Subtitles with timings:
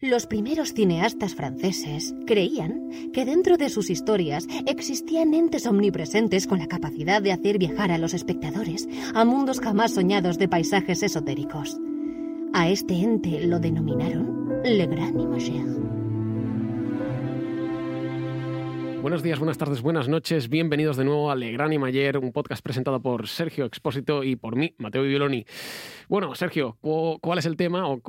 [0.00, 6.68] Los primeros cineastas franceses creían que dentro de sus historias existían entes omnipresentes con la
[6.68, 11.80] capacidad de hacer viajar a los espectadores a mundos jamás soñados de paisajes esotéricos.
[12.52, 15.97] A este ente lo denominaron Le Grand Imageur.
[19.00, 20.48] Buenos días, buenas tardes, buenas noches.
[20.48, 24.34] Bienvenidos de nuevo a Le Gran y Mayer, un podcast presentado por Sergio Expósito y
[24.34, 25.46] por mí, Mateo Bioloni.
[26.08, 28.00] Bueno, Sergio, ¿cuál es el tema o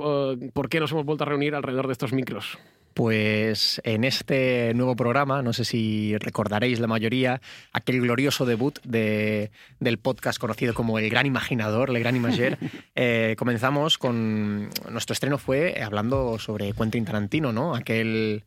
[0.54, 2.58] por qué nos hemos vuelto a reunir alrededor de estos micros?
[2.96, 7.40] Pues en este nuevo programa, no sé si recordaréis la mayoría,
[7.72, 12.58] aquel glorioso debut de, del podcast conocido como El Gran Imaginador, Le Gran Imager,
[12.96, 14.70] eh, comenzamos con.
[14.90, 17.76] Nuestro estreno fue hablando sobre Quentin Tarantino, ¿no?
[17.76, 18.44] Aquel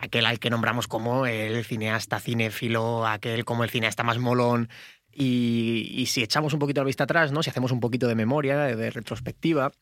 [0.00, 4.68] aquel al que nombramos como el cineasta cinéfilo, aquel como el cineasta más molón.
[5.12, 7.42] Y, si echamos un poquito la vista atrás, ¿no?
[7.42, 9.72] si hacemos un poquito de memoria, de, retrospectiva,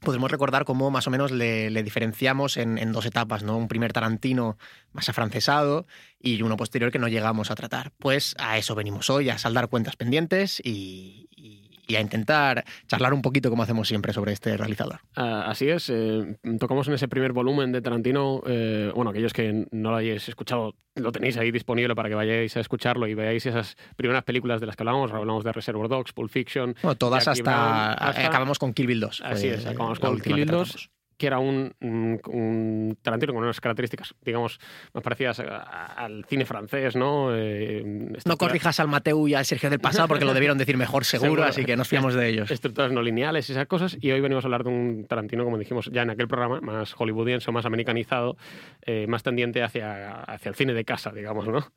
[0.00, 3.56] podemos recordar cómo más o menos le, diferenciamos en, dos etapas, ¿no?
[3.56, 4.58] Un primer Tarantino
[4.92, 5.86] más afrancesado
[6.20, 7.92] y uno posterior que no llegamos a tratar.
[7.98, 13.22] Pues a eso venimos hoy, a saldar cuentas pendientes y, y a intentar charlar un
[13.22, 15.00] poquito como hacemos siempre sobre este realizador.
[15.14, 19.66] Ah, así es, eh, tocamos en ese primer volumen de Tarantino, eh, bueno, aquellos que
[19.70, 23.46] no lo hayáis escuchado, lo tenéis ahí disponible para que vayáis a escucharlo y veáis
[23.46, 26.74] esas primeras películas de las que hablamos, hablamos de Reservoir Dogs, Pulp Fiction.
[26.82, 27.92] Bueno, todas hasta,
[28.26, 29.22] acabamos con Kill Bill 2.
[29.24, 34.14] Así es, acabamos con Kill Bill 2 que era un, un, Tarantino con unas características,
[34.22, 34.58] digamos,
[34.92, 37.34] más parecidas al cine francés, ¿no?
[37.34, 41.04] Eh, no corrijas al Mateu y al Sergio del pasado porque lo debieron decir mejor
[41.04, 42.50] seguro, así que nos fiamos de ellos.
[42.50, 43.96] Estructuras no lineales y esas cosas.
[44.00, 46.92] Y hoy venimos a hablar de un Tarantino, como dijimos ya en aquel programa, más
[46.92, 48.36] hollywoodiense más americanizado,
[48.82, 51.72] eh, más tendiente hacia, hacia el cine de casa, digamos, ¿no?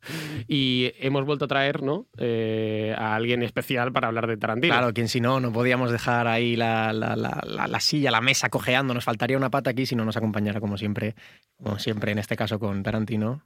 [0.48, 2.06] Y hemos vuelto a traer, ¿no?
[2.18, 4.74] Eh, a alguien especial para hablar de Tarantino.
[4.74, 8.48] Claro, quien si no, no podíamos dejar ahí la, la, la, la silla, la mesa
[8.48, 11.14] cojeando, nos faltaría una pata aquí si no nos acompañara, como siempre,
[11.56, 13.42] como siempre en este caso con Tarantino.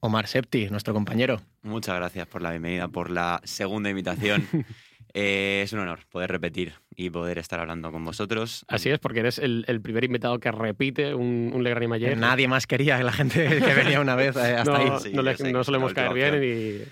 [0.00, 1.40] Omar Septi, nuestro compañero.
[1.62, 4.46] Muchas gracias por la bienvenida, por la segunda invitación.
[5.18, 8.64] Eh, es un honor poder repetir y poder estar hablando con vosotros.
[8.68, 12.16] Así es, porque eres el, primer invitado que repite un, un Legrand Mayer.
[12.16, 15.52] Nadie más quería que la gente que venía una vez eh, hasta no, ahí.
[15.52, 16.84] no, solemos caer bien,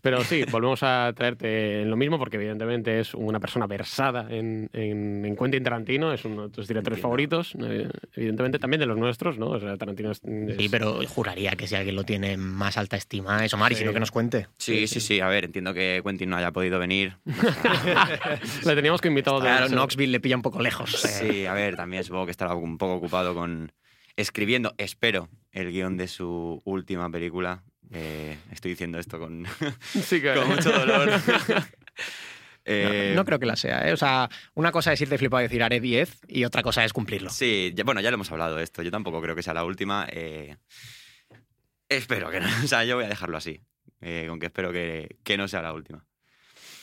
[0.00, 4.70] pero sí, volvemos a traerte en lo mismo porque evidentemente es una persona versada en,
[4.72, 9.38] en, Quentin Tarantino, es uno de tus directores favoritos, eh, evidentemente también de los nuestros,
[9.38, 9.48] ¿no?
[9.50, 13.52] O sea, Tarantino Sí, pero juraría que si alguien lo tiene más alta estima es
[13.54, 14.48] Omar, y si no que nos cuente.
[14.58, 17.16] Sí, sí, sí, a ver, entiendo que Quentin no haya podido venir.
[18.64, 20.90] Le teníamos que invitado Claro, Knoxville le pilla un poco lejos.
[20.92, 23.72] Sí, a ver, también supongo que estará un poco ocupado con
[24.16, 27.62] escribiendo, espero, el guion de su última película.
[27.92, 29.44] Eh, estoy diciendo esto con,
[30.34, 31.10] con mucho dolor.
[32.66, 33.88] Eh, no, creo que la sea.
[33.88, 33.92] ¿eh?
[33.92, 36.92] O sea, una cosa es irte flipado y decir haré 10 y otra cosa es
[36.92, 37.30] cumplirlo.
[37.30, 38.82] Sí, bueno, ya lo hemos hablado de esto.
[38.82, 40.06] Yo tampoco creo que sea la última.
[41.88, 42.46] espero que no.
[42.62, 43.62] O sea, yo voy a dejarlo así.
[44.28, 46.06] aunque espero que, que no sea la última.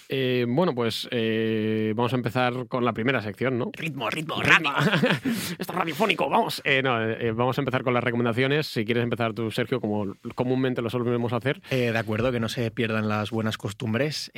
[0.09, 3.72] Eh, bueno, pues eh, vamos a empezar con la primera sección, ¿no?
[3.73, 4.72] Ritmo, ritmo, ritmo.
[5.59, 6.62] Está radiofónico, vamos.
[6.63, 6.97] Eh, no,
[7.35, 8.68] vamos a empezar con las recomendaciones.
[8.68, 11.62] Si quieres empezar tú, Sergio, como comúnmente lo solemos hacer.
[11.69, 14.31] de acuerdo, que no se pierdan las buenas costumbres.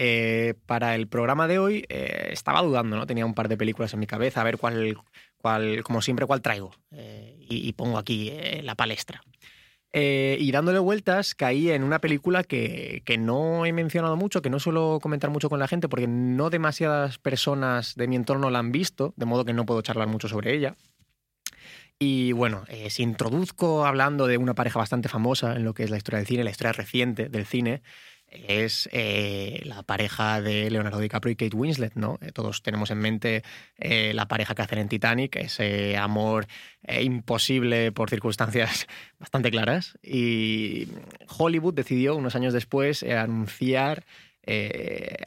[0.66, 3.06] para el programa de hoy estaba dudando, ¿no?
[3.06, 4.98] Tenía un par de películas en mi cabeza, a ver cuál,
[5.38, 6.72] cuál como siempre, cuál traigo.
[6.92, 8.32] Y, y, pongo aquí
[8.64, 9.22] la palestra.
[9.92, 14.52] Eh, y dándole vueltas caí en una película que, que, no he mencionado mucho, que
[14.52, 18.60] no suelo comentar mucho con la gente porque no demasiadas personas de mi entorno la
[18.60, 20.76] han visto, de modo que no puedo charlar mucho sobre ella.
[22.02, 25.90] Y bueno, eh, si introduzco hablando de una pareja bastante famosa en lo que es
[25.90, 27.82] la historia del cine, la historia reciente del cine,
[28.32, 32.20] es eh, la pareja de Leonardo DiCaprio y Kate Winslet, ¿no?
[32.22, 33.44] Eh, todos tenemos en mente
[33.78, 36.48] eh, la pareja que hacen en Titanic, ese amor
[37.02, 38.88] imposible por circunstancias
[39.20, 39.98] bastante claras.
[40.04, 40.88] Y
[41.38, 44.06] Hollywood decidió unos años después anunciar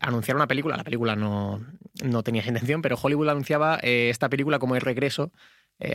[0.01, 0.77] anunciar una película.
[0.77, 1.65] La película no,
[2.03, 5.31] no tenía intención, pero Hollywood anunciaba esta película como el regreso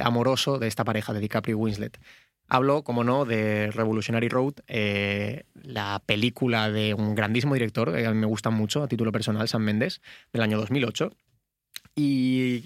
[0.02, 2.00] amoroso de esta pareja de DiCaprio y Winslet.
[2.48, 8.12] Hablo, como no, de Revolutionary Road, eh, la película de un grandísimo director, que a
[8.12, 10.02] mí me gusta mucho, a título personal, Sam Mendes,
[10.32, 11.12] del año 2008.
[11.96, 12.64] Y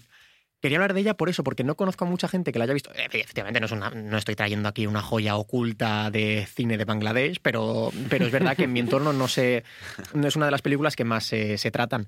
[0.62, 2.74] quería hablar de ella por eso, porque no conozco a mucha gente que la haya
[2.74, 2.92] visto.
[2.94, 8.25] Efectivamente, no, no estoy trayendo aquí una joya oculta de cine de Bangladesh, pero, pero
[8.25, 9.63] es verdad que en mi entorno no, sé,
[10.13, 12.07] no es una de las películas que más se, se tratan.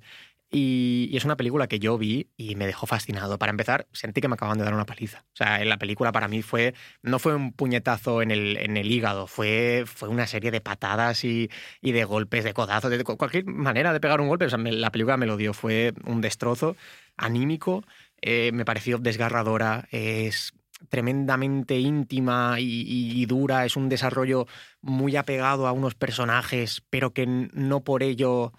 [0.56, 3.40] Y, es una película que yo vi y me dejó fascinado.
[3.40, 5.26] Para empezar, sentí que me acaban de dar una paliza.
[5.34, 8.92] O sea, la película para mí fue no fue un puñetazo en el, en el
[8.92, 11.50] hígado, fue, fue una serie de patadas y,
[11.82, 14.46] y de golpes, de codazos, de cualquier manera de pegar un golpe.
[14.46, 16.76] O sea, la película me lo dio, fue un destrozo
[17.18, 17.84] anímico,
[18.22, 20.54] eh, me pareció desgarradora, es
[20.90, 24.48] tremendamente íntima y, dura, es un desarrollo
[24.82, 28.54] muy apegado a unos personajes, pero que no por ello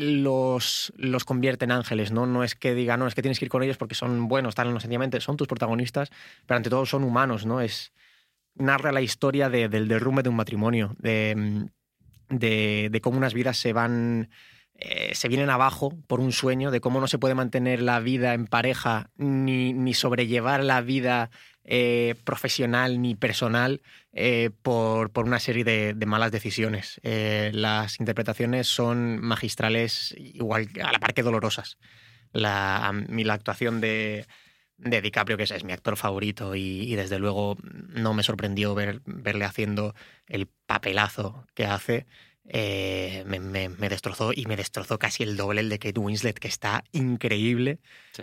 [0.00, 2.26] los, los convierte en ángeles, ¿no?
[2.26, 4.50] No es que diga, no, es que tienes que ir con ellos porque son buenos,
[4.50, 6.10] están inocentemente, son tus protagonistas,
[6.46, 7.60] pero ante todo son humanos, ¿no?
[7.60, 7.92] Es,
[8.54, 11.68] narra la historia del derrumbe de un matrimonio, de,
[12.28, 14.28] de, de cómo unas vidas se van
[14.78, 18.34] eh, se vienen abajo por un sueño de cómo no se puede mantener la vida
[18.34, 21.30] en pareja ni, ni sobrellevar la vida
[21.66, 23.82] eh, profesional ni personal
[24.12, 27.00] eh, por, por, una serie de, malas decisiones.
[27.02, 31.78] las interpretaciones son magistrales, igual a la par que dolorosas.
[32.32, 34.26] La, la actuación de,
[34.78, 39.44] de DiCaprio, que es, mi actor favorito, y, desde luego no me sorprendió ver, verle
[39.44, 39.94] haciendo
[40.26, 42.06] el papelazo que hace.
[42.48, 47.80] Eh, me, destrozó y me destrozó casi el doble de Kate Winslet, que está increíble.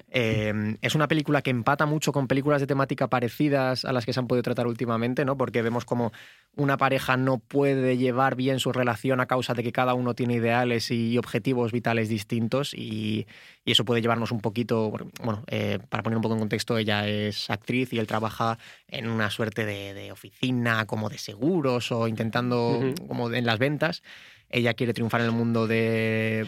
[0.10, 4.14] Em, es una película que empata mucho con películas de temática parecidas a las que
[4.14, 5.38] se han podido tratar últimamente, ¿no?
[5.38, 6.12] porque vemos como
[6.56, 10.36] una pareja no puede llevar bien su relación a causa de que cada uno tiene
[10.36, 13.28] ideales y objetivos vitales distintos y,
[13.66, 14.92] eso puede llevarnos un poquito,
[15.24, 18.58] bueno, eh, para poner un poco en contexto, ella es actriz y él trabaja
[18.90, 24.04] en una suerte de, oficina como de seguros o intentando como en las ventas.
[24.50, 26.46] Ella quiere triunfar en el mundo del,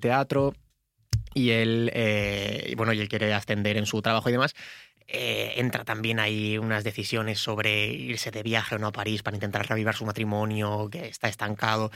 [0.00, 0.54] teatro
[1.34, 4.54] y él, eh, bueno, y él quiere ascender en su trabajo y demás.
[5.06, 9.36] Eh, entra también ahí unas decisiones sobre irse de viaje o no a París para
[9.36, 11.90] intentar reavivar su matrimonio que está estancado.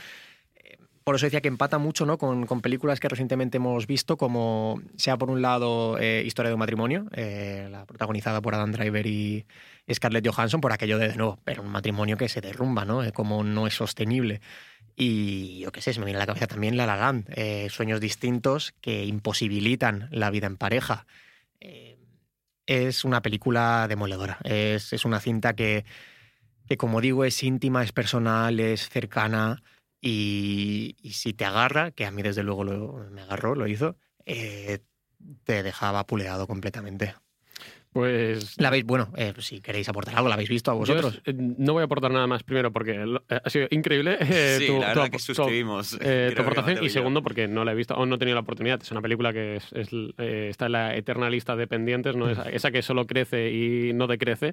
[0.57, 2.19] Eh, por eso decía que empata mucho ¿no?
[2.19, 7.07] con, películas que recientemente hemos visto, como sea por un lado Historia de un matrimonio,
[7.13, 9.47] la protagonizada por Adam Driver y
[9.93, 13.01] Scarlett Johansson, por aquello de, de nuevo, pero un matrimonio que se derrumba, ¿no?
[13.13, 14.41] como no es sostenible.
[14.97, 17.29] Y yo qué sé, se me viene a la cabeza también La Land,
[17.71, 21.07] sueños distintos que imposibilitan la vida en pareja
[22.67, 24.39] es una película demoledora.
[24.45, 25.85] Es, es una cinta que,
[26.67, 29.63] que, como digo, es íntima, es personal, es cercana
[30.01, 32.65] y, si te agarra, que a mí desde luego
[33.11, 33.97] me agarró, lo hizo,
[34.27, 34.81] eh,
[35.45, 37.15] te dejaba puleado completamente.
[37.95, 38.61] Pues.
[38.61, 41.23] La veis, bueno, eh, si queréis aportar algo, ¿la habéis visto a vosotros?
[41.25, 44.19] Eh, no voy a aportar nada más, primero, porque eh, ha sido increíble.
[44.59, 45.91] sí, tu, la verdad que suscribimos.
[45.91, 48.83] Tu, aportación, y segundo, porque no la he visto, aún no he tenido la oportunidad.
[48.83, 49.71] Es una película que es,
[50.19, 52.29] está en la eterna lista de pendientes, ¿no?
[52.29, 54.53] esa, esa que solo crece y no decrece.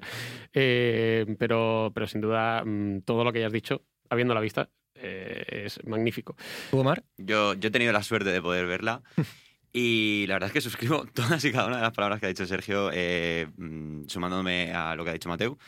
[0.52, 6.36] pero, pero sin duda, mm, todo lo que hayas dicho, habiendo la vista, es magnífico.
[6.70, 7.02] ¿Tú, Omar?
[7.16, 9.02] Yo, yo he tenido la suerte de poder verla.
[9.72, 12.28] Y la verdad es que suscribo todas y cada una de las palabras que ha
[12.28, 15.58] dicho Sergio, eh, mm, sumándome a lo que ha dicho Mateo.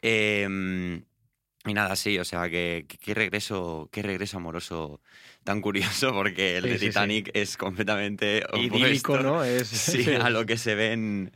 [0.00, 1.02] Em,
[1.66, 5.00] y nada, sí, o sea, que, qué regreso, qué regreso amoroso
[5.44, 9.42] tan curioso, porque el de Titanic es completamente opuesto ¿no?
[9.42, 11.32] Es, sí, a lo que se ve en,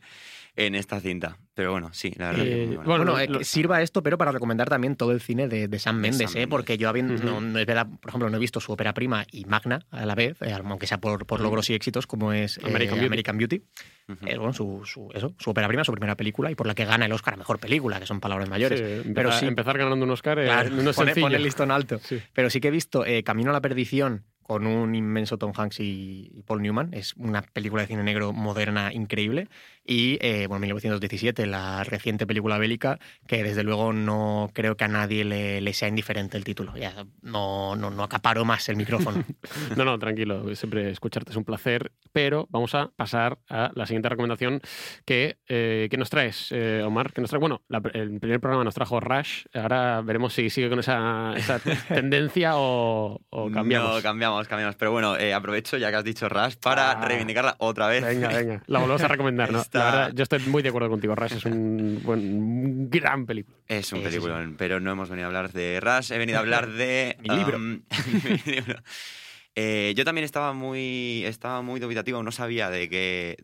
[0.55, 1.39] en esta cinta.
[1.59, 2.45] Pero bueno, sí, la verdad.
[2.45, 5.79] que eh, bueno, eh, sirva esto, pero para recomendar también todo el cine de, de
[5.81, 6.47] Sam Mendes, ¿eh?
[6.47, 9.45] porque yo habiendo, no, es verdad, por ejemplo, no he visto su ópera prima y
[9.45, 13.39] Magna a la vez, eh, aunque sea por, por logros y éxitos, como es American
[13.39, 13.61] Beauty.
[14.07, 17.07] bueno, su, su, eso, su ópera prima, su primera película y por la que gana
[17.07, 19.05] el Oscar a mejor película, que son palabras mayores.
[19.13, 22.01] pero sí, empezar ganando un Oscar claro, no es pone, pone, el listón alto.
[22.35, 26.43] Pero sí que he visto Camino a la Perdición, con un inmenso Tom Hanks y
[26.47, 26.95] Paul Newman.
[26.95, 29.49] Es una película de cine negro moderna increíble.
[29.91, 34.89] Y, eh, bueno, 1917, la reciente película bélica, que desde luego no creo que a
[34.89, 36.77] nadie le, sea indiferente el título.
[36.77, 39.25] Ya no, no, no acaparo más el micrófono.
[39.77, 40.55] no, no, tranquilo.
[40.55, 41.93] Siempre escucharte es un placer.
[42.13, 44.61] Pero vamos a pasar a la siguiente recomendación
[45.07, 47.13] que, eh, nos traes, eh, Omar.
[47.15, 47.63] Que nos trae, bueno,
[47.95, 49.47] el primer programa nos trajo Rush.
[49.55, 51.33] Ahora veremos si sigue con esa,
[51.89, 53.21] tendencia o,
[53.55, 53.97] cambiamos.
[53.97, 54.77] No, cambiamos, cambiamos.
[54.77, 57.05] Pero bueno, aprovecho ya que has dicho Rush para ah.
[57.05, 58.05] reivindicarla otra vez.
[58.05, 58.63] Venga, venga.
[58.67, 59.65] La volvemos a recomendar, ¿no?
[60.13, 61.15] yo estoy muy de acuerdo contigo.
[61.15, 63.57] Rush es un, buen, gran película.
[63.67, 66.71] Es un película, pero no hemos venido a hablar de Rush, he venido a hablar
[66.73, 67.17] de.
[67.21, 67.57] Mi libro.
[67.57, 67.83] Um,
[69.55, 73.37] eh, yo también estaba muy, estaba muy dubitativo, no sabía de qué,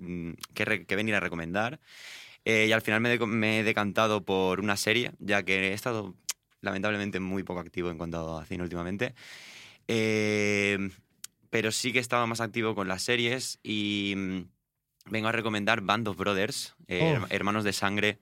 [0.55, 1.81] qué, venir a recomendar.
[2.45, 6.15] Eh, y al final me, me, he decantado por una serie, ya que he estado
[6.61, 9.15] lamentablemente muy poco activo en cuanto a cine últimamente.
[9.89, 10.79] Eh,
[11.55, 14.15] pero sí que estaba más activo con las series y
[15.07, 17.27] vengo a recomendar Band of Brothers, eh, oh.
[17.31, 18.19] Hermanos de Sangre,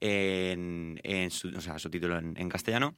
[0.00, 0.98] en,
[1.30, 2.96] su, o sea, su título en, castellano.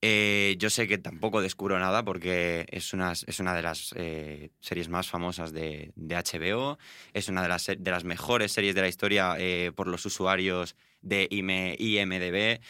[0.00, 4.52] Eh, yo sé que tampoco descubro nada porque es una, es una de las eh,
[4.60, 6.78] series más famosas de, de, HBO,
[7.12, 9.36] es una de las, de las mejores series de la historia
[9.74, 12.60] por los usuarios de IMDB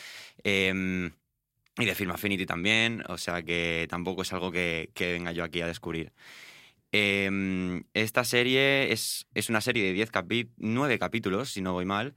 [0.42, 1.12] em,
[1.78, 5.60] y de Film Affinity también, o sea que tampoco es algo que, venga yo aquí
[5.60, 6.12] a descubrir.
[6.90, 10.10] Em, esta serie es, es, una serie de 10
[10.56, 12.14] 9 capítulos, si no voy mal,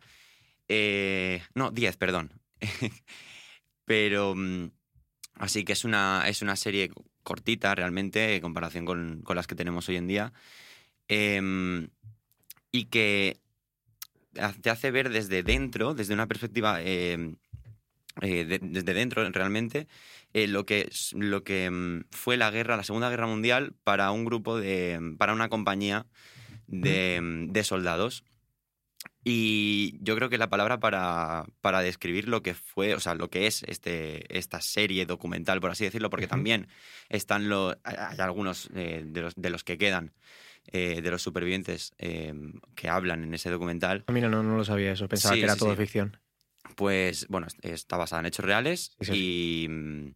[0.68, 2.32] Eh, no, 10, perdón.
[3.86, 4.72] Pero mm,
[5.36, 6.92] así que es una, es una serie
[7.24, 10.34] cortita realmente en comparación con, con las que tenemos hoy en día.
[11.08, 11.90] Em,
[12.72, 13.42] y que
[14.62, 17.36] te hace ver desde dentro, desde una perspectiva em,
[18.22, 19.88] eh, de- desde dentro realmente,
[20.34, 24.24] eh, lo que, lo que mm, fue la guerra, la Segunda Guerra Mundial para un
[24.26, 26.06] grupo de, para una compañía
[26.68, 28.24] de, mm, de soldados.
[29.24, 33.30] Y yo creo que la palabra para, para describir lo que fue, o sea, lo
[33.30, 36.68] que es este, esta serie documental, por así decirlo, porque también
[37.10, 40.12] están los, hay hay algunos eh, de, los, de los que quedan,
[40.72, 42.34] eh, de los supervivientes eh,
[42.76, 45.40] que hablan en ese documental, A mí no, no, no lo sabía eso, pensaba Sí,
[45.40, 45.78] que era sí, todo sí.
[45.78, 46.18] ficción.
[46.76, 50.14] Pues bueno, est- está basada en hechos reales Sí, sí, y, mm,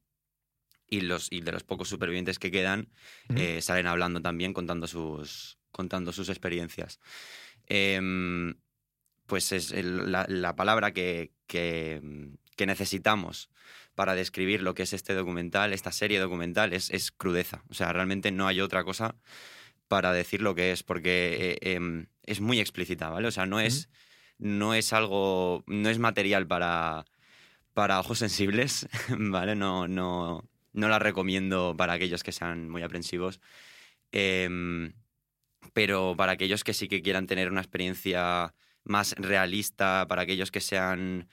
[0.88, 2.90] y, los, y de los pocos supervivientes que quedan
[3.36, 7.00] eh, salen hablando también, contando sus, contando sus experiencias.
[7.68, 8.56] Em,
[9.26, 13.50] pues es el- la, la palabra que, que, mm, que necesitamos
[13.96, 17.64] para describir lo que es este documental, esta serie documental, es, es crudeza.
[17.70, 19.16] O sea, realmente no hay otra cosa
[19.88, 23.28] para decir lo que es, porque eh, em, es muy explícita, ¿vale?
[23.28, 23.90] O sea, no es,
[24.38, 27.06] no es algo, no es material para,
[27.74, 28.88] para ojos sensibles,
[29.18, 29.56] ¿vale?
[29.56, 33.40] No, no, no la recomiendo para aquellos que sean muy aprensivos.
[34.12, 34.94] Em,
[35.74, 40.62] pero para aquellos que sí que quieran tener una experiencia más realista, para aquellos que
[40.62, 41.28] sean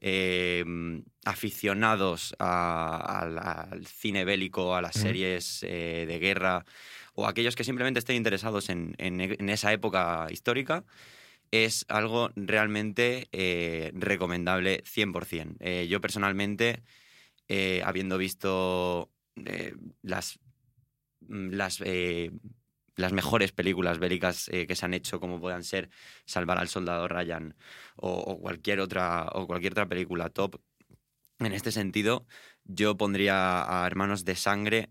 [0.00, 6.64] em, aficionados a- al, al cine bélico, a las series eh, de guerra,
[7.14, 10.84] o aquellos que simplemente estén interesados en, en- en esa época histórica,
[11.50, 15.56] es algo realmente eh, recomendable 100%.
[15.60, 16.82] Eh, yo personalmente,
[17.48, 19.10] eh, habiendo visto
[20.02, 20.38] las,
[21.20, 21.82] mm, las,
[22.96, 25.90] las mejores películas bélicas que se han hecho, como puedan ser
[26.24, 27.54] Salvar al Soldado Ryan
[27.96, 30.60] o, o cualquier otra, o cualquier otra película top,
[31.38, 32.26] en este sentido,
[32.64, 34.90] yo pondría a Hermanos de Sangre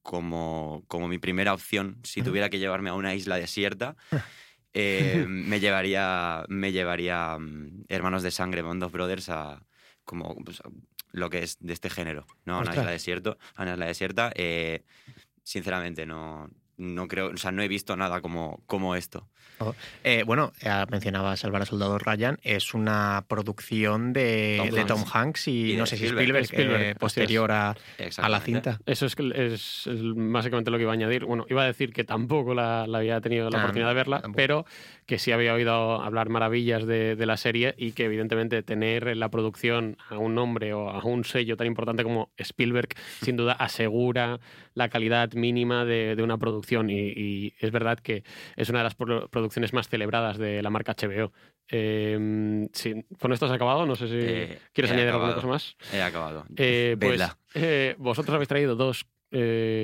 [0.00, 2.00] como, como mi primera opción.
[2.02, 3.96] Si tuviera que llevarme a una isla desierta,
[4.74, 9.64] eh, me llevaría, me llevaría mm, Hermanos de Sangre, Band of Brothers, a
[10.04, 10.70] como pues, a
[11.12, 12.60] lo que es de este género, ¿no?
[12.60, 14.32] Una isla desierto, una isla desierta.
[14.34, 14.84] eh,
[15.42, 16.50] sinceramente, no,
[16.82, 19.28] no creo, o sea, no he visto nada como, como esto.
[20.02, 24.88] Eh, bueno, eh, mencionaba Salvar a Soldado Ryan, es una producción de Tom de Hanks.
[24.88, 26.42] Tom Hanks y, Y de no sé si Spielberg.
[26.42, 27.76] Spielberg, Spielberg, eh, posterior a,
[28.18, 28.80] a la cinta.
[28.86, 31.24] Eso es, es, es básicamente lo que iba a añadir.
[31.26, 34.20] Bueno, iba a decir que tampoco la, la había tenido la Ah, oportunidad de verla,
[34.20, 34.36] tampoco.
[34.36, 34.66] pero
[35.12, 39.20] que sí había oído hablar maravillas de, de la serie y que evidentemente tener en
[39.20, 42.88] la producción a un nombre o a un sello tan importante como Spielberg
[43.20, 44.40] sin duda asegura
[44.72, 48.24] la calidad mínima de, de una producción y, y es verdad que
[48.56, 51.30] es una de las pro- producciones más celebradas de la marca HBO.
[51.68, 53.84] Eh, sí, ¿Con esto has acabado?
[53.84, 55.42] No sé si Eh, quieres añadir alguna acabado.
[55.46, 55.76] cosa más.
[55.92, 56.46] He acabado.
[56.56, 59.04] Eh, pues eh, vosotros habéis traído dos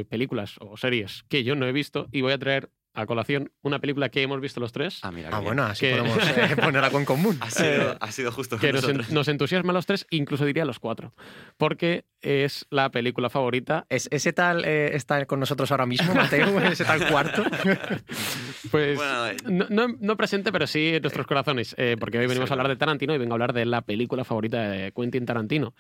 [0.09, 3.79] películas o series que yo no he visto y voy a traer a colación una
[3.79, 5.29] película que hemos visto los tres, Ah, mira.
[5.33, 7.37] Ah, qué bueno, así Que- podemos eh, poner algo en común.
[7.41, 10.07] Ha sido, eh, ha sido justo que con nos, en- nos entusiasma a los tres,
[10.11, 11.15] incluso diría a los cuatro,
[11.57, 13.87] porque es la película favorita.
[13.89, 16.59] ¿Es, ¿Ese tal eh, está con nosotros ahora mismo, Mateo?
[16.61, 17.45] ¿Ese tal cuarto?
[18.71, 22.27] Pues Bueno, eh, no, no- no presente, pero sí en nuestros corazones, eh, porque hoy
[22.27, 25.25] venimos a hablar de Tarantino y vengo a hablar de la película favorita de Quentin
[25.27, 25.75] Tarantino,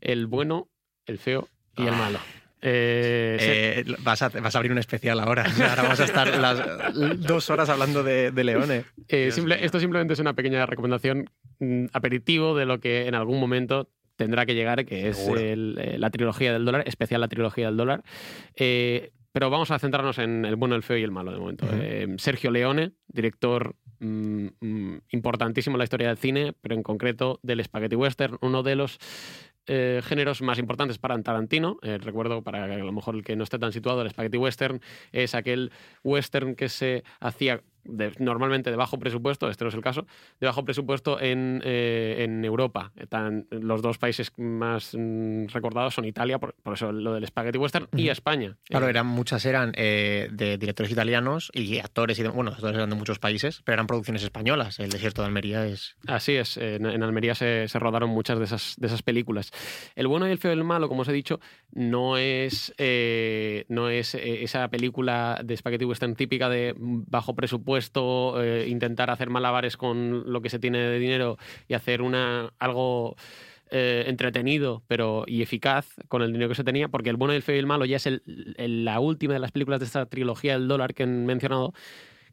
[0.00, 0.68] el bueno,
[1.06, 2.08] el feo y el Ah.
[2.66, 5.44] Eh, Eh, vas, a, vas a abrir un especial ahora.
[5.70, 8.84] Ahora vamos a estar las dos horas hablando de, de Leone.
[9.08, 11.28] Eh, simple- esto simplemente es una pequeña recomendación,
[11.60, 16.08] mm, aperitivo de lo que en algún momento tendrá que llegar, que es el, la
[16.10, 18.02] trilogía del dólar, especial la trilogía del dólar.
[18.56, 21.66] Pero vamos a centrarnos en el bueno, el feo y el malo de momento.
[22.18, 27.62] Sergio Leone, director mm, mm, importantísimo en la historia del cine, pero en concreto del
[27.64, 28.98] spaghetti western, uno de los
[29.66, 31.78] eh, géneros más importantes para Tarantino.
[31.82, 34.80] Eh, recuerdo, para a lo mejor el que no esté tan situado, el spaghetti western
[35.12, 39.80] es aquel western que se hacía de- normalmente de bajo presupuesto, este no es el
[39.82, 40.06] caso,
[40.40, 42.92] de bajo presupuesto en, eh, en Europa.
[43.08, 47.58] Tan- los dos países más mm, recordados son Italia, por, por eso lo del spaghetti
[47.58, 48.08] western, y.
[48.08, 48.56] España.
[48.64, 52.76] Claro, Eh, eran, muchas eran eh, de directores italianos y actores, y de- bueno, actores
[52.76, 54.78] eran de muchos países, pero eran producciones españolas.
[54.78, 55.96] El desierto de Almería es...
[56.06, 59.50] Así es, en, en Almería se, se rodaron muchas de esas, de esas películas.
[59.96, 61.40] El bueno y el feo y el malo, como os he dicho,
[61.72, 67.73] no es, eh, no es esa película de spaghetti western típica de bajo presupuesto,
[68.42, 71.38] eh, intentar hacer malabares con lo que se tiene de dinero
[71.68, 73.16] y hacer una algo
[73.70, 77.42] eh, entretenido pero y eficaz con el dinero que se tenía, porque el bueno el
[77.42, 78.22] feo y el malo ya es el-
[78.84, 81.72] la última de las películas de esta trilogía del dólar que han mencionado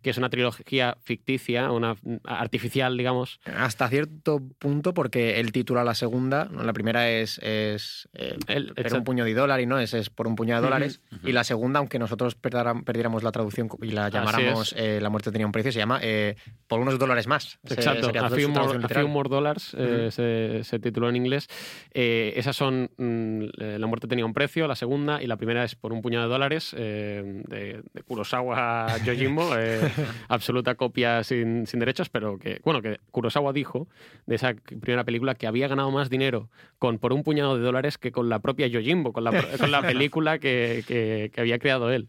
[0.02, 3.40] que es una trilogía ficticia, una artificial, digamos.
[3.46, 6.64] Hasta cierto punto, porque él titula la segunda, ¿no?
[6.64, 9.80] la primera es, es eh, El- pero un puño de dólares, ¿no?
[9.80, 11.02] Es, es por un puñado de dólares.
[11.24, 15.32] Y la segunda, aunque nosotros perdáramos- perdiéramos la traducción y la llamáramos eh, La muerte
[15.32, 16.36] tenía un precio, se llama eh,
[16.68, 17.60] Por unos dólares más.
[17.70, 18.88] Exacto, sería a few, more, a.
[18.88, 20.12] Few Dollars eh, Ujú.
[20.12, 21.48] se, se tituló en inglés.
[21.94, 25.94] Esas son mm, La muerte tenía un precio, la segunda, y la primera es por
[25.94, 29.50] un puñado de dólares de, de Kurosawa Yojimbo,
[30.28, 33.88] absoluta copia sin, sin derechos, pero que, bueno, que Kurosawa dijo
[34.26, 37.98] de esa primera película que había ganado más dinero con por un puñado de dólares
[37.98, 41.92] que con la propia Yojimbo, con la, con la película que, que- que había creado
[41.92, 42.08] él.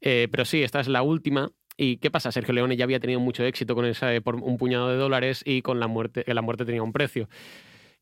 [0.00, 1.50] Eh, pero sí, esta es la última.
[1.78, 2.32] ¿Y qué pasa?
[2.32, 5.42] Sergio Leone ya había tenido mucho éxito con esa de por un puñado de dólares
[5.44, 7.28] y con la muerte, que la muerte tenía un precio.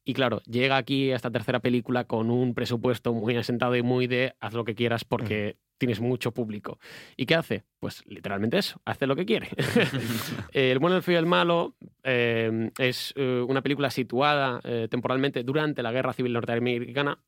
[0.04, 4.06] Y claro, llega aquí a esta tercera película con un presupuesto muy asentado y muy
[4.06, 6.78] de haz lo que quieras porque tienes mucho público.
[7.16, 7.64] ¿Y qué hace?
[7.81, 9.49] Pues literalmente eso, hace lo que quiere.
[10.52, 15.43] el bueno, el feo y el malo eh, es eh, una película situada eh, temporalmente
[15.43, 17.19] durante la Guerra Civil Norteamericana,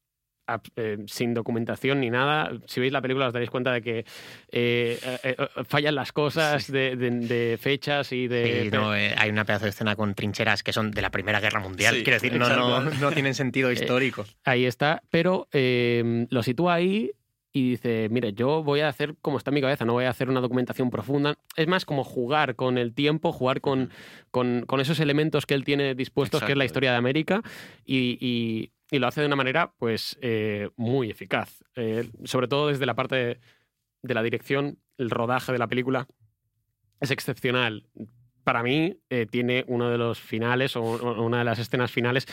[1.06, 2.52] sin documentación ni nada.
[2.66, 4.04] Si veis la película os daréis cuenta de que
[5.66, 8.70] fallan las cosas de, de- de fechas y de...
[8.72, 11.96] No, hay una pedazo de escena con trincheras que son de la Primera Guerra Mundial.
[11.96, 14.24] Sí, Quiero decir, no, no, no tienen sentido histórico.
[14.44, 17.10] Ahí está, pero lo sitúa ahí
[17.56, 20.10] y dice, mire, yo voy a hacer como está en mi cabeza, no voy a
[20.10, 21.38] hacer una documentación profunda.
[21.56, 23.90] Es más como jugar con el tiempo, jugar con,
[24.30, 27.42] con, con esos elementos que él tiene dispuestos, que es la historia de América,
[27.84, 31.64] y, y- y lo hace de una manera pues eh, muy eficaz.
[31.76, 33.40] Eh, sobre todo desde la parte de,
[34.02, 36.06] de la dirección, el rodaje de la película
[37.00, 37.86] es excepcional.
[38.44, 42.26] Para mí eh, tiene uno de los finales o, o una de las escenas finales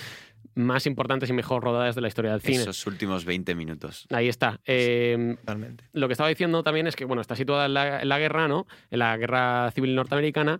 [0.56, 2.62] más importantes y mejor rodadas de la historia del cine.
[2.62, 4.08] Esos últimos 20 minutos.
[4.12, 4.60] Ahí está.
[4.66, 5.86] Eh, Totalmente.
[5.94, 8.48] lo que estaba diciendo también es que, bueno, está situada en la, en la guerra,
[8.48, 8.68] ¿no?
[8.92, 10.60] En la guerra civil norteamericana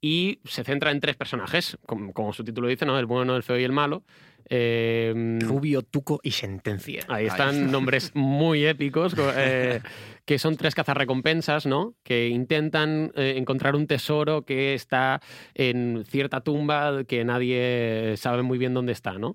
[0.00, 2.98] y se centra en tres personajes, como, como su título dice, ¿no?
[2.98, 4.02] El bueno, el feo y el malo.
[4.50, 7.04] Eh, Rubio, Tuco y Sentencia.
[7.08, 9.80] Ahí están nombres muy épicos, co- eh,
[10.26, 11.94] que son tres cazarrecompensas, ¿no?
[12.02, 15.20] Que intentan eh, encontrar un tesoro que está
[15.54, 19.34] en cierta tumba que nadie sabe muy bien dónde está, ¿no?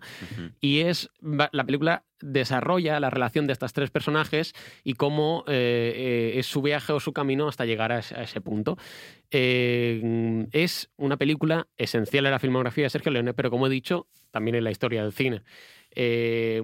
[0.61, 4.53] Y es la película desarrolla la relación de estos tres personajes
[4.83, 8.41] y cómo eh, es su viaje o su camino hasta llegar a ese, a ese
[8.41, 8.77] punto.
[10.51, 14.55] Es una película esencial en la filmografía de Sergio Leone, pero como he dicho, también
[14.55, 15.43] en la historia del cine.
[15.91, 16.63] Eh,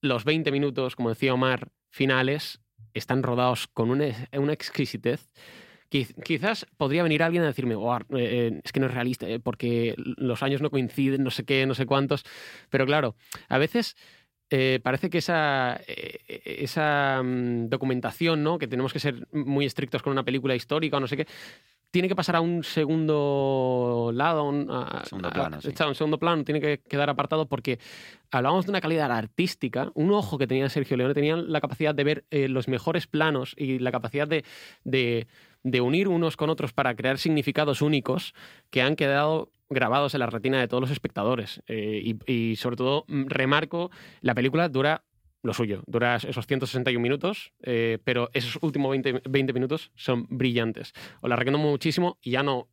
[0.00, 2.60] los 20 minutos, como decía Omar, finales,
[2.94, 5.32] están rodados con una, una exquisitez.
[5.90, 9.26] Quiz- Quizás podría venir alguien a decirme, "Oh, eh, eh, es que no es realista,
[9.42, 12.24] porque los años no coinciden, no sé qué, no sé cuántos.
[12.70, 13.16] Pero claro,
[13.48, 13.96] a veces
[14.82, 15.80] parece que esa,
[16.26, 18.58] esa mm, documentación, ¿no?
[18.58, 21.26] que tenemos que ser muy estrictos con una película histórica o no sé qué,
[21.90, 25.68] tiene que pasar a un segundo lado, a un, a- Segundo a- plano, sí.
[25.86, 27.78] un segundo plano, tiene que quedar apartado porque
[28.30, 32.04] hablábamos de una calidad artística, un ojo que tenía Sergio Leone, tenía la capacidad de
[32.04, 34.44] ver eh, los mejores planos y la capacidad de,
[34.84, 35.26] de-
[35.62, 38.34] de unir unos con otros para crear significados únicos
[38.70, 41.60] que han quedado grabados en la retina de todos los espectadores.
[41.66, 45.02] Eh, y, y sobre todo, mm, remarco, la película dura
[45.46, 50.92] lo suyo, dura esos 161 minutos, eh, pero esos últimos 20, 20 minutos son brillantes.
[51.20, 52.68] Os la recomiendo muchísimo y ya no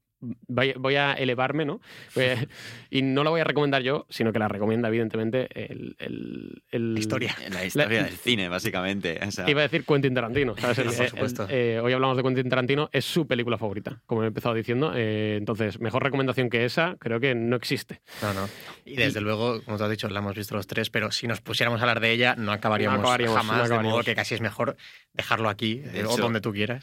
[0.47, 1.81] voy, a elevarme, ¿no?
[2.15, 2.47] Eh,
[2.89, 5.95] y no la voy a recomendar yo, sino que la recomienda, evidentemente, el...
[5.99, 7.35] el- el- La historia.
[7.51, 9.19] La historia La- del cine, básicamente.
[9.25, 10.55] O sea, Iba a decir Quentin Tarantino.
[10.57, 10.77] ¿sabes?
[10.79, 11.47] El- Por el- supuesto.
[11.49, 14.91] eh, hoy hablamos de Quentin Tarantino, es su película favorita, como he empezado diciendo.
[14.95, 18.01] eh, entonces, mejor recomendación que esa, creo que no existe.
[18.21, 18.49] No, no.
[18.85, 21.41] Y desde luego, como te has dicho, la hemos visto los tres, pero si nos
[21.41, 24.05] pusiéramos a hablar de ella, no acabaríamos, No acabaríamos, jamás, no de modo acabaríamos.
[24.05, 24.75] que casi es mejor
[25.13, 26.81] dejarlo aquí De eh, o hecho- donde tú quieras.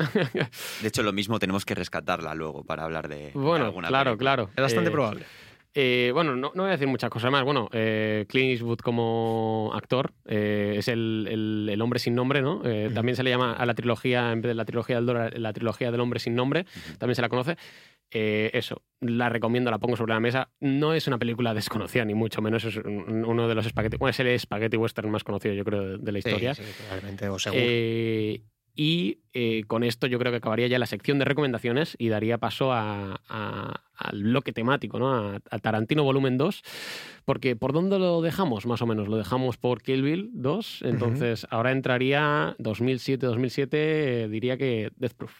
[0.82, 4.10] de hecho, lo mismo tenemos que rescatarla luego para hablar de, de Bueno, alguna claro,
[4.16, 4.34] película.
[4.36, 4.50] claro.
[4.56, 5.24] Es bastante Eh, probable.
[5.72, 7.44] Eh, bueno, no, no voy a decir muchas cosas más.
[7.44, 12.60] Bueno, eh, Clint Eastwood como actor eh, es el, el- el hombre sin nombre, ¿no?
[12.92, 15.52] También se le llama a la trilogía, en vez de la trilogía del dólar, la
[15.52, 16.66] trilogía del hombre sin nombre,
[16.98, 17.56] también se la conoce.
[18.12, 20.50] Eso, la recomiendo, la pongo sobre la mesa.
[20.58, 21.54] No es una película
[21.94, 22.64] desconocida, ni mucho menos.
[22.64, 25.82] Es un- uno de los espagueti, bueno, es el espagueti western más conocido, yo creo,
[25.82, 26.52] de, de la historia.
[26.54, 27.62] Sí, sí, probablemente, o seguro.
[28.74, 32.38] Y eh, con esto yo creo que acabaría ya la sección de recomendaciones y daría
[32.38, 35.12] paso a- a- al bloque temático, ¿no?
[35.12, 36.62] A, a Tarantino Volumen 2.
[37.24, 38.66] Porque ¿por dónde lo dejamos?
[38.66, 39.08] Más o menos.
[39.08, 40.82] Lo dejamos por Kill Bill 2.
[40.84, 45.32] Entonces ahora entraría 2007-2007, eh, diría que Death Proof.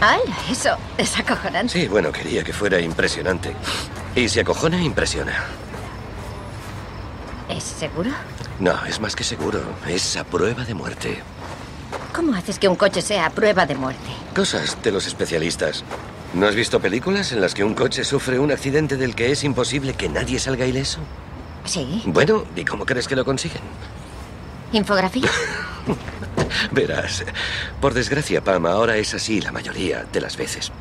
[0.00, 0.22] ¡Hala!
[0.50, 1.72] Eso es acojonante.
[1.72, 3.54] Sí, bueno, quería que fuera impresionante.
[4.14, 5.32] Y si acojona, impresiona.
[7.48, 8.10] ¿Es seguro?
[8.58, 9.60] No, es más que seguro.
[9.86, 11.18] Es a prueba de muerte.
[12.14, 14.10] ¿Cómo haces que un coche sea a prueba de muerte?
[14.34, 15.84] Cosas de los especialistas.
[16.32, 19.44] ¿No has visto películas en las que un coche sufre un accidente del que es
[19.44, 21.00] imposible que nadie salga ileso?
[21.64, 22.02] Sí.
[22.06, 23.62] Bueno, ¿y cómo crees que lo consiguen?
[24.72, 25.30] ¿Infografía?
[26.72, 27.24] Verás,
[27.80, 30.72] por desgracia, Pam, ahora es así la mayoría de las veces.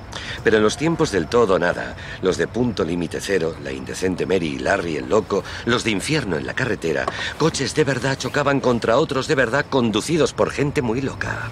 [0.43, 4.55] Pero en los tiempos del todo nada, los de punto límite cero, la indecente Mary
[4.55, 7.05] y Larry el loco, los de infierno en la carretera,
[7.37, 11.49] coches de verdad chocaban contra otros de verdad conducidos por gente muy loca.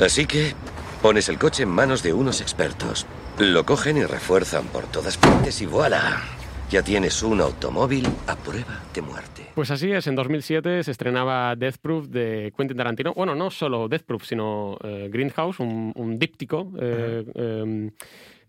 [0.00, 0.54] Así que
[1.02, 3.06] pones el coche en manos de unos expertos.
[3.38, 6.39] Lo cogen y refuerzan por todas partes y voilà.
[6.70, 9.42] Ya tienes un automóvil a prueba de muerte.
[9.56, 13.12] Pues así es, en 2007 se estrenaba Death Proof de Quentin Tarantino.
[13.12, 17.90] Bueno, no solo Death Proof, sino eh, Greenhouse, un, un díptico eh, em,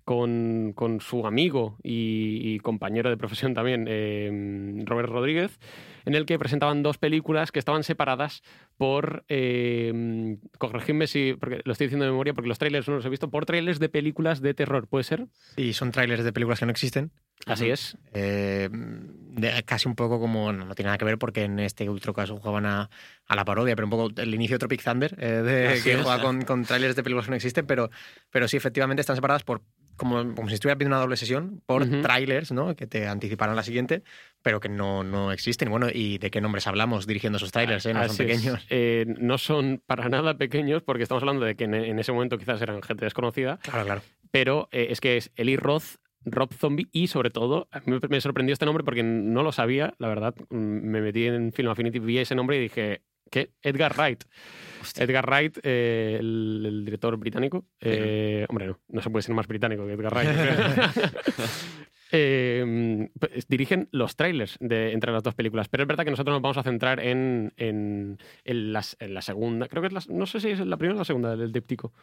[0.06, 5.60] con, con su amigo y, y compañero de profesión también, em, Robert Rodríguez,
[6.06, 8.44] en el que presentaban dos películas que estaban separadas
[8.78, 13.06] por, eh, corregidme si, porque lo estoy diciendo de memoria, porque los trailers no los
[13.06, 15.26] he visto, por trailers de películas de terror, ¿puede ser?
[15.58, 17.12] Y son trailers de películas que no existen.
[17.46, 17.98] Así es.
[18.14, 21.88] Eh, de- casi un poco como, no, no tiene nada que ver porque en este
[21.90, 22.90] otro caso jugaban a,
[23.28, 26.02] a la parodia, pero un poco el inicio de Tropic Thunder, eh, de, que es.
[26.02, 27.90] juega con, con trailers de películas que no existen, pero,
[28.30, 29.62] pero sí, efectivamente están separadas por
[29.98, 32.76] como, como si estuviera viendo una doble sesión por trailers, ¿no?
[32.76, 34.02] Que te anticiparan la siguiente,
[34.42, 35.70] pero que no, no existen.
[35.70, 37.86] Bueno, ¿y de qué nombres hablamos dirigiendo esos trailers?
[37.86, 37.94] Eh?
[37.94, 38.66] No son Así pequeños.
[38.70, 42.38] Eh, no son para nada pequeños porque estamos hablando de que en, en ese momento
[42.40, 44.02] quizás eran gente desconocida, Claro, claro.
[44.32, 48.22] pero eh, es que es Eli Roth, Rob Zombie y sobre todo, a mí me-
[48.22, 50.36] sorprendió este nombre porque no lo sabía, la verdad.
[50.50, 50.56] Mm,
[50.90, 53.52] Me metí en Film Affinity, vi ese nombre y dije, ¿qué?
[53.64, 54.24] Edgar Wright.
[54.98, 57.66] Edgar Wright, eh, el, el director británico.
[57.80, 60.30] eh, hombre, no, no se puede ser más británico que Edgar Wright.
[62.12, 66.34] Eh, pues, dirigen los trailers de, entre las dos películas, pero es verdad que nosotros
[66.36, 69.68] nos vamos a centrar en, en, en las- en la segunda.
[69.68, 71.94] Creo que es la, no sé si es la primera o la segunda del díptico.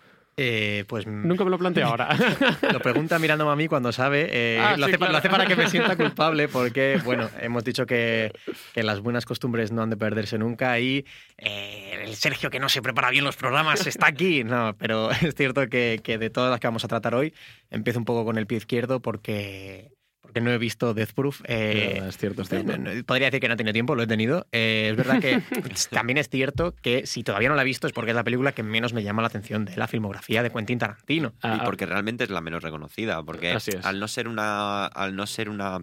[0.40, 2.08] Eh, pues Nunca me lo planteo ahora.
[2.72, 4.28] Lo pregunta mirándome a mí cuando sabe.
[4.30, 5.12] eh, Ah, lo, sí, hace, pa- claro.
[5.12, 8.30] lo hace para que me sienta culpable porque, bueno, hemos dicho que,
[8.72, 11.04] que las buenas costumbres no han de perderse nunca y
[11.38, 14.44] eh, el Sergio que no se prepara bien los programas está aquí.
[14.44, 17.34] No, pero es cierto que, que de todas las que vamos a tratar hoy,
[17.70, 19.90] empiezo un poco con el pie izquierdo porque,
[20.28, 21.40] porque no he visto Death Proof.
[21.46, 22.76] eh, es cierto, es cierto.
[22.76, 24.46] no- no- podría decir que no he tenido tiempo, lo he tenido.
[24.52, 25.40] Eh, es verdad que
[25.90, 28.52] también es cierto que si todavía no la he visto es porque es la película
[28.52, 31.32] que menos me llama la atención de la filmografía de Quentin Tarantino.
[31.42, 33.86] Ah, y porque realmente es la menos reconocida, porque Así es.
[33.86, 35.82] al no ser una, al no ser una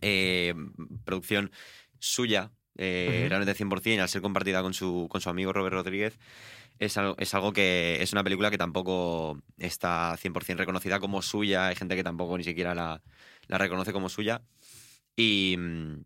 [0.00, 0.54] eh,
[1.04, 1.50] producción
[1.98, 3.28] suya, eh, Ujú.
[3.28, 6.18] realmente 100%, y al ser compartida con su, con su amigo Robert Rodríguez,
[6.78, 11.66] es algo, es algo que es una película que tampoco está 100% reconocida como suya,
[11.66, 13.02] hay gente que tampoco ni siquiera la,
[13.48, 14.42] la reconoce como suya,
[15.16, 16.04] y, mm,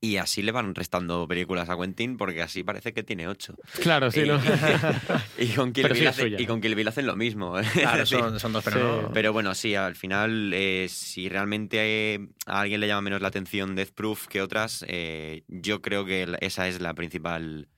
[0.00, 3.56] y así le van restando películas a Quentin, porque así parece que tiene ocho.
[3.82, 4.38] Claro, sí, y, ¿no?
[5.38, 7.58] y con Kill Bill hace- y con Kill Bill hacen lo mismo.
[7.58, 9.02] es Claro, son, son dos, pero Sí.
[9.06, 9.12] no.
[9.12, 11.78] pero bueno, sí, al final, eh, si realmente
[12.14, 16.04] eh, a alguien le llama menos la atención Death Proof que otras, eh, yo creo
[16.04, 17.68] que esa es la principal,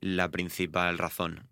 [0.00, 1.46] la principal razón.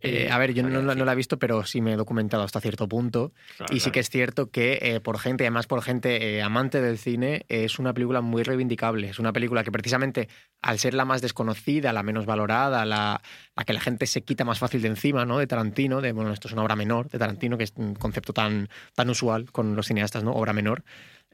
[0.00, 2.60] Eh, a ver, yo no, no la he visto, pero sí me he documentado hasta
[2.60, 3.32] cierto punto.
[3.56, 3.92] Claro, y sí claro.
[3.92, 7.78] que es cierto que eh, por gente, además por gente eh, amante del cine, es
[7.78, 9.08] una película muy reivindicable.
[9.10, 10.28] Es una película que precisamente
[10.62, 13.20] al ser la más desconocida, la menos valorada, la,
[13.56, 15.38] la que la gente se quita más fácil de encima, ¿no?
[15.38, 18.32] De Tarantino, de bueno, esto es una obra menor de Tarantino, que es un concepto
[18.32, 20.32] tan, tan usual con los cineastas, ¿no?
[20.32, 20.84] Obra menor.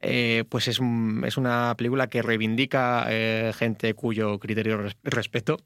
[0.02, 5.56] Eh, pues es, un- es una película que reivindica eh, gente cuyo criterio res- respeto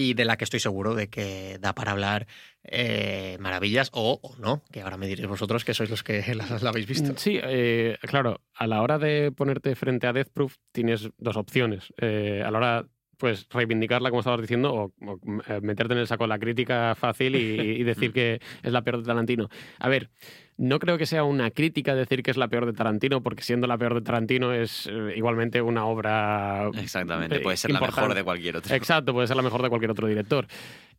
[0.00, 2.26] y de la que estoy seguro de que da para hablar
[2.64, 6.46] eh, maravillas o, o no, que ahora me diréis vosotros que sois los que la,
[6.60, 7.12] la habéis visto.
[7.16, 11.92] Sí, eh, claro, a la hora de ponerte frente a Death Proof tienes dos opciones.
[11.98, 12.86] Eh, a la hora,
[13.20, 16.94] pues, reivindicarla, como estabas diciendo, o, o, eh, meterte en el saco de la crítica
[16.94, 19.50] fácil y, y decir que es la peor de Tarantino.
[19.78, 20.08] A ver,
[20.56, 23.66] no creo que sea una crítica decir que es la peor de Tarantino, porque siendo
[23.66, 26.70] la peor de Tarantino es eh, igualmente una obra...
[26.78, 28.74] Exactamente, puede ser la mejor de cualquier otro.
[28.74, 30.46] Exacto, puede ser la mejor de cualquier otro director.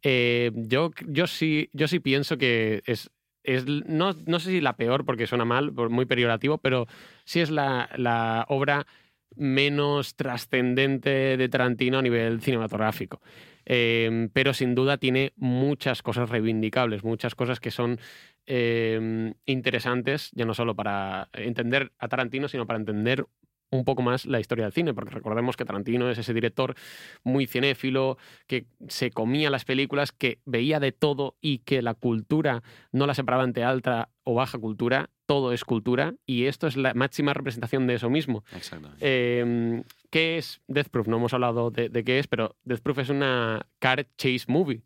[0.04, 3.10] Eh, yo, yo, sí, yo sí pienso que es.
[3.44, 6.88] es no, no sé si la peor, porque suena mal, muy peyorativo, pero
[7.26, 8.86] sí es la, la obra
[9.36, 13.22] menos trascendente de Tarantino a nivel cinematográfico.
[13.66, 18.00] Eh, pero sin duda tiene muchas cosas reivindicables, muchas cosas que son
[18.48, 23.26] eh, interesantes, ya no solo para entender a Tarantino, sino para entender
[23.72, 26.76] un poco más la historia del cine, porque recordemos que Tarantino es ese director
[27.24, 32.64] muy cinéfilo, que se comía las películas, que veía de todo y que la cultura
[32.92, 36.94] no la separaba entre alta o baja cultura, todo es cultura y esto es la
[36.94, 38.44] máxima representación de eso mismo.
[38.56, 38.98] Exactamente.
[39.00, 41.08] Eh, ¿Qué es Death Proof?
[41.08, 44.84] No hemos hablado de, de qué es, pero Death Proof es una car chase movie.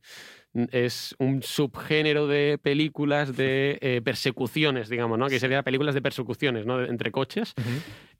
[0.71, 5.27] Es un subgénero de películas de eh, persecuciones, digamos, ¿no?
[5.27, 6.81] Que sería películas de persecuciones, ¿no?
[6.81, 7.53] Entre coches.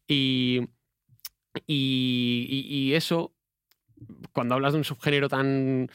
[0.08, 0.62] Y,
[1.68, 3.34] y- y eso,
[4.34, 5.90] cuando hablas de un subgénero tan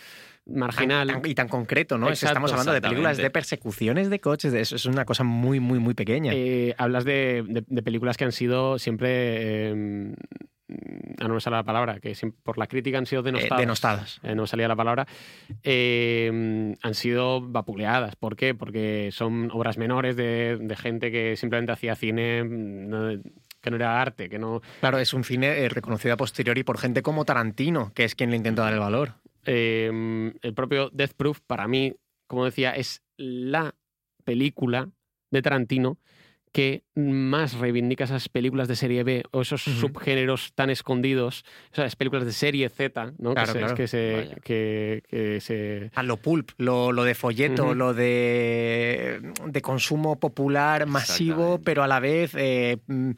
[0.46, 1.06] marginal.
[1.08, 2.08] Tan- y tan concreto, ¿no?
[2.08, 5.60] Exacto, estamos hablando de películas de persecuciones de coches, de eso es una cosa muy,
[5.60, 6.32] muy, muy pequeña.
[6.34, 9.08] Eh, hablas de, de- de películas que han sido siempre.
[9.70, 10.14] eh,
[11.20, 13.60] ah, no me sale la palabra, que por la crítica han sido Eh, denostadas.
[13.60, 14.20] denostadas.
[14.22, 15.06] Eh, no salía la palabra.
[15.62, 18.16] eh, han sido vapuleadas.
[18.16, 18.54] ¿Por qué?
[18.54, 23.20] Porque son obras menores de, de gente que simplemente hacía cine.
[23.60, 24.62] Que no era arte, que no.
[24.80, 28.30] Claro, es un cine eh, reconocido a posteriori por gente como Tarantino, que es quien
[28.30, 29.14] le intentó dar el valor.
[29.46, 31.94] Eh, el propio Death Proof, para mí,
[32.26, 33.74] como decía, es la
[34.24, 34.88] película
[35.30, 35.98] de Tarantino
[36.52, 42.24] que más reivindica esas películas de serie B o esos subgéneros tan escondidos, esas películas
[42.26, 43.34] de serie Z, ¿no?
[43.34, 43.74] Claro, que, se, claro.
[43.76, 44.36] que, se, Vaya.
[44.42, 50.86] que, que se- A lo pulp, lo, lo de folleto, lo de, de consumo popular
[50.86, 53.10] masivo, pero a la vez eh, mm,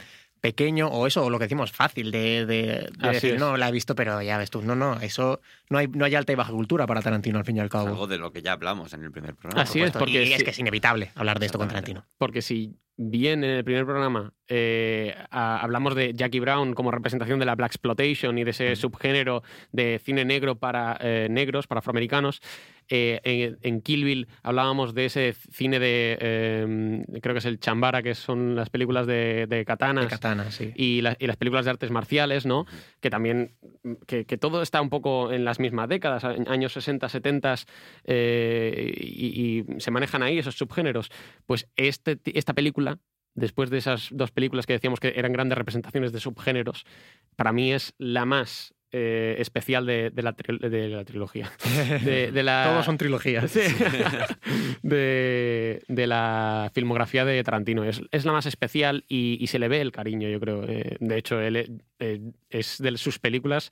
[0.43, 3.41] pequeño, o eso, o lo que decimos, fácil de, de- de Así decir, es.
[3.41, 6.15] no, la he visto, pero ya ves tú, no, no, eso no hay, no hay
[6.15, 7.87] alta y baja cultura para Tarantino al fin y al cabo.
[7.89, 9.63] Algo de lo que ya hablamos en el primer programa.
[9.63, 11.69] Así es, porque y es que es inevitable hablar de esto con.
[11.69, 12.05] Tarantino.
[12.19, 17.39] Porque si bien en el primer programa eh, a- hablamos de Jackie Brown como representación
[17.39, 21.79] de la Black Exploitation y de ese subgénero de cine negro para eh, negros, para
[21.79, 22.43] afroamericanos,
[22.95, 27.59] eh, en, en Kill Bill hablábamos de ese cine de, eh, creo que es el
[27.59, 30.05] Chambara, que son las películas de, de katanas.
[30.05, 30.73] De Katana, sí.
[30.77, 32.67] y, la- y las películas de artes marciales, ¿no?
[33.01, 33.55] Que también,
[34.07, 37.55] que, que todo está un poco en las mismas décadas, años 60, 70,
[38.05, 41.11] eh, y, y se manejan ahí esos subgéneros.
[41.47, 42.99] Pues este, esta película,
[43.35, 46.85] después de esas dos películas que decíamos que eran grandes representaciones de subgéneros,
[47.37, 51.51] para mí es la más eh, especial de, de la, de la trilogía.
[52.05, 53.51] De, de la, Todos son trilogías.
[53.51, 53.61] Sí.
[54.83, 57.85] de, de la filmografía de Tarantino.
[57.85, 60.65] Es, es la más especial y, y se le ve el cariño, yo creo.
[60.69, 63.71] Eh, de hecho, él eh, es de sus películas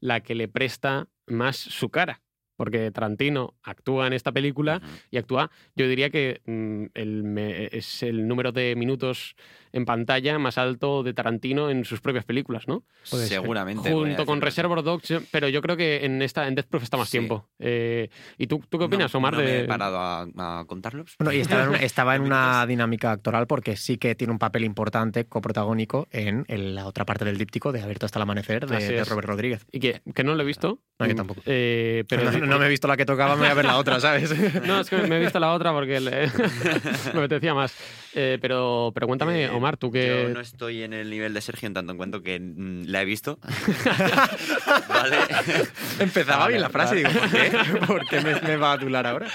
[0.00, 2.22] la que le presta más su cara.
[2.56, 4.80] Porque Tarantino actúa en esta película
[5.10, 9.34] y actúa, yo diría que mm, el me- es el número de minutos
[9.72, 12.84] en pantalla más alto de Tarantino en sus propias películas, ¿no?
[13.10, 13.40] Puede ser.
[13.40, 13.90] Seguramente.
[13.90, 14.40] Junto con.
[14.42, 17.18] Reservoir Dogs, pero yo creo que en esta en Death Proof está más Sí.
[17.18, 17.48] tiempo.
[17.58, 18.08] Eh,
[18.38, 19.34] ¿Y tú, tú qué opinas, no, Omar?
[19.34, 19.60] no me de...
[19.60, 20.22] he parado a,
[20.60, 21.14] a contarlos.
[21.18, 22.68] Bueno, y estaba en, una- estaba en una Minutos.
[22.68, 27.24] dinámica actoral porque sí que tiene un papel importante, coprotagónico, en, en la otra parte
[27.24, 29.04] del díptico de Abierto hasta el amanecer de.
[29.04, 29.64] Robert Rodríguez.
[29.72, 30.80] Y que, que no lo he visto.
[30.98, 31.40] No, yo tampoco.
[31.46, 33.76] Eh, pero no, no me he visto la que tocaba, me voy a ver la
[33.76, 34.32] otra, ¿sabes?
[34.66, 36.26] No, es que me he visto la otra porque le-
[37.14, 37.74] me apetecía más.
[38.14, 40.06] Eh, pero, pero cuéntame, Eh, Omar, tú que...
[40.06, 43.00] Yo no estoy en el nivel de Sergio en tanto en cuanto que mm, la
[43.02, 43.38] he visto.
[44.88, 45.16] vale.
[45.98, 47.52] Empezaba Vale, bien la frase, digo, ¿por qué?
[47.86, 49.28] ¿Por qué me, me va a adular ahora?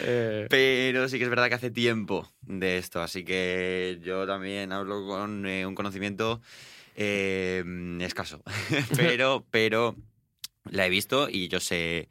[0.00, 4.72] eh, Pero sí que es verdad que hace tiempo de esto, así que yo también
[4.72, 6.40] hablo con eh, un conocimiento
[6.94, 7.62] eh,
[8.00, 8.42] escaso.
[8.96, 9.96] pero, pero
[10.64, 12.08] la he visto y yo sé.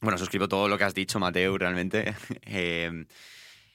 [0.00, 2.14] Bueno, suscribo todo lo que has dicho, Mateo, realmente.
[2.46, 3.04] Eh,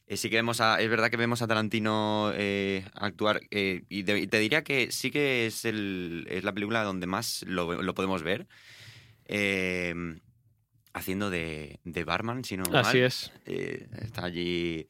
[0.08, 4.04] eh, sí que vemos a, es verdad que vemos a Tarantino eh, actuar eh, y,
[4.04, 7.82] de- y te diría que sí que es, el, es la película donde más lo,
[7.82, 8.46] lo podemos ver
[9.26, 9.96] eh,
[10.94, 12.96] haciendo de, de barman, si no así mal.
[12.98, 13.32] es.
[13.46, 14.88] Está allí.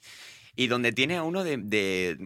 [0.57, 1.57] Y donde tiene a uno de.
[1.57, 2.17] de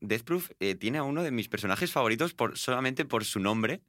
[0.00, 3.80] Death Proof eh, tiene a uno de mis personajes favoritos por, solamente por su nombre.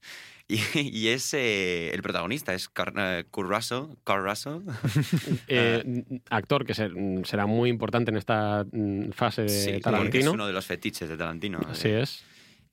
[0.47, 3.83] Y, y es eh, el protagonista, es Car, eh, Kurt Russell.
[4.03, 4.61] Kurt Russell.
[5.47, 6.93] Eh, actor que ser-
[7.25, 8.65] será muy importante en esta
[9.13, 10.25] fase de Sí, Tarantino.
[10.29, 11.59] Es uno de los fetiches de Tarantino.
[11.67, 12.01] Así eh.
[12.01, 12.23] es.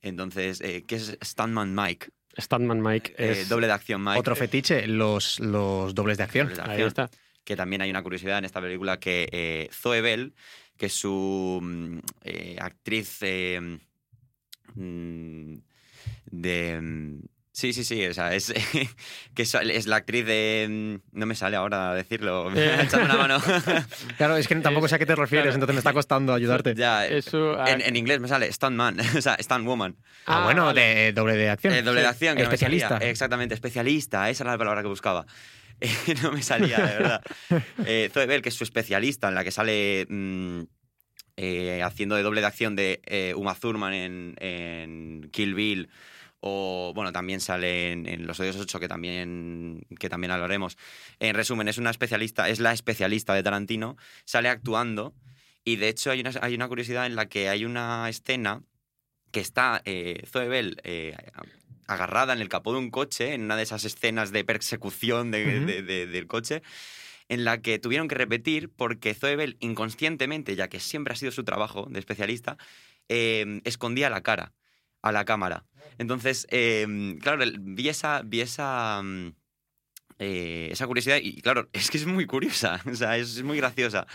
[0.01, 2.09] Entonces, eh, ¿qué es Stuntman Mike?
[2.39, 3.49] Stuntman Mike Eh, es...
[3.49, 4.19] doble de acción Mike.
[4.19, 6.47] Otro fetiche, los, los dobles de acción.
[6.49, 6.87] Doble de Ahí acción.
[6.87, 7.09] está.
[7.43, 10.33] que también hay una curiosidad en esta película que eh, Zoe Bell,
[10.77, 13.59] que su mm, eh, actriz eh,
[14.75, 15.53] mm,
[16.31, 16.79] de...
[16.81, 17.19] mm,
[17.57, 18.53] Sí, sí, sí, o sea, es,
[19.33, 20.99] que es, la actriz de...
[21.11, 23.41] No me sale ahora decirlo, échame una mano.
[24.17, 25.55] Claro, es que tampoco Es- sé a qué te refieres, claro.
[25.55, 26.75] entonces me está costando ayudarte.
[26.75, 29.95] ya, su- en, en inglés me sale Stuntman, o sea, Stuntwoman.
[30.27, 30.81] Ah, Ah, bueno, vale.
[30.81, 31.73] de doble de acción.
[31.73, 32.89] Eh, doble de acción, que no me Especialista.
[32.89, 33.09] salía.
[33.09, 35.25] Exactamente, especialista, esa era la palabra que buscaba.
[36.23, 37.21] No me salía, de verdad.
[37.85, 40.61] Eh, Zoe Bell, que es su especialista, en la que sale mm,
[41.37, 45.89] eh, haciendo de doble de acción de eh, Uma Thurman en, Kill Bill
[46.39, 50.77] o bueno, también sale en, en Los Odios 8 que también, que también hablaremos.
[51.19, 55.15] En resumen, es una especialista, es la especialista de Tarantino, sale actuando
[55.63, 58.63] y de hecho hay una, hay una curiosidad en la que hay una escena
[59.31, 61.15] que está eh, Zoe Bell eh,
[61.87, 65.57] agarrada en el capó de un coche, en una de esas escenas de persecución de-
[65.57, 65.65] Ujú.
[65.67, 66.61] de- de- del coche,
[67.29, 71.31] en la que tuvieron que repetir porque Zoe Bell inconscientemente, ya que siempre ha sido
[71.31, 72.57] su trabajo de especialista,
[73.09, 74.53] eh, escondía la cara
[75.01, 75.65] a la cámara.
[75.97, 76.85] Entonces, eh,
[77.21, 79.33] claro, vi esa, vi esa, mm,
[80.19, 84.07] eh, esa curiosidad y claro, es que es muy curiosa, o sea, es muy graciosa.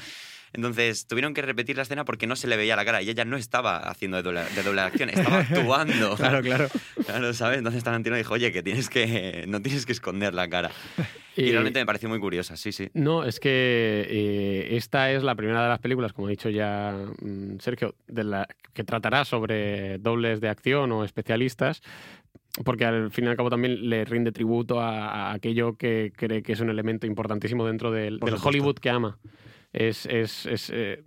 [0.54, 3.24] Entonces tuvieron que repetir la escena porque no se le veía la cara y ella
[3.24, 6.16] no estaba haciendo de doble, de doble acción, estaba actuando.
[6.16, 6.68] Claro, claro.
[7.06, 7.58] Claro, ¿sabes?
[7.58, 10.70] Entonces Tarantino dijo, oye, que tienes que no tienes que esconder la cara.
[11.34, 12.90] Y, Y- realmente me pareció muy curiosa, sí, sí.
[12.92, 16.94] No, es que eh, esta es la primera de las películas, como ha dicho ya
[17.22, 21.80] mm, Sergio, de la, que tratará sobre dobles de acción o especialistas,
[22.66, 26.42] porque al fin y al cabo también le rinde tributo a, a aquello que cree
[26.42, 28.34] que es un elemento importantísimo dentro del, del.
[28.34, 29.18] Hollywood que ama.
[29.72, 31.02] Es, es, es, eh,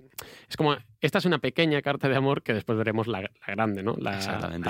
[0.49, 3.84] es como, esta es una pequeña carta de amor que después veremos la, la grande,
[3.84, 3.95] ¿no?
[3.99, 4.69] La, Exactamente.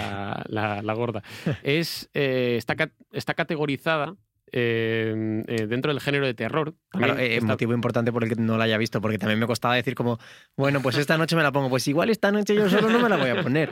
[0.49, 1.23] La, gorda.
[1.63, 2.75] es, eh, está,
[3.11, 4.15] está categorizada
[4.51, 6.75] eh, eh, dentro del género de terror.
[6.89, 9.47] Claro, eh, está- motivo importante por el que no la haya visto, porque también me
[9.47, 10.17] costaba decir como,
[10.57, 13.09] bueno, pues esta noche me la pongo, pues igual esta noche yo solo no me
[13.09, 13.71] la voy a poner.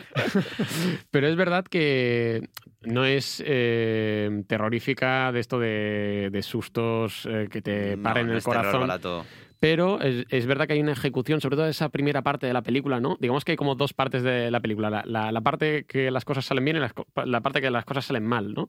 [1.12, 2.50] Pero es verdad que
[2.82, 3.38] no es
[4.48, 9.28] terrorífica de esto de, de sustos que te No, paren no el es terror corazón.
[9.64, 13.00] Pero es, verdad que hay una ejecución, sobre todo esa primera parte de la película,
[13.00, 13.16] ¿no?
[13.22, 15.04] Digamos que hay como dos partes de la película.
[15.06, 18.54] La, parte que las cosas salen bien y la parte que las cosas salen mal,
[18.54, 18.68] ¿no?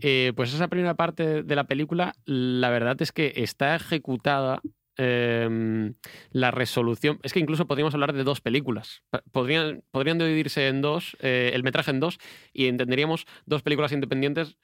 [0.00, 4.60] Eh, pues esa primera parte de la película, la verdad es que está ejecutada
[4.96, 5.92] eh,
[6.32, 7.20] la resolución.
[7.22, 9.04] Es que incluso podríamos hablar de dos películas.
[9.30, 12.18] Podrían, dividirse en dos, eh, el metraje en dos,
[12.52, 14.56] y entenderíamos dos películas independientes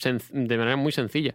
[0.00, 1.34] de manera muy sencilla.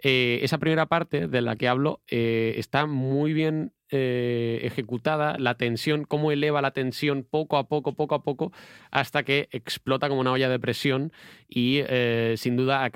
[0.00, 5.56] Eh, esa primera parte de la que hablo eh, está muy bien eh, ejecutada, la
[5.56, 8.52] tensión, cómo eleva la tensión poco a poco, poco a poco,
[8.92, 11.12] hasta que explota como una olla de presión
[11.48, 11.80] y
[12.36, 12.88] sin duda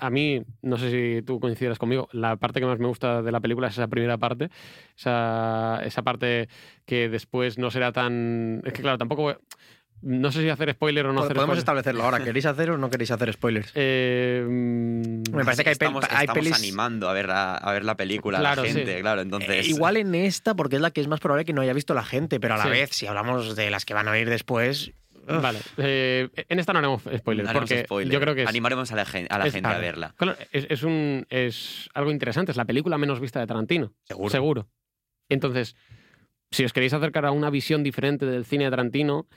[0.00, 3.32] a mí, no sé si tú coincidas conmigo, la parte que más me gusta de
[3.32, 4.50] la película es esa primera parte,
[4.96, 6.48] esa, esa parte
[6.84, 8.60] que después no será tan...
[8.64, 9.36] Es que claro, tampoco...
[10.02, 11.58] No sé si hacer spoiler o no hacer Podemos spoiler.
[11.58, 12.24] establecerlo ahora.
[12.24, 13.70] ¿Queréis hacer o no queréis hacer spoilers?
[13.74, 17.84] Eh, Me parece que hay, estamos, hay estamos pelis- animando a ver la, a ver
[17.84, 19.66] la película Claro, la gente, claro, entonces...
[19.66, 21.92] Eh, igual en esta, porque es la que es más probable que no haya visto
[21.94, 22.70] la gente, pero a la Sí.
[22.70, 24.92] vez, si hablamos de las que van a ir después.
[25.26, 28.12] Vale, eh, en esta no haremos spoilers, haremos porque spoiler.
[28.12, 30.14] yo creo que es, Animaremos a la, gen- a la es- gente a verla.
[30.16, 34.30] claro, es, es un, es algo interesante, es la película menos vista de Tarantino, Seguro.
[34.30, 34.68] seguro.
[35.28, 35.76] Entonces,
[36.50, 39.28] si os queréis acercar a una visión diferente del cine de Tarantino,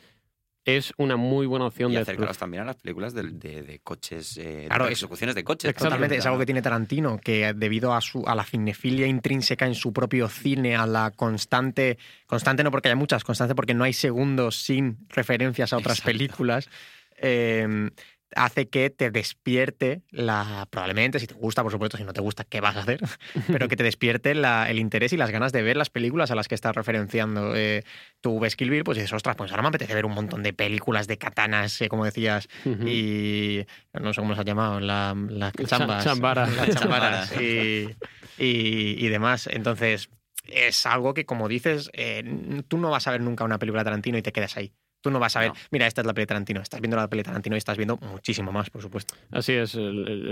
[0.65, 3.79] es una muy buena opción Y de acercaros también a las películas de, de- de
[3.79, 5.69] coches, eh, Claro, de es- persecuciones de coches.
[5.69, 9.65] Exactamente, Totalmente, es algo que tiene Tarantino, que debido a su a la cinefilia intrínseca
[9.65, 11.97] en su propio cine, a la constante,
[12.27, 16.11] constante no porque haya muchas, constante porque no hay segundos sin referencias a otras Exacto.
[16.11, 16.69] películas,
[17.17, 17.89] eh,
[18.35, 22.43] hace que te despierte la, probablemente, si te gusta, por supuesto, si no te gusta,
[22.43, 22.99] ¿qué vas a hacer?
[23.47, 26.35] Pero que te despierte la- el interés y las ganas de ver las películas a
[26.35, 27.55] las que estás referenciando.
[27.55, 27.83] Eh,
[28.21, 30.53] tú ves Kill Bill, pues dices, ostras, pues ahora me apetece ver un montón de
[30.53, 32.47] películas de katanas, eh, como decías,
[32.85, 36.03] y no sé cómo se ha llamado, la, las Cha- chambas.
[36.03, 36.49] chambaras.
[36.55, 37.41] Las chambaras Chambaras.
[37.41, 37.95] y,
[38.37, 39.47] y- y demás.
[39.51, 40.09] Entonces,
[40.47, 43.85] es algo que, como dices, eh, tú no vas a ver nunca una película de
[43.85, 44.73] Tarantino y te quedas ahí.
[45.03, 45.55] Tú no vas a ver, No.
[45.69, 47.75] mira, esta es la peli de Tarantino, estás viendo la peli de Tarantino y estás
[47.75, 49.15] viendo muchísimo más, por supuesto.
[49.31, 49.77] Así es, es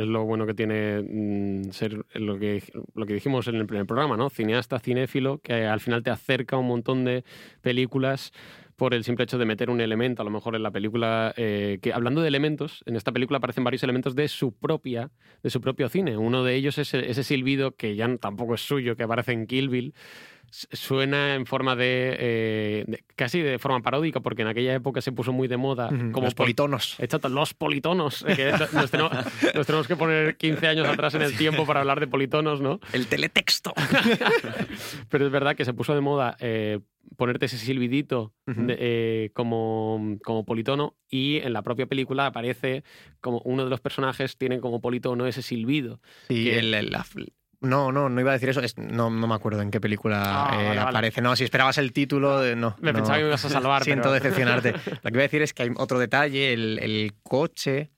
[0.07, 2.63] lo bueno que tiene mm, ser lo que,
[2.95, 4.29] lo que dijimos en el primer programa, ¿no?
[4.29, 7.25] Cineasta, cinéfilo, que al final te acerca un montón de
[7.61, 8.31] películas
[8.77, 11.77] por el simple hecho de meter un elemento, a lo mejor en la película, eh,
[11.83, 15.11] que hablando de elementos, en esta película aparecen varios elementos de su propia,
[15.43, 16.17] de su propio cine.
[16.17, 19.69] Uno de ellos es ese silbido que ya tampoco es suyo, que aparece en Kill
[19.69, 19.93] Bill,
[20.51, 25.11] suena en forma de, eh, de- casi de forma paródica, porque en aquella época se
[25.11, 26.99] puso muy de moda como los pol- politonos.
[26.99, 28.23] Exacto, los politonos.
[28.27, 29.11] eh, que nos, tenemos,
[29.55, 32.79] nos tenemos que poner 15 años atrás en el tiempo para hablar de politonos, ¿no?
[32.93, 33.73] El teletexto.
[35.09, 36.79] Pero es verdad que se puso de moda eh,
[37.17, 42.83] ponerte ese silbidito de- eh, como, como politono y en la propia película aparece
[43.21, 46.01] como uno de los personajes tiene como politono ese silbido.
[46.27, 47.05] Sí, que- el- el- la-
[47.61, 48.59] no, no, no iba a decir eso.
[48.61, 50.81] es- no, no me acuerdo en qué película Ah, eh, vale, vale.
[50.81, 51.21] aparece.
[51.21, 52.75] No, si esperabas el título, eh, no.
[52.81, 52.97] Me no.
[52.97, 53.83] pensaba que me ibas a salvar.
[53.85, 54.71] Siento pero- decepcionarte.
[55.03, 56.53] Lo que iba a decir es que hay otro detalle.
[56.53, 57.91] El, el coche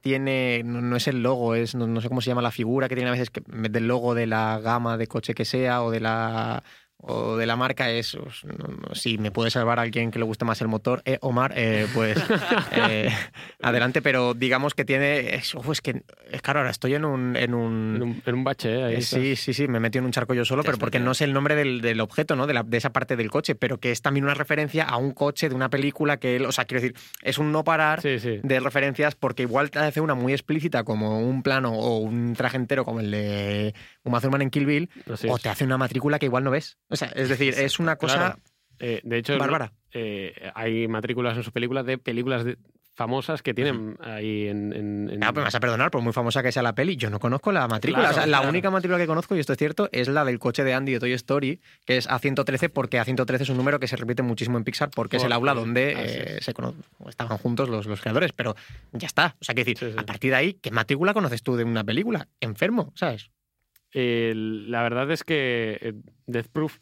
[0.00, 0.62] tiene.
[0.64, 1.74] No, no es el logo, es.
[1.74, 3.72] No, no sé cómo se llama la figura que tiene a veces que en vez
[3.72, 6.62] del logo de la gama de coche que sea o de la.
[7.02, 10.24] O de la marca es, pues, no- no, si me puede salvar alguien que le
[10.24, 12.16] guste más el motor, eh, Omar, eh, pues
[12.72, 13.10] eh,
[13.62, 17.36] adelante, pero digamos que tiene, es, uf, es que, es claro, ahora estoy en un...
[17.36, 18.84] En un, En un, en un bache, ¿eh?
[18.84, 21.14] Ahí eh, sí, sí, sí, me metí en un charco yo solo, pero porque no
[21.14, 22.46] sé el nombre del, del objeto, ¿no?
[22.46, 25.12] De, la- de esa parte del coche, pero que es también una referencia a un
[25.12, 28.18] coche de una película que él, o sea, quiero decir, es un no parar Sí,
[28.18, 28.40] sí.
[28.42, 32.56] de referencias porque igual te hace una muy explícita como un plano o un traje
[32.56, 33.74] entero como el de
[34.04, 36.78] Uma Thurman en Kill Bill Así o te hace una matrícula que igual no ves.
[36.90, 38.38] O sea, es decir, es una cosa Claro.
[38.82, 39.72] Eh, de hecho, bárbara.
[39.92, 42.56] eh, hay matrículas en sus películas de películas de-
[42.94, 44.72] famosas que tienen ahí en...
[44.74, 46.96] en- en- Ah, pues me vas a perdonar, por muy famosa que sea la peli,
[46.96, 48.02] yo no conozco la matrícula.
[48.08, 50.38] Claro, O sea, la única matrícula que conozco, y esto es cierto, es la del
[50.38, 53.86] coche de Andy de Toy Story, que es A113, porque A113 es un número que
[53.86, 56.74] se repite muchísimo en Pixar, porque es el aula donde eh, se cono-
[57.08, 58.32] estaban juntos los, los creadores.
[58.32, 58.54] Pero
[58.92, 59.36] ya está.
[59.40, 59.98] O sea, quiero decir, Sí, sí.
[59.98, 62.28] a partir de ahí, ¿qué matrícula conoces tú de una película?
[62.40, 63.30] Enfermo, ¿sabes?
[63.92, 65.92] Eh, la verdad es que eh,
[66.26, 66.78] Death Proof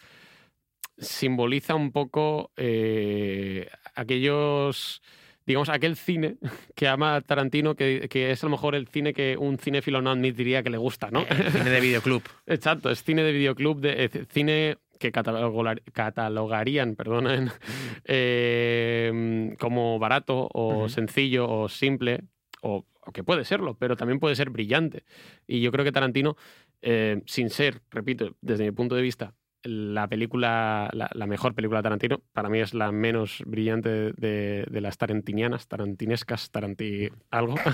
[0.97, 5.01] simboliza un poco eh, aquellos,
[5.47, 6.37] digamos, aquel cine
[6.75, 10.11] que ama Tarantino, que, que es a lo mejor el cine que un cinéfilo no
[10.11, 11.25] admitiría que le gusta, ¿no?
[11.29, 12.23] El cine de videoclub.
[12.47, 17.51] Exacto, es cine de videoclub, de, eh, cine que catalogar- catalogarían perdonen,
[18.05, 22.23] eh, como barato o sencillo o simple,
[22.63, 25.05] o, o que puede serlo, pero también puede ser brillante.
[25.47, 26.37] Y yo creo que Tarantino,
[26.83, 31.81] eh, sin ser, repito, desde mi punto de vista, la película, la, la mejor película
[31.81, 37.09] de Tarantino, para mí es la menos brillante de, de las tarantinianas, tarantinescas, taranti...
[37.31, 37.55] algo.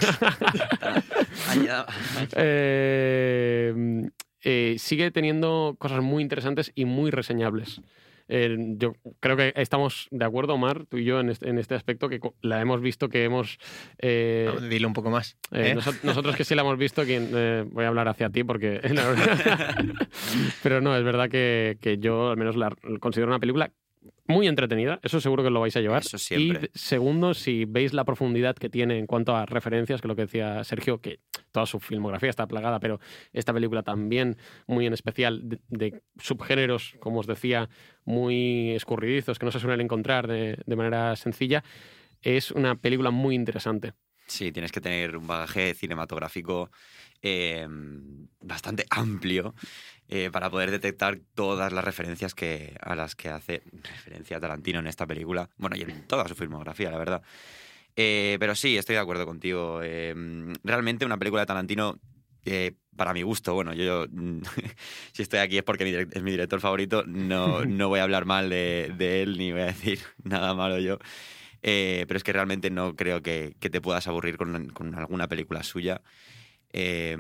[2.37, 4.09] Eh,
[4.43, 7.81] eh, sigue teniendo cosas muy interesantes y muy reseñables.
[8.29, 11.75] Eh, yo creo que estamos de acuerdo, Omar, tú y yo, en este, en este
[11.75, 13.59] aspecto, que la hemos visto, que hemos...
[13.99, 15.37] eh, No, dile un poco más.
[15.53, 15.75] eh, ¿eh?
[15.75, 18.81] noso- nosotros que sí la hemos visto, eh, voy a hablar hacia ti porque...
[20.63, 23.71] Pero no, es verdad que, que yo al menos la considero una película
[24.27, 26.03] muy entretenida, eso seguro que lo vais a llevar.
[26.03, 26.71] Eso siempre.
[26.73, 30.17] Y segundo, si veis la profundidad que tiene en cuanto a referencias, que es lo
[30.17, 31.21] que decía Sergio, que
[31.53, 33.01] toda su filmografía está plagada, pero
[33.33, 34.37] esta película también
[34.67, 37.69] muy en especial de, de subgéneros, como os decía,
[38.05, 41.63] muy escurridizos, que no se suelen encontrar de, de manera sencilla,
[42.23, 43.93] es una película muy interesante.
[44.27, 46.71] Sí, tienes que tener un bagaje cinematográfico
[47.23, 47.67] eh,
[48.41, 49.55] bastante amplio
[50.09, 54.87] eh, para poder detectar todas las referencias que, a las que hace referencia Tarantino en
[54.87, 55.49] esta película.
[55.57, 57.23] Bueno, y en toda su filmografía, la verdad.
[57.97, 59.81] Eh, pero sí, estoy de acuerdo contigo.
[59.83, 60.15] Eh,
[60.65, 61.99] realmente una película de Tarantino,
[62.45, 64.41] eh, para mi gusto, bueno, yo mm,
[65.13, 68.25] si estoy aquí es porque mi es mi director favorito, no, no voy a hablar
[68.25, 70.99] mal de, de él ni voy a decir nada malo yo.
[71.67, 76.03] Eh, pero es que realmente no creo que, te puedas aburrir con, alguna película suya.
[76.75, 77.17] Eh,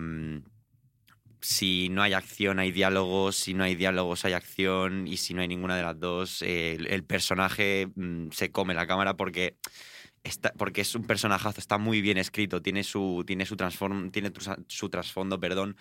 [1.41, 3.37] si no hay acción, hay diálogos.
[3.37, 5.09] Si no hay diálogos, hay acción.
[5.09, 9.17] Y si no hay ninguna de las dos, el, personaje mm, se come la cámara
[9.17, 9.57] porque,
[10.59, 14.31] porque es un personajazo, está muy bien escrito, tiene su, tiene su, transform, tiene
[14.69, 15.79] su trasfondo, perdón.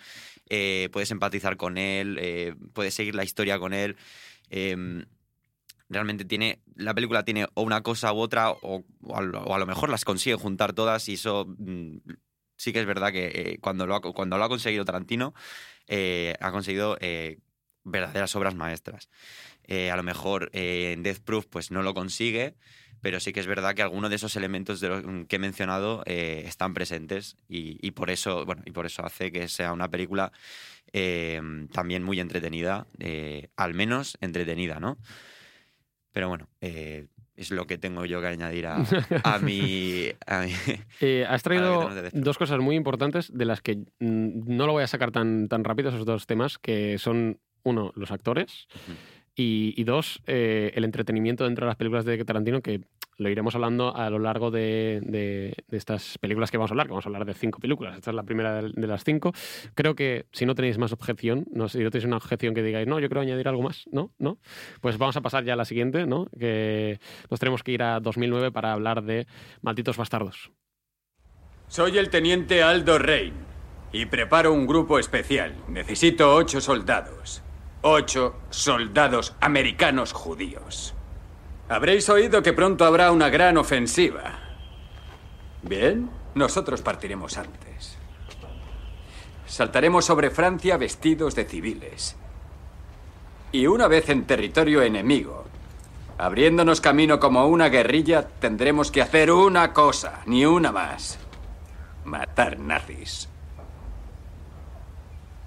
[0.48, 3.96] Eh, puedes empatizar con él, puedes seguir la historia con él.
[4.48, 5.04] Em,
[5.94, 9.54] realmente tiene la película tiene o una cosa u otra o, o a, lo, o
[9.54, 11.96] a lo mejor las consigue juntar todas y eso mm,
[12.56, 15.34] sí que es verdad que eh, cuando, lo ha, cuando lo ha conseguido Tarantino
[15.88, 17.38] eh, ha conseguido eh,
[17.84, 19.08] verdaderas obras maestras.
[19.64, 22.54] Eh, a lo mejor eh, en Death Proof pues no lo consigue
[23.00, 26.02] pero sí que es verdad que algunos de esos elementos de los que he mencionado
[26.06, 29.90] eh, están presentes y, y por eso bueno y por eso hace que sea una
[29.90, 30.32] película
[31.72, 32.86] también muy entretenida
[33.56, 34.96] al menos entretenida no
[36.14, 38.76] pero bueno, eh, es lo que tengo yo que añadir a,
[39.24, 40.06] a mi...
[40.26, 40.52] a mi-
[41.00, 45.10] Eh, has traído dos cosas muy importantes de las que no lo voy a sacar
[45.10, 48.68] tan, tan rápido, esos dos temas, que son, uno, los actores
[49.34, 52.82] y, y dos, eh, el entretenimiento dentro de las películas de Tarantino, que
[53.18, 56.92] lo iremos hablando a lo largo de, de- estas películas que vamos a hablar, que
[56.92, 57.96] vamos a hablar de cinco películas.
[57.96, 59.32] Esta es la primera de, las cinco.
[59.74, 62.86] Creo que si no tenéis más objeción, no, si no tenéis una objeción que digáis,
[62.86, 64.10] no, yo quiero añadir algo más, ¿no?
[64.18, 64.38] ¿No?
[64.80, 66.26] Pues vamos a pasar ya a la siguiente, ¿no?
[66.38, 66.98] Que
[67.30, 69.26] nos tenemos que ir a 2009 para hablar de
[69.62, 70.50] Malditos Bastardos.
[71.68, 73.32] Soy el teniente Aldo Rain
[73.92, 75.54] y preparo un grupo especial.
[75.68, 77.42] Necesito ocho soldados.
[77.82, 80.94] Ocho soldados americanos judíos.
[81.68, 84.38] Habréis oído que pronto habrá una gran ofensiva.
[85.62, 87.96] Bien, nosotros partiremos antes.
[89.46, 92.16] Saltaremos sobre Francia vestidos de civiles.
[93.50, 95.44] Y una vez en territorio enemigo,
[96.18, 101.18] abriéndonos camino como una guerrilla, tendremos que hacer una cosa, ni una más.
[102.04, 103.28] Matar nazis.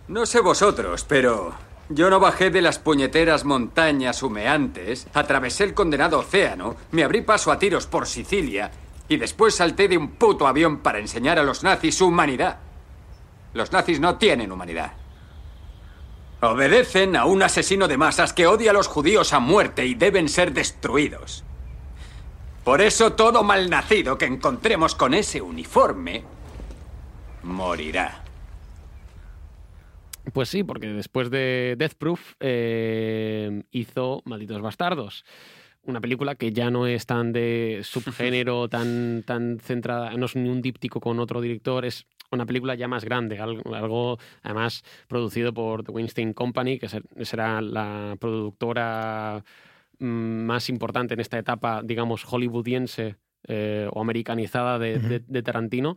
[0.07, 1.53] No sé vosotros, pero
[1.89, 7.49] Yo no bajé de las puñeteras montañas humeantes, atravesé el condenado océano, me abrí paso
[7.49, 8.71] a tiros por Sicilia
[9.07, 12.57] y después salté de un puto avión para enseñar a los nazis su humanidad.
[13.53, 14.93] Los nazis no tienen humanidad.
[16.41, 20.27] Obedecen a un asesino de masas que odia a los judíos a muerte y deben
[20.27, 21.45] ser destruidos.
[22.65, 26.23] Por eso todo malnacido que encontremos con ese uniforme
[27.43, 28.26] morirá.
[30.33, 35.23] Pues sí, porque después de Death Proof eh, hizo Malditos Bastardos.
[35.83, 40.49] Una película que ya no es tan de subgénero, tan, tan centrada, no es ni
[40.49, 45.53] un díptico con otro director, es una película ya más grande, algo, algo además producido
[45.53, 49.45] por The Weinstein Company, que ser- será la productora
[49.99, 50.05] mm,
[50.45, 53.15] más importante en esta etapa, digamos, hollywoodiense
[53.47, 55.95] eh, o americanizada de, de- de Tarantino.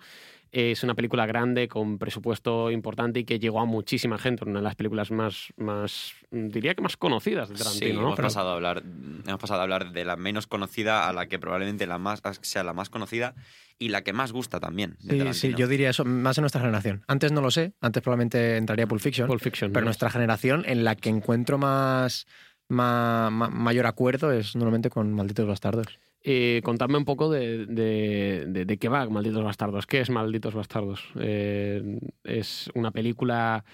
[0.53, 4.45] Es una película grande, con presupuesto importante y que llegó a muchísima gente.
[4.45, 7.95] Una de las películas más, más diría que más conocidas de Sí, Tarantino.
[7.95, 8.01] ¿no?
[8.09, 8.83] hemos, Pero- pasado a hablar,
[9.27, 12.65] hemos pasado a hablar de la menos conocida a la que probablemente la más, sea
[12.65, 13.35] la más conocida
[13.79, 14.97] y la que más gusta también.
[15.01, 17.03] de Sí, sí, yo diría eso, más en nuestra generación.
[17.07, 19.73] Antes no lo sé, antes probablemente entraría Pulp Fiction, Pulp Fiction.
[19.73, 19.87] pero ¿no?
[19.87, 22.27] nuestra generación en la que encuentro más,
[22.69, 25.87] ma- mayor acuerdo es normalmente con Malditos Bastardos.
[26.23, 29.87] Eh, contadme un poco de, de- de- de qué va Malditos Bastardos.
[29.87, 31.03] ¿Qué es Malditos Bastardos?
[31.19, 33.65] Eh, ¿Es una película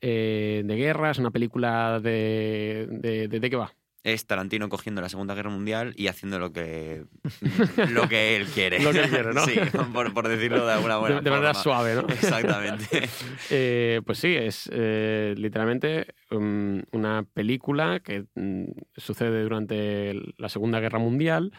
[0.00, 1.10] eh, de guerra?
[1.10, 2.86] ¿Es una película de,
[3.28, 3.74] de, qué va?
[4.02, 7.04] Es Tarantino cogiendo la Segunda Guerra Mundial y haciendo lo que,
[7.90, 8.80] lo que él quiere.
[8.82, 9.44] Lo que él quiere, ¿no?
[9.44, 9.60] Sí,
[9.92, 12.08] por, por decirlo de alguna buena De, de manera suave, ¿no?
[12.08, 13.08] Exactamente.
[13.50, 18.64] Eh, pues sí, es literalmente um, una película que mm,
[18.96, 21.52] sucede durante la Segunda Guerra Mundial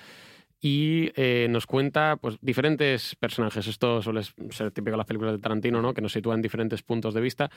[0.63, 3.65] y eh, nos cuenta pues, diferentes personajes.
[3.65, 5.95] Esto suele ser típico de las películas de Tarantino, ¿no?
[5.95, 7.49] que nos sitúa en diferentes puntos de vista.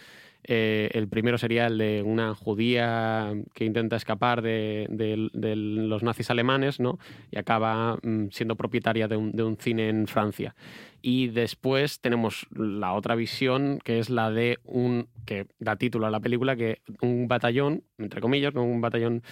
[0.43, 6.03] Eh, el primero sería el de una judía que intenta escapar de, de- de los
[6.03, 6.99] nazis alemanes ¿no?
[7.31, 10.55] y acaba mm, siendo propietaria de un, de un cine en Francia.
[11.03, 16.11] Y después tenemos la otra visión, que es la de un, que da título a
[16.11, 19.23] la película, que un batallón, entre comillas, un batallón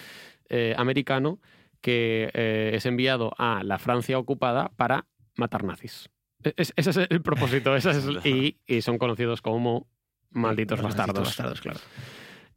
[0.50, 1.38] eh, americano,
[1.82, 5.04] que eh, es enviado a la Francia ocupada para
[5.36, 6.08] matar nazis.
[6.42, 9.86] E- es- ese es el propósito, ese es el- y, y son conocidos como
[10.30, 11.24] malditos bastardos.
[11.24, 11.78] bastardos, claro.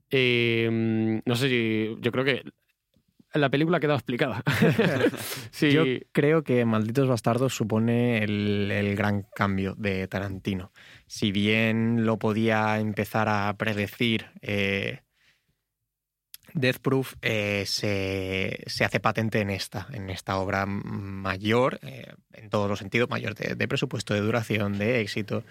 [0.09, 1.97] Eh, no sé si.
[2.01, 2.43] Yo creo que
[3.33, 4.43] la película ha quedado explicada.
[5.51, 10.71] sí, Yo creo que Malditos Bastardos supone el, el gran cambio de Tarantino.
[11.07, 15.01] Si bien lo podía empezar a predecir, eh,
[16.55, 22.49] Death Proof eh, se, se hace patente en esta, en esta obra mayor, eh, en
[22.49, 25.43] todos los sentidos, mayor de, de presupuesto, de duración, de éxito,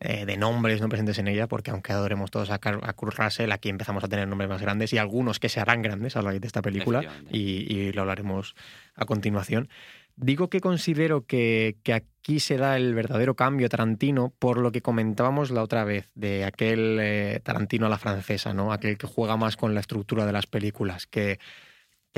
[0.00, 3.18] eh, de nombres no presentes en ella, porque aunque adoremos todos a, Car- a Kurt
[3.18, 6.22] Russell, aquí empezamos a tener nombres más grandes y algunos que se harán grandes a
[6.22, 8.54] la raíz de esta película y, y lo hablaremos
[8.94, 9.68] a continuación.
[10.20, 15.52] Digo que considero que, aquí se da el verdadero cambio Tarantino por lo que comentábamos
[15.52, 18.72] la otra vez, de aquel eh, Tarantino a la francesa, ¿no?
[18.72, 21.38] Aquel que juega más con la estructura de las películas, que,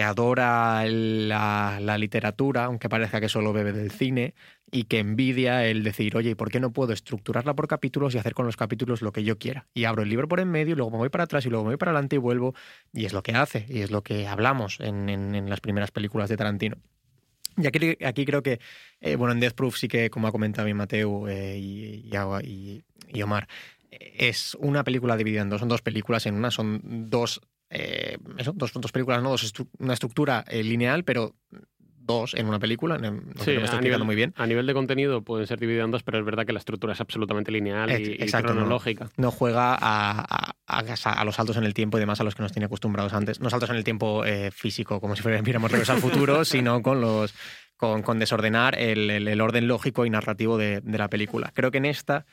[0.03, 4.35] adora la, literatura, aunque parezca que solo bebe del cine,
[4.73, 8.19] y que envidia el decir, oye, ¿y por qué no puedo estructurarla por capítulos y
[8.19, 9.67] hacer con los capítulos lo que yo quiera?
[9.75, 11.65] Y abro el libro por en medio, y luego me voy para atrás y luego
[11.65, 12.55] me voy para adelante y vuelvo,
[12.95, 16.39] y es lo que hace, y es lo que hablamos en las primeras películas de
[16.39, 16.79] Tarantino.
[17.57, 18.61] Y aquí, aquí creo que,
[19.01, 22.11] eh, bueno, en Death Proof sí que, como ha comentado bien Mateo eh, y,
[23.23, 23.49] Omar,
[23.91, 25.61] es una película dividida en dos.
[25.61, 26.81] Son dos películas, en una son
[27.11, 27.41] dos,
[27.71, 31.35] eh, eso, dos, dos películas, no dos una estructura eh, lineal, pero
[32.13, 32.99] dos en una película.
[32.99, 34.33] No, Sí, me a estoy nivel, muy bien.
[34.37, 36.93] a nivel de contenido pueden ser divididos en dos, pero es verdad que la estructura
[36.93, 38.55] es absolutamente lineal y, Ex- y exacto, no.
[38.61, 39.09] cronológica.
[39.17, 42.35] no juega a, a- a- a los saltos en el tiempo y demás a los
[42.35, 43.41] que nos tiene acostumbrados antes.
[43.41, 47.01] No saltos en el tiempo eh, físico, como si viéramos regresar al futuro, sino con
[47.01, 47.35] los
[47.77, 51.51] con, con desordenar el, el- el orden lógico y narrativo de, de la película.
[51.55, 52.27] Creo que en esta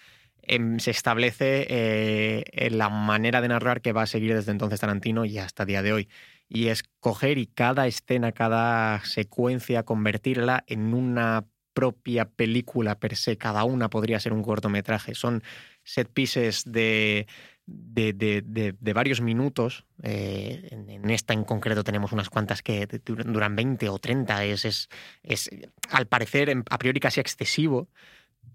[0.43, 4.79] em, se establece eh, eh, la manera de narrar que va a seguir desde entonces
[4.79, 6.09] Tarantino y hasta el día de hoy.
[6.49, 13.37] Y es coger y cada escena, cada secuencia, convertirla en una propia película per se.
[13.37, 15.13] Cada una podría ser un cortometraje.
[15.13, 15.43] Son
[15.83, 17.27] set pieces de,
[17.65, 18.41] de, de-
[18.79, 19.85] de- varios minutos.
[20.03, 24.43] Eh, en, en esta en concreto tenemos unas cuantas que duran duran 20 o 30.
[24.45, 24.89] Es, es,
[25.23, 25.49] es
[25.89, 27.89] al parecer, a priori casi excesivo,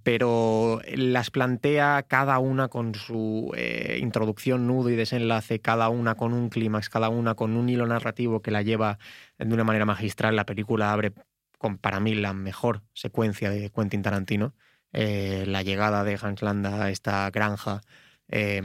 [0.03, 6.33] pero las plantea cada una con su eh, introducción, nudo y desenlace, cada una con
[6.33, 8.99] un clímax, cada una con un hilo narrativo que la lleva
[9.39, 10.37] de una manera magistral.
[10.37, 11.13] La película abre
[11.59, 14.55] con, para mí, la mejor secuencia de Quentin Tarantino.
[14.93, 17.81] Eh, la llegada de Hans Landa a esta granja,
[18.29, 18.61] eh,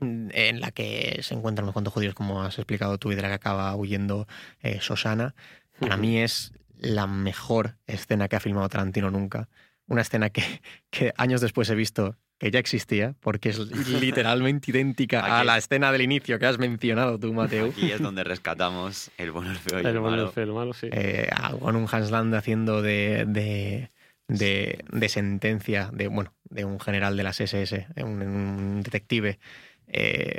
[0.00, 3.22] mm, en la que se encuentran unos cuantos judíos, como has explicado tú, y de
[3.22, 4.26] la que acaba huyendo
[4.62, 5.34] eh, Shoshana.
[5.78, 9.48] Para mí es la mejor escena que ha filmado Tarantino nunca.
[9.88, 10.42] Una escena que,
[10.90, 15.90] que años después he visto que ya existía, porque es literalmente idéntica a la escena
[15.90, 17.70] del inicio que has mencionado tú, Mateo.
[17.70, 20.32] Aquí es donde rescatamos el bueno, el feo y el, El bueno, el malo.
[20.32, 20.88] feo, el malo, sí.
[20.92, 21.28] eh,
[21.58, 23.88] con un Hans Land haciendo de, de,
[24.28, 29.40] de- de sentencia de, bueno, de un general de las SS, un, un detective.
[29.88, 30.38] eh,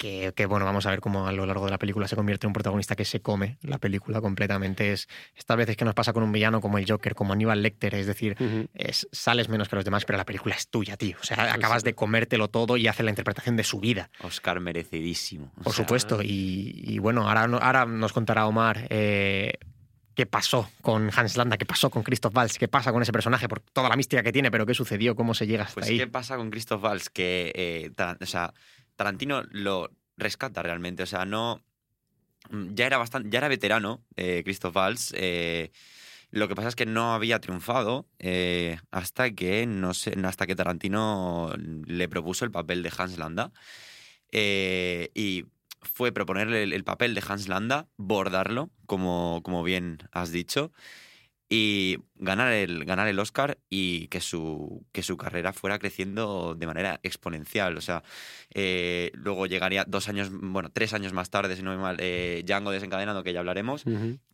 [0.00, 2.46] que, que, bueno, vamos a ver cómo a lo largo de la película se convierte
[2.46, 4.92] en un protagonista que se come la película completamente.
[4.92, 7.94] Es estas veces que nos pasa con un villano como el Joker, como Aníbal Lecter,
[7.94, 8.36] es decir,
[8.74, 11.16] es- sales menos que los demás, pero la película es tuya, tío.
[11.20, 14.10] O sea, acabas de comértelo todo y haces la interpretación de su vida.
[14.22, 15.52] Oscar merecidísimo.
[15.58, 16.22] O Por sea, supuesto.
[16.22, 19.52] Y, y bueno, ahora, ahora nos contará Omar eh,
[20.14, 23.48] qué pasó con Hans Landa, qué pasó con Christoph Waltz, qué pasa con ese personaje,
[23.48, 25.98] por toda la mística que tiene, pero qué sucedió, cómo se llega hasta Pues, ahí.
[25.98, 27.08] ¿qué pasa con Christoph Waltz?
[27.10, 27.90] Que eh,
[28.20, 28.52] o sea,
[29.00, 31.02] Tarantino lo rescata realmente.
[31.02, 31.62] O sea, no.
[32.50, 33.30] mm, Ya era bastante.
[33.30, 35.12] Ya era veterano, eh, Christoph Waltz.
[35.16, 35.70] eh,
[36.30, 40.54] lo que pasa es que no había triunfado eh, hasta que no sé, hasta que
[40.54, 41.52] Tarantino
[41.86, 43.52] le propuso el papel de Hans Landa.
[44.32, 45.46] Eh, y
[45.80, 50.72] fue proponerle el, el papel de Hans Landa, bordarlo, como, como bien has dicho,
[51.52, 56.66] y ganar el, ganar el Oscar y que su, que su carrera fuera creciendo de
[56.66, 57.76] manera exponencial.
[57.76, 58.04] O sea,
[58.54, 62.44] eh, luego llegaría dos años, bueno, tres años más tarde, si no me mal, eh,
[62.46, 63.82] Django desencadenado, que ya hablaremos,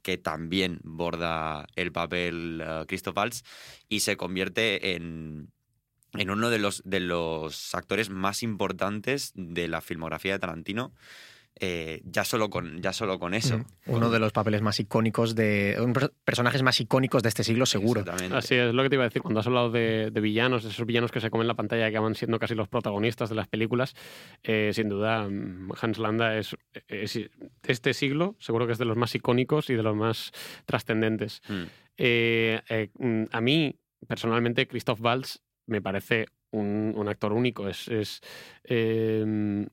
[0.02, 3.44] que también borda el papel eh, Christoph Waltz
[3.88, 5.48] y se convierte en,
[6.12, 10.92] en uno de los, de los actores más importantes de la filmografía de Tarantino.
[11.58, 13.58] Eh, ya, solo con, ya solo con eso.
[13.58, 15.76] Mm, Uno de los papeles más icónicos de.
[16.24, 18.04] personajes más icónicos de este siglo, seguro.
[18.32, 20.70] Así es lo que te iba a decir cuando has hablado de, de villanos, de
[20.70, 23.34] esos villanos que se comen la pantalla y que van siendo casi los protagonistas de
[23.36, 23.94] las películas.
[24.42, 26.54] eh, sin duda, mm, Hans Landa es,
[26.88, 27.30] es- de
[27.66, 30.32] este siglo, seguro que es de los más icónicos y de los más
[30.66, 31.40] trascendentes.
[31.48, 31.62] Mm.
[31.98, 32.60] Eh,
[33.32, 33.74] a mí,
[34.06, 37.68] personalmente, Christoph Waltz me parece un, actor único.
[37.68, 38.20] Es, es,
[38.64, 39.22] eh,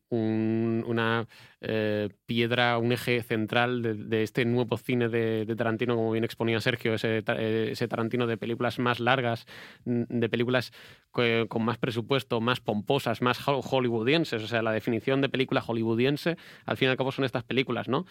[0.10, 1.28] un- una
[1.62, 6.94] eh, piedra, un eje central de, este nuevo cine de, Tarantino, como bien exponía Sergio,
[6.94, 9.46] ese, eh, ese Tarantino de películas más largas,
[9.86, 10.72] de películas
[11.12, 14.44] con más presupuesto, más pomposas, más ho- hollywoodienses.
[14.44, 17.88] O sea, la definición de película hollywoodiense, al fin y al cabo, son estas películas,
[17.88, 18.06] ¿no?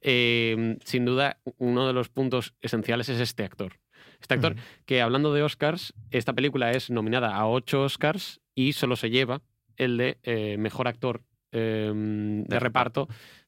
[0.00, 3.78] Eh, sin duda, uno de los puntos esenciales es este actor.
[4.26, 4.56] Este actor
[4.86, 9.40] que, hablando de Oscars, esta película es nominada a ocho Oscars y solo se lleva
[9.76, 11.22] el de eh, mejor actor
[11.52, 13.06] eh, de, reparto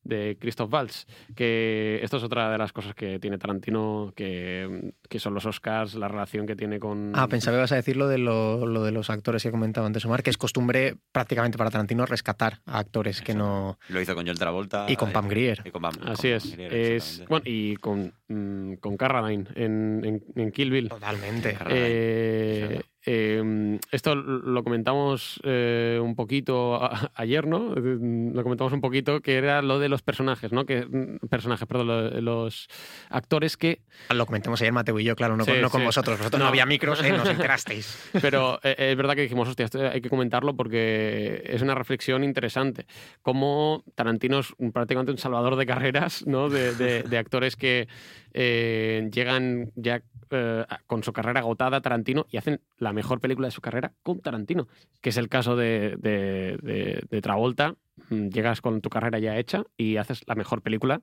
[0.09, 1.07] de Christoph Waltz.
[1.37, 5.95] Que esto es otra de las cosas que tiene Tarantino, que, que son los Oscars,
[5.95, 7.13] la relación que tiene con.
[7.15, 9.87] Ah, pensaba que ibas a decir lo de, lo, lo de los actores que comentaba
[9.87, 13.79] antes Omar, que es costumbre prácticamente para Tarantino rescatar a actores que no.
[13.89, 14.87] Lo hizo con Joel Travolta.
[14.89, 15.63] Y con Pam Grier.
[15.65, 16.53] y con Pam- con Así Pam es.
[16.53, 20.89] Grier, es bueno, y con, mm, con Carradine en, en, en Kill Bill.
[20.89, 21.57] Totalmente.
[21.71, 27.75] Eh, eh, esto lo comentamos eh, un poquito a- ayer, ¿no?
[27.75, 30.65] Lo comentamos un poquito, que era lo de los personajes, ¿no?
[30.67, 32.69] Que, mm, personajes, perdón, lo- los
[33.11, 35.87] actores que Lo comentamos ayer Mateo y yo, claro, no, Sí, con, no con sí.
[35.87, 36.19] vosotros.
[36.19, 36.49] Vosotros no, No.
[36.51, 37.13] había micros, ¿eh?
[37.13, 38.11] nos enterasteis.
[38.21, 42.25] Pero eh, es verdad que dijimos, hostia, esto hay que comentarlo porque es una reflexión
[42.25, 42.87] interesante.
[43.23, 46.49] Cómo Tarantino es un- prácticamente un salvador de carreras, ¿no?
[46.49, 47.89] De, de- de actores que
[48.35, 53.53] eh, llegan ya eh, con su carrera agotada Tarantino y hacen la mejor película de
[53.53, 54.69] su carrera con Tarantino,
[55.01, 57.75] que es el caso de, de- de- de Travolta.
[58.11, 61.01] Mm, Llegas con tu carrera ya hecha y haces la mejor película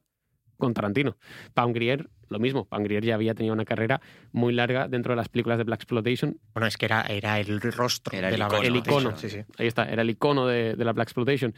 [0.57, 1.17] con Tarantino.
[1.53, 2.65] Pam Grier, lo mismo.
[2.65, 3.99] Pam Grier ya había tenido una carrera
[4.31, 7.59] muy larga dentro de las películas de Black Exploitation Bueno, es que era, era el
[7.61, 9.17] rostro Era de el la icono, el icono.
[9.17, 9.39] Sí, sí.
[9.57, 11.53] Ahí está, era el icono de, de la Black Exploitation.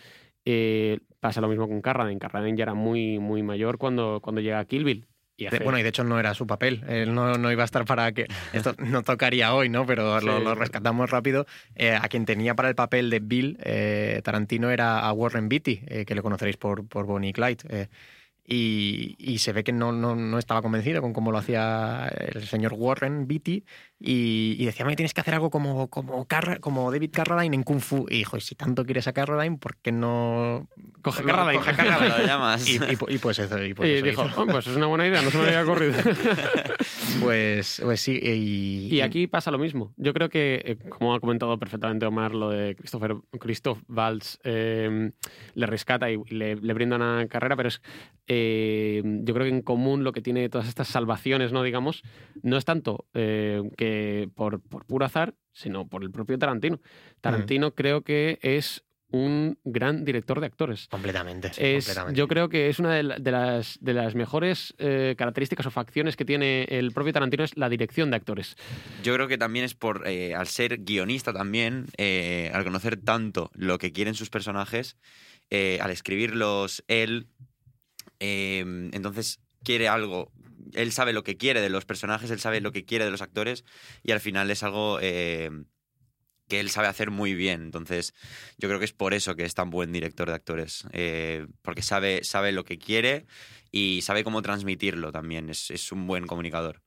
[0.45, 2.19] Eh, pasa lo mismo con Carradine.
[2.19, 5.05] Carradine ya era muy, muy mayor cuando, cuando llega a Kill Bill.
[5.39, 6.83] Y De- bueno, y de hecho no era su papel.
[6.89, 8.25] Él no, no iba a estar para que.
[8.53, 9.85] Esto no tocaría hoy, ¿no?
[9.85, 10.43] Pero lo, Sí.
[10.43, 11.45] lo rescatamos rápido.
[11.75, 15.81] Eh, a quien tenía para el papel de Bill, eh, Tarantino, era a Warren Beatty,
[15.87, 17.57] eh, que le conoceréis por, por Bonnie y Clyde.
[17.69, 17.87] eh,
[18.49, 22.47] y, y se ve que no, no, no estaba convencido con cómo lo hacía el
[22.47, 23.65] señor Warren Beatty.
[23.99, 27.63] Y, y decía, me tienes que hacer algo como, como, Carra- como David Carradine en
[27.63, 28.05] Kung Fu.
[28.09, 30.69] Y dijo, y si tanto quieres a Carradine, ¿por qué no.
[31.01, 31.57] Coge Carradine.
[31.59, 32.17] coge ¿Cómo Carradine?
[32.19, 32.67] lo llamas?
[32.69, 33.63] Y, y- y pues eso.
[33.63, 34.27] Y pues eso dijo.
[34.37, 35.93] "Oh, pues es una buena idea, no se me había ocurrido.
[37.21, 39.93] Pues, pues sí, y, aquí pasa lo mismo.
[39.97, 45.11] Yo creo que, eh, como ha comentado perfectamente Omar, lo de Christopher, Christoph Waltz eh,
[45.55, 47.81] le rescata y le, le brinda una carrera, pero es
[48.27, 51.63] eh, yo creo que en común lo que tiene todas estas salvaciones, ¿no?
[51.63, 52.03] Digamos,
[52.43, 53.86] no es tanto eh, que
[54.35, 56.79] por, por puro azar, sino por el propio Tarantino.
[57.21, 60.87] Tarantino creo que es un gran director de actores.
[60.89, 61.53] Completamente.
[61.53, 62.17] sí, Es- completamente.
[62.19, 65.71] yo creo que es una de, la- de las, de las mejores eh, características o
[65.71, 68.57] facciones que tiene el propio Tarantino es la dirección de actores.
[69.03, 73.49] Yo creo que también es por, eh, al ser guionista también, eh, al conocer tanto
[73.53, 74.97] lo que quieren sus personajes,
[75.49, 77.27] eh, al escribirlos él,
[78.19, 80.31] eh, entonces quiere algo,
[80.73, 83.21] él sabe lo que quiere de los personajes, él sabe lo que quiere de los
[83.21, 83.65] actores
[84.03, 85.49] y al final es algo eh,
[86.47, 87.63] que él sabe hacer muy bien.
[87.63, 88.13] Entonces
[88.57, 91.81] yo creo que es por eso que es tan buen director de actores, eh, porque
[91.81, 93.25] sabe, sabe lo que quiere
[93.71, 96.81] y sabe cómo transmitirlo también, es, es un buen comunicador.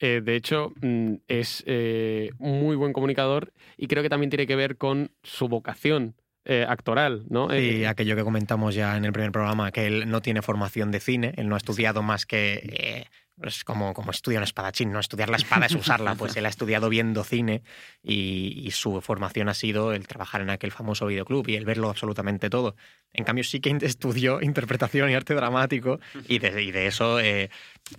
[0.00, 4.56] Eh, de hecho, mm, es eh, muy buen comunicador y creo que también tiene que
[4.56, 6.14] ver con su vocación
[6.48, 7.50] eh, actoral, ¿no?
[7.50, 10.90] Sí, Eh, aquello que comentamos ya en el primer programa, que él no tiene formación
[10.90, 13.06] de cine, él no ha estudiado más que...
[13.42, 15.00] eh, es como, como estudia un espadachín, ¿no?
[15.00, 17.62] Estudiar la espada es usarla, pues él ha estudiado viendo cine
[18.02, 21.90] y, y su formación ha sido el trabajar en aquel famoso videoclub y el verlo
[21.90, 22.76] absolutamente todo.
[23.12, 27.20] En cambio sí que estudió interpretación y arte dramático y de, y de eso...
[27.20, 27.50] eh,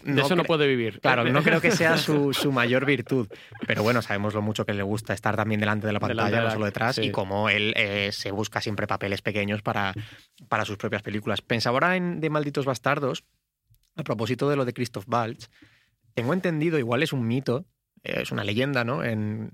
[0.04, 1.00] de eso no puede vivir.
[1.00, 3.28] Claro, no creo que sea su, su mayor virtud,
[3.66, 6.52] pero bueno, sabemos lo mucho que le gusta estar también delante de la pantalla, no
[6.52, 7.06] solo detrás, sí.
[7.06, 9.94] y cómo él eh, se busca siempre papeles pequeños para,
[10.48, 11.42] para sus propias películas.
[11.42, 13.24] Pensaba ahora en De Malditos Bastardos,
[14.00, 15.50] a propósito de lo de Christoph Waltz,
[16.14, 17.66] tengo entendido, igual es un mito,
[18.04, 19.04] eh, es una leyenda, ¿no?
[19.04, 19.52] En,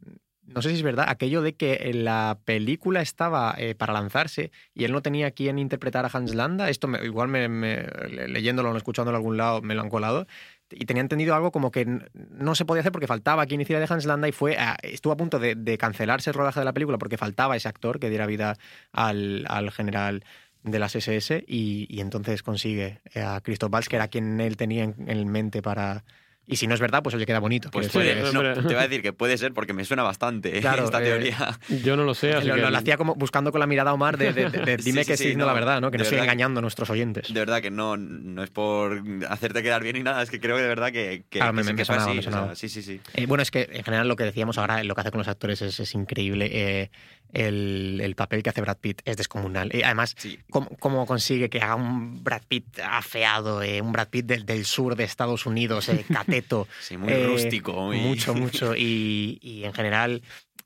[0.48, 4.84] no sé si es verdad, aquello de que la película estaba eh, para lanzarse y
[4.84, 6.70] él no tenía quien interpretar a Hans Landa.
[6.70, 9.90] Esto me- igual me, me- le- leyéndolo o escuchándolo en algún lado me lo han
[9.90, 10.28] colado.
[10.72, 13.92] Y tenía entendido algo como que no se podía hacer porque faltaba quien hiciera de
[13.92, 16.74] Hans Landa y fue a- estuvo a punto de, de cancelarse el rodaje de la
[16.74, 18.56] película porque faltaba ese actor que diera vida
[18.92, 20.24] al, al general
[20.66, 24.58] de las SS y, y entonces consigue eh, a Christoph Waltz, que era quien él
[24.58, 26.04] tenía en, en mente para...
[26.48, 27.72] Y si no es verdad, pues oye, queda bonito.
[27.72, 30.60] Pues puede, sí, no, te voy a decir que puede ser porque me suena bastante
[30.62, 31.60] Claro, esta eh, teoría.
[31.84, 32.62] Yo no lo sé, así lo, que...
[32.62, 34.84] lo- lo hacía como buscando con la mirada a Omar de, de- de- de Sí,
[34.84, 35.90] dime sí, que sí, sí, no, la verdad, ¿no?
[35.90, 37.34] Que de no estoy verdad que- engañando a nuestros oyentes.
[37.34, 40.56] De verdad que no, no es por hacerte quedar bien ni nada, es que creo
[40.56, 42.32] que de verdad que, que, Claro, que me- sí me fue sonaba, así, me o
[42.32, 43.02] sea, sí, sí, sí.
[43.16, 45.28] Eh, bueno, es que en general lo que decíamos ahora, lo que hace con los
[45.28, 46.48] actores es, es increíble.
[46.52, 46.92] eh,
[47.36, 49.70] el, el papel que hace Brad Pitt es descomunal.
[49.76, 50.40] Y además, Sí.
[50.50, 54.66] ¿cómo, cómo consigue que haga un Brad Pitt afeado, eh, un Brad Pitt del, del
[54.66, 56.68] sur de Estados Unidos, eh, cateto?
[56.82, 57.74] Sí, muy Eh, rústico.
[57.74, 58.00] Muy...
[58.00, 58.74] Mucho, mucho.
[58.78, 60.22] Y, y en general,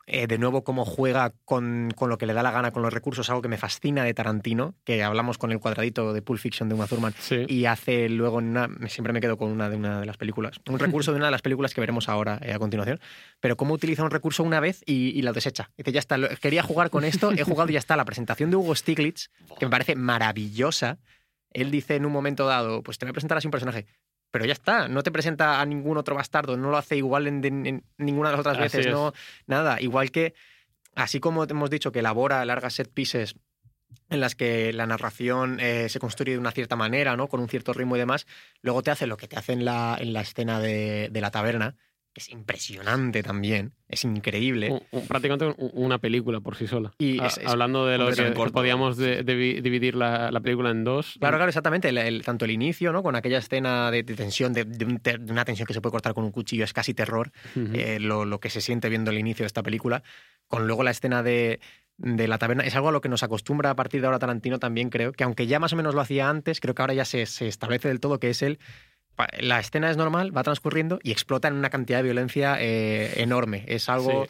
[0.08, 2.92] eh, de nuevo, cómo juega con, con lo que le da la gana con los
[2.94, 6.68] recursos, algo que me fascina de Tarantino, que hablamos con el cuadradito de Pulp Fiction
[6.68, 7.46] de Uma Thurman, Sí.
[7.48, 10.60] y hace luego, en una, siempre me quedo con una de una de las películas,
[10.68, 13.00] un recurso de una de las películas que veremos ahora eh, a continuación,
[13.40, 15.70] pero cómo utiliza un recurso una vez y, y lo desecha.
[15.78, 17.96] Dice, ya está, lo- quería jugar con esto, he jugado y ya está.
[17.96, 19.30] La presentación de Hugo Stiglitz,
[19.60, 20.98] que me parece maravillosa,
[21.52, 23.86] él dice en un momento dado, pues te voy a presentar así un personaje.
[24.32, 27.44] Pero ya está, no te presenta a ningún otro bastardo, no lo hace igual en,
[27.44, 28.92] en- en ninguna de las otras Así veces, es.
[28.94, 29.14] no,
[29.48, 29.82] nada.
[29.82, 30.34] Igual que,
[30.96, 33.36] así como hemos dicho que elabora largas set pieces
[34.10, 37.28] en las que la narración eh, se construye de una cierta manera, ¿no?
[37.28, 38.28] Con un cierto ritmo y demás,
[38.62, 41.32] luego te hace lo que te hace en la, en la escena de, de la
[41.32, 41.76] taberna,
[42.16, 44.72] es impresionante también, es increíble.
[44.72, 46.92] Un- un- prácticamente un- una película por sí sola.
[46.98, 48.54] Y A- es- es Hablando de lo que, corto.
[48.54, 51.16] podíamos de- de- dividir la, la película en dos.
[51.20, 51.90] Claro, claro, exactamente.
[51.90, 53.04] El- el- tanto el inicio, ¿no?
[53.04, 54.64] Con aquella escena de, de tensión, de,
[55.30, 57.32] una tensión que se puede cortar con un cuchillo, es casi terror.
[57.56, 60.04] Eh, lo, lo que se siente viendo el inicio de esta película,
[60.48, 61.60] con luego la escena de,
[61.98, 64.58] de la taberna, es algo a lo que nos acostumbra a partir de ahora Tarantino
[64.60, 67.06] también creo, que aunque ya más o menos lo hacía antes, creo que ahora ya
[67.06, 68.58] se, se establece del todo que es él.
[69.40, 73.66] La escena es normal, va transcurriendo y explota en una cantidad de violencia eh, enorme.
[73.68, 74.28] Es algo.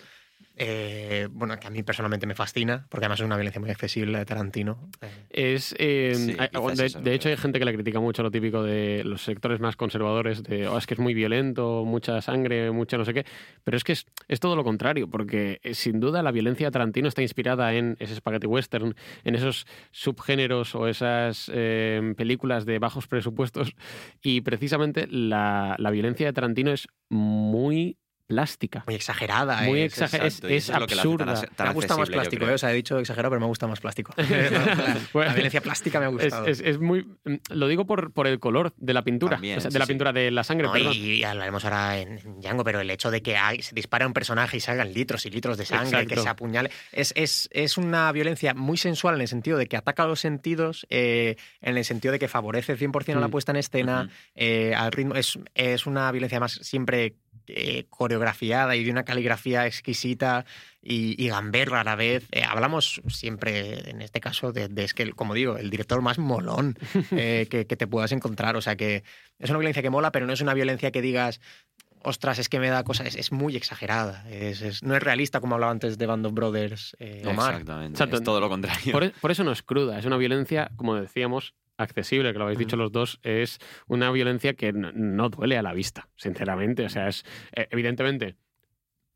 [0.60, 4.18] Eh, bueno, que a mí personalmente me fascina, porque además es una violencia muy accesible
[4.18, 4.90] de Tarantino.
[5.02, 8.30] Eh, Es, eh, Sí, hay- quizás de, hecho, hay gente que la critica mucho lo
[8.32, 12.72] típico de los sectores más conservadores, de "Oh, es que es muy violento, mucha sangre,
[12.72, 13.26] mucha no sé qué.
[13.64, 16.72] Pero es que es, es todo lo contrario, porque eh, sin duda la violencia de
[16.72, 22.80] Tarantino está inspirada en ese spaghetti western, en esos subgéneros o esas eh, películas de
[22.80, 23.74] bajos presupuestos.
[24.22, 27.98] Y precisamente la, la violencia de Tarantino es muy
[28.30, 28.84] plástica.
[28.86, 29.64] muy exagerada.
[29.64, 30.28] Muy es- exagerada.
[30.28, 31.42] Es, Exacto, tan absurda.
[31.56, 33.80] tan me gusta más plástico, eh, o sea, he dicho exagerado, pero me gusta más
[33.80, 34.14] plástico.
[34.16, 34.24] la,
[35.14, 36.46] Bueno, la violencia plástica me ha Es, gustado.
[36.46, 37.08] es- es muy.
[37.50, 39.38] Lo digo por, por el color de la pintura.
[39.38, 39.90] También, o sea, de la sí.
[39.94, 40.94] pintura de la sangre, No, perdón.
[40.96, 44.14] y hablaremos ahora en, en Django, pero el hecho de que hay- se dispara un
[44.14, 46.16] personaje y salgan litros y litros de sangre, Exacto.
[46.16, 49.76] que se apuñale, es, es, es una violencia muy sensual en el sentido de que
[49.76, 53.32] ataca a los sentidos, eh, en el sentido de que favorece 100% a la Mm.
[53.32, 55.16] puesta en escena, eh, al ritmo.
[55.16, 57.16] Es, es una violencia más siempre
[57.56, 60.46] eh, coreografiada y de una caligrafía exquisita
[60.82, 62.28] y, y gamberra a la vez.
[62.32, 66.18] Eh, hablamos siempre, en este caso, de, de- es que, como digo, el director más
[66.18, 66.78] molón
[67.12, 68.56] eh, que, que te puedas encontrar.
[68.56, 69.04] O sea que
[69.40, 71.40] es una violencia que mola, pero no es una violencia que digas
[72.02, 74.24] ostras, es que me da cosas, es, es muy exagerada.
[74.30, 77.52] Es, es- no es realista como hablaba antes de Band of Brothers, eh, Omar.
[77.56, 77.96] Exactamente.
[77.98, 78.16] Exacto.
[78.18, 78.92] Es todo lo contrario.
[78.94, 82.60] Por, por eso no es cruda, es una violencia, como decíamos, accesible, que lo habéis
[82.60, 86.86] dicho los dos, es una violencia que no, no duele a la vista, sinceramente.
[86.86, 87.26] O sea, es
[87.56, 88.36] eh, evidentemente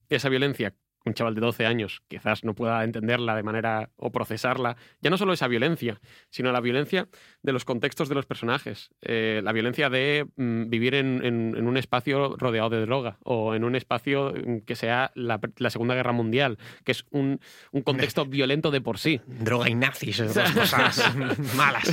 [0.09, 0.74] esa violencia,
[1.06, 5.18] un chaval de 12 años quizás no pueda entenderla de manera o procesarla, ya no
[5.18, 5.99] solo esa violencia,
[6.30, 7.08] sino la violencia
[7.41, 11.68] de los contextos de los personajes, Eh, la violencia de mm, vivir en, en- en
[11.68, 15.93] un espacio rodeado de droga o en un espacio mm, que sea la, la Segunda
[15.95, 17.39] Guerra Mundial, que es un,
[17.72, 19.20] un contexto violento de por sí.
[19.28, 21.16] Droga y nazis, dos cosas
[21.56, 21.88] malas.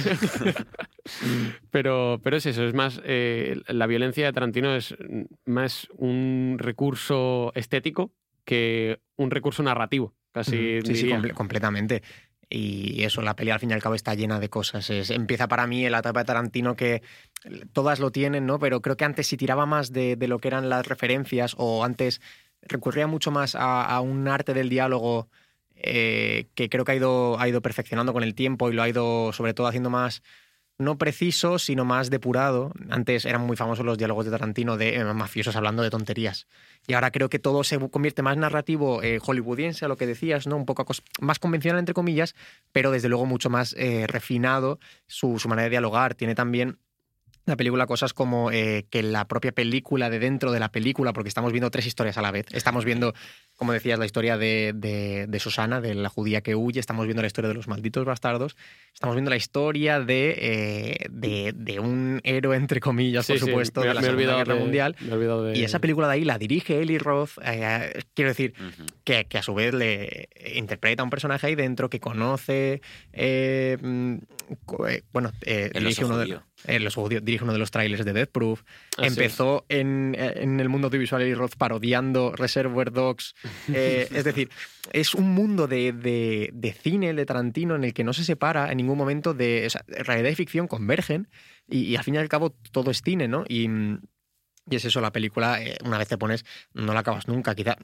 [1.70, 4.94] Pero, pero es eso, es más, eh, la violencia de Tarantino es
[5.44, 8.12] más un recurso estético
[8.50, 12.02] que un recurso narrativo, casi Sí, sí, comple- completamente.
[12.48, 14.90] Y eso, la peli al fin y al cabo está llena de cosas.
[14.90, 17.00] Es- empieza para mí en la etapa de Tarantino que
[17.72, 18.58] todas lo tienen, ¿no?
[18.58, 21.84] Pero creo que antes si tiraba más de, de lo que eran las referencias o
[21.84, 22.20] antes
[22.62, 25.28] recurría mucho más a, a un arte del diálogo
[25.76, 28.88] eh, que creo que ha ido, ha ido perfeccionando con el tiempo y lo ha
[28.88, 30.22] ido sobre todo haciendo más,
[30.80, 32.72] no preciso, sino más depurado.
[32.88, 36.46] Antes eran muy famosos los diálogos de Tarantino de eh, mafiosos hablando de tonterías.
[36.86, 40.46] Y ahora creo que todo se convierte más narrativo eh, hollywoodiense, a lo que decías,
[40.46, 40.56] ¿no?
[40.56, 40.86] Un poco
[41.20, 42.34] más convencional, entre comillas,
[42.72, 46.14] pero desde luego mucho más eh, refinado su manera de dialogar.
[46.14, 46.78] Tiene también
[47.46, 51.28] la película cosas como eh, que la propia película de dentro de la película, porque
[51.28, 52.46] estamos viendo tres historias a la vez.
[52.52, 53.12] Estamos viendo,
[53.56, 57.22] como decías, la historia de, de, de Susana, de la judía que huye, estamos viendo
[57.22, 58.56] la historia de los malditos bastardos,
[58.94, 63.46] estamos viendo la historia de, eh, de, de un héroe, entre comillas, Sí, por sí,
[63.46, 64.96] supuesto, me- de la Segunda olvidado Guerra de- Mundial.
[65.00, 67.30] me he olvidado de- Y esa película de ahí la dirige Eli Roth.
[67.42, 68.54] eh, quiero decir,
[69.02, 72.80] que, que a su vez le interpreta a un personaje ahí dentro que conoce.
[73.12, 74.14] eh, mm,
[75.12, 76.38] bueno, eh, dirige uno, de,
[76.86, 78.62] oso judío, dirige uno de los trailers de Death Proof.
[78.98, 79.06] Así.
[79.08, 83.34] Empezó en, en el mundo audiovisual Eli Roth parodiando Reservoir Dogs.
[83.72, 84.50] eh, es decir,
[84.92, 88.70] es un mundo de, de- de cine, de Tarantino, en el que no se separa
[88.70, 89.64] en ningún momento de.
[89.66, 91.28] o sea, realidad y ficción convergen
[91.68, 93.44] y, y al fin y al cabo todo es cine, ¿no?
[93.48, 93.68] Y.
[94.68, 96.44] y es eso, la película, eh, una vez te pones,
[96.74, 97.54] no la acabas nunca.
[97.54, 97.76] Quizá.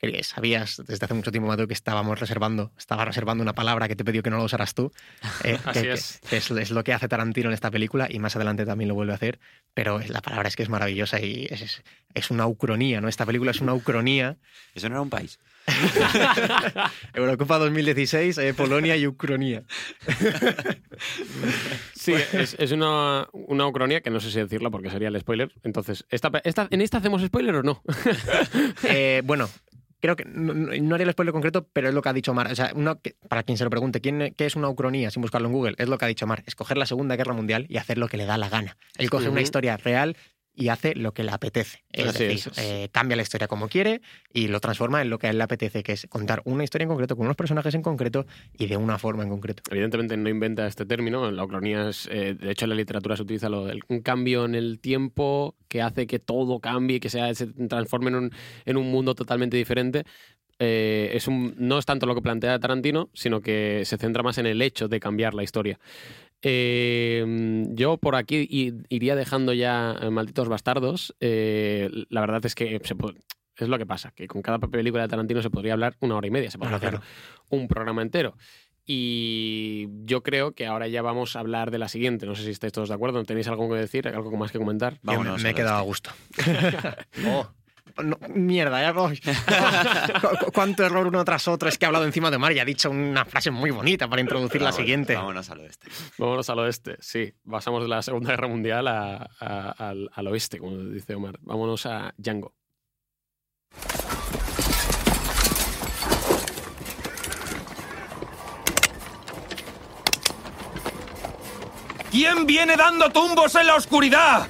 [0.00, 3.96] Que sabías desde hace mucho tiempo, Mateo, que estábamos reservando, estaba reservando una palabra que
[3.96, 4.90] te pidió que no la usaras tú.
[5.44, 6.20] eh, Así que- es.
[6.28, 6.50] que es.
[6.50, 9.16] es lo que hace Tarantino en esta película y más adelante también lo vuelve a
[9.16, 9.38] hacer.
[9.74, 11.82] Pero la palabra es que es maravillosa y es, es-
[12.14, 13.08] es una ucronía, ¿no?
[13.08, 14.36] Esta película es una ucronía.
[14.74, 15.38] Eso no era un país.
[17.14, 19.62] Eurocopa 2016, eh, Polonia y Ucronía.
[21.94, 25.52] Sí, es, es una, una ucronía que no sé si decirla porque sería el spoiler.
[25.62, 27.82] Entonces, ¿esta, esta, ¿en esta hacemos spoiler o no?
[28.84, 29.48] Eh, bueno,
[30.00, 32.50] creo que no, no- haré el spoiler concreto, pero es lo que ha dicho Mar.
[32.50, 35.22] O sea, una que- para quien se lo pregunte, ¿quién, ¿qué es una ucronía sin
[35.22, 35.74] buscarlo en Google?
[35.78, 36.42] Es lo que ha dicho Mar.
[36.46, 38.76] Escoger la Segunda Guerra Mundial y hacer lo que le da la gana.
[38.98, 40.16] Él coge una historia real
[40.54, 41.84] y hace lo que le apetece.
[41.92, 42.58] Es Así decir, es.
[42.58, 44.00] eh, cambia la historia como quiere
[44.32, 46.84] y lo transforma en lo que a él le apetece, que es contar una historia
[46.84, 48.26] en concreto, con unos personajes en concreto
[48.58, 49.62] y de una forma en concreto.
[49.70, 51.30] Evidentemente no inventa este término.
[51.30, 54.44] La ucronía es, eh, de hecho, en la literatura se utiliza lo del un cambio
[54.44, 58.32] en el tiempo que hace que todo cambie, que sea, se transforme en un,
[58.64, 60.04] en un mundo totalmente diferente.
[60.62, 64.36] Eh, es un, no es tanto lo que plantea Tarantino, sino que se centra más
[64.36, 65.78] en el hecho de cambiar la historia.
[66.42, 68.46] Eh, yo por aquí
[68.88, 71.14] iría dejando ya eh, Malditos Bastardos.
[71.20, 72.94] Eh, la verdad es que se
[73.56, 76.26] es lo que pasa, que con cada película de Tarantino se podría hablar una hora
[76.26, 77.08] y media, se podría Claro, hacer
[77.50, 78.36] un programa entero.
[78.86, 82.26] Y yo creo que ahora ya vamos a habar de la siguiente.
[82.26, 83.22] No sé si estáis todos de acuerdo.
[83.24, 84.08] ¿Tenéis algo que decir?
[84.08, 84.98] ¿Algo más que comentar?
[85.02, 86.10] Vámonos me he quedado a gusto.
[87.26, 87.46] Oh.
[88.02, 89.20] No, mierda, ya voy.
[90.20, 91.68] Cu- cu- Cuánto error uno tras otro.
[91.68, 94.20] Es que ha hablado encima de Mar y ha dicho una frase muy bonita para
[94.20, 95.14] introducir la siguiente.
[95.14, 95.88] Vámonos al oeste.
[96.18, 97.32] Vámonos al oeste, sí.
[97.48, 101.36] Pasamos de la Segunda Guerra Mundial a- a- al, al oeste, como dice Omar.
[101.42, 102.54] Vámonos a Django.
[112.10, 114.48] ¿Quién viene dando tumbos en la oscuridad?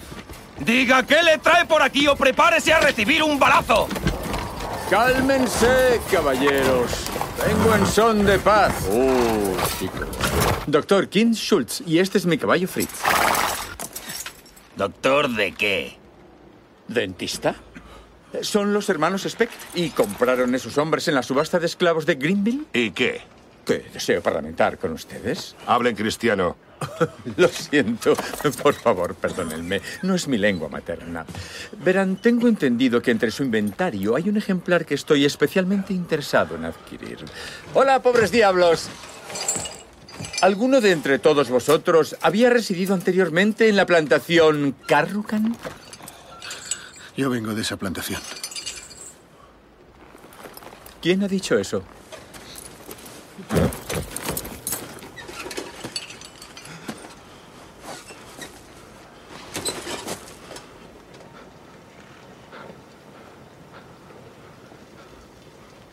[0.61, 3.89] Diga qué le trae por aquí o prepárese a recibir un balazo.
[4.91, 7.07] Cálmense, caballeros.
[7.47, 8.75] Vengo en son de paz.
[8.91, 10.09] Oh, chicos.
[10.67, 13.03] Doctor Kim Schultz, y este es mi caballo Fritz.
[14.77, 15.97] ¿Doctor de qué?
[16.89, 17.55] ¿Dentista?
[18.43, 22.65] Son los hermanos Speck y compraron esos hombres en la subasta de esclavos de Greenville.
[22.73, 23.23] ¿Y qué?
[23.65, 25.57] ¿Qué deseo parlamentar con ustedes?
[25.67, 26.57] Hablen cristiano.
[27.37, 28.15] Lo siento.
[28.63, 29.81] Por favor, perdónenme.
[30.03, 31.25] No es mi lengua materna.
[31.85, 36.65] Verán, tengo entendido que entre su inventario hay un ejemplar que estoy especialmente interesado en
[36.65, 37.19] adquirir.
[37.75, 38.89] Hola, pobres diablos.
[40.43, 45.57] ¿Alguno de entre todos vosotros había residido anteriormente en la plantación Carrucan?
[47.17, 48.21] Yo vengo de esa plantación.
[51.03, 51.83] ¿Quién ha dicho eso?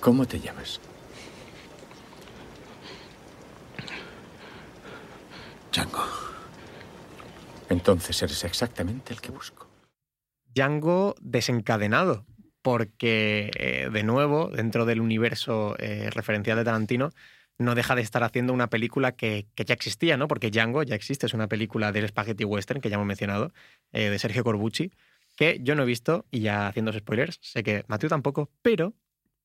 [0.08, 0.80] ¿Cómo te llamas?
[5.70, 6.06] Django.
[7.68, 9.68] Entonces eres exactamente el que busco.
[10.56, 12.26] Django desencadenado,
[12.62, 17.10] porque eh, de nuevo, dentro del universo eh, referencial de Tarantino,
[17.60, 20.30] no deja de estar haciendo una película que, que, ya existía, ¿no?
[20.30, 23.52] Porque Django ya existe, es una película del spaghetti western, que ya hemos mencionado,
[23.92, 24.90] eh, de Sergio Corbucci,
[25.36, 28.94] que yo no he visto, y ya haciendo spoilers, sé que Mateo tampoco, pero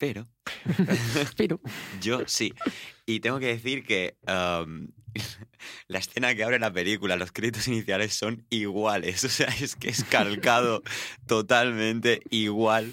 [0.03, 0.27] pero.
[1.37, 1.61] pero.
[2.01, 2.53] Yo sí.
[3.07, 4.89] Y tengo que decir que um,
[5.87, 9.23] la escena que abre la película, los créditos iniciales son iguales.
[9.25, 10.83] O sea, es que es calcado
[11.29, 12.93] totalmente igual.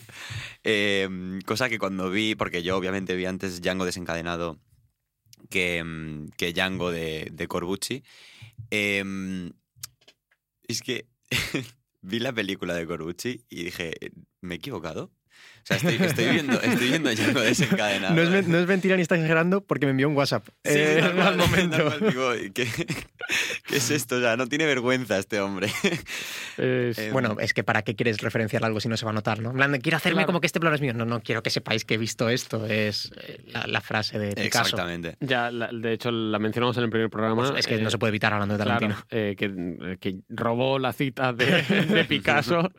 [0.63, 4.59] Eh, cosa que cuando vi, porque yo obviamente vi antes Django desencadenado
[5.49, 5.83] que,
[6.37, 8.03] que Django de, de Corbucci.
[8.69, 9.49] Eh,
[10.67, 11.07] es que
[12.01, 13.95] vi la película de Corbucci y dije,
[14.41, 15.11] ¿me he equivocado?
[15.69, 18.15] Sea, estoy, estoy, viendo, estoy viendo Django desencadenado.
[18.15, 20.47] No es, no es, mentira ni está exagerando porque me envió un WhatsApp.
[20.63, 21.77] Sí, eh, normal, al momento.
[21.77, 24.15] normal, digo, ¿qué, ¿qué, es esto?
[24.15, 25.67] O sea, no tiene vergüenza este hombre.
[26.57, 29.13] Es, eh, bueno, es que ¿para qué quieres referenciar algo si no se va a
[29.13, 29.41] notar?
[29.41, 29.51] ¿no?
[29.51, 30.25] En plan, quiero hacerme Claro.
[30.27, 30.93] como que este plano es mío.
[30.93, 32.65] No, no, quiero que sepáis que he visto esto.
[32.65, 34.69] Es eh, la, la frase de Picasso.
[34.75, 35.15] Exactamente.
[35.19, 37.35] Ya, la- de hecho, la mencionamos en el primer programa.
[37.47, 38.95] Pues es que eh, no se puede evitar hablando de Tarantino.
[38.95, 42.71] Claro, eh, que, que robó la cita de, de Picasso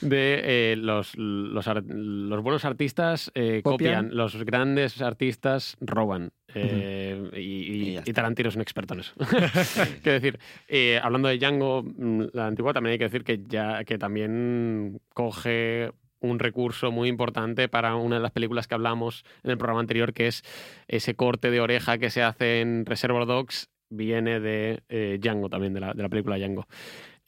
[0.00, 0.40] de
[0.72, 1.84] eh, los, los, ar-
[2.30, 4.06] los buenos artistas eh, Copian.
[4.06, 4.16] copian.
[4.16, 6.30] los grandes artistas roban.
[6.54, 9.12] Eh, y, y- Y ya y Tarantino es un experto en eso.
[10.02, 13.84] Quiero decir, eh, hablando de Django, mm, la antigua, también hay que decir que, ya,
[13.84, 19.52] que también coge un recurso muy importante para una de las películas que hablamos en
[19.52, 20.42] el programa anterior, que es
[20.88, 25.72] ese corte de oreja que se hace en Reservoir Dogs, viene de eh, Django también,
[25.72, 26.66] de la, de la película Django.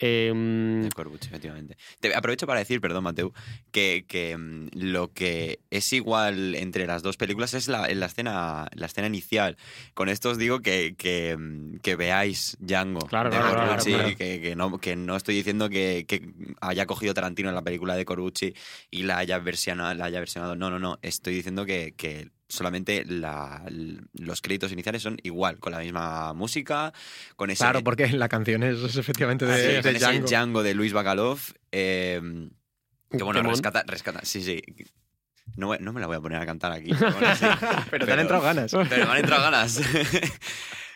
[0.05, 1.77] Em, De Corbucci, efectivamente.
[2.01, 3.33] Te aprovecho para decir, perdón, Mateu,
[3.71, 8.67] que, que, mm, lo que es igual entre las dos películas es la, la escena,
[8.75, 9.57] la escena inicial.
[9.95, 14.17] Con esto os digo que, que, mm, que veáis Django Claro, de claro, claro.
[14.17, 17.95] Que, que no, que no estoy diciendo que, que haya cogido Tarantino en la película
[17.95, 18.55] de Corbucci
[18.91, 19.95] y la haya versionado.
[19.95, 20.57] La haya versionado.
[20.57, 20.99] No, no, no.
[21.03, 23.63] Estoy diciendo que, que solamente la-
[24.15, 26.93] los créditos iniciales son igual, con la misma música,
[27.37, 30.21] con ese, Claro, porque la canción es, es efectivamente Ah, sí, de, de con ese
[30.21, 30.63] Django.
[30.63, 31.39] De Luis Bacalov.
[31.73, 32.21] eh,
[33.11, 33.53] que bueno, Temón.
[33.55, 34.21] rescata, rescata.
[34.23, 34.61] Sí, sí.
[35.57, 36.93] No, no me la voy a poner a cantar aquí.
[36.99, 37.47] pero bueno, sí.
[37.91, 38.71] Pero te han entrado ganas.
[38.89, 39.81] Pero me han entrado ganas.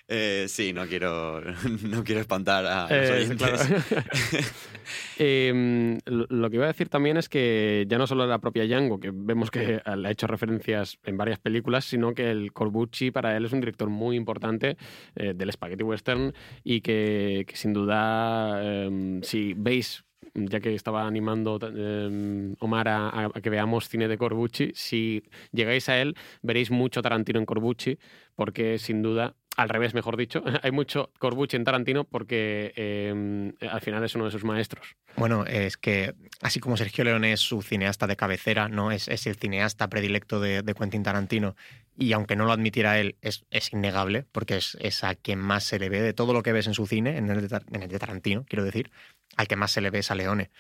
[0.09, 1.41] Eh, sí, no quiero,
[1.83, 3.39] no quiero espantar a los Eh, oyentes.
[3.39, 4.47] claro.
[5.19, 9.01] Em, lo que iba a decir también es que ya no solo la propia Django,
[9.01, 13.37] que vemos que le ha hecho referencias en varias películas, sino que el Corbucci para
[13.37, 14.77] él es un director muy importante
[15.15, 16.33] eh, del spaghetti western
[16.65, 23.41] y que, sin duda, em, si veis ya que estaba animando eh, Omar a, a
[23.41, 25.23] que veamos cine de Corbucci, si
[25.53, 27.99] llegáis a él veréis mucho Tarantino en Corbucci,
[28.35, 33.81] porque sin duda, al revés mejor dicho, hay mucho Corbucci en Tarantino porque eh, al
[33.81, 34.97] final es uno de sus maestros.
[35.17, 38.93] Bueno, es que así como Sergio Leone es su cineasta de cabecera, ¿no?
[38.93, 41.57] Es, el cineasta predilecto de, Quentin Tarantino.
[41.99, 45.89] Y aunque no lo admitiera él, es, innegable, porque es, a quien más se le
[45.89, 47.99] ve de todo lo que ves en su cine, en el de, en el de
[47.99, 48.91] Tarantino, quiero decir,
[49.37, 50.51] al que más se le ve es a Leone.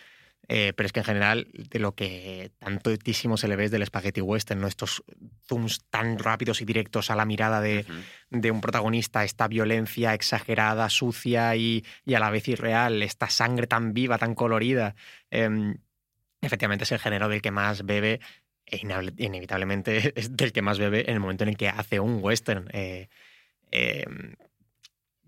[0.49, 3.84] Eh, pero es que en general, de lo que tantísimo se le ve es del
[3.84, 4.68] spaghetti western, ¿no?
[4.68, 5.03] Estos
[5.49, 7.84] zooms tan rápidos y directos a la mirada de,
[8.30, 13.66] de un protagonista, esta violencia exagerada, sucia y, y a la vez irreal, esta sangre
[13.66, 14.94] tan viva, tan colorida.
[15.30, 15.78] Em,
[16.40, 18.20] efectivamente es el género del que más bebe
[18.66, 18.80] e
[19.18, 22.68] inevitablemente es del que más bebe en el momento en el que hace un western.
[22.72, 23.09] Eh,
[23.70, 24.34] em,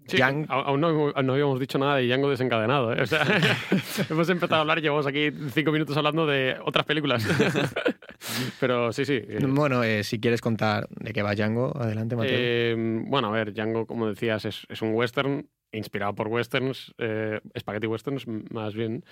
[0.09, 2.93] Sí, Yang- aún no, no habíamos dicho nada de Django desencadenado.
[2.95, 3.03] ¿eh?
[3.03, 3.25] O sea,
[4.11, 7.25] hemos empezado a hablar, llevamos aquí cinco minutos hablando de otras películas.
[8.61, 9.15] Pero sí, sí.
[9.15, 12.37] eh, bueno, eh, si quieres contar de qué va Django, adelante, Mateo.
[12.39, 12.75] Eh,
[13.07, 17.87] bueno, a ver, Django, como decías, es, es un western inspirado por westerns, eh, spaghetti
[17.87, 19.05] westerns más bien,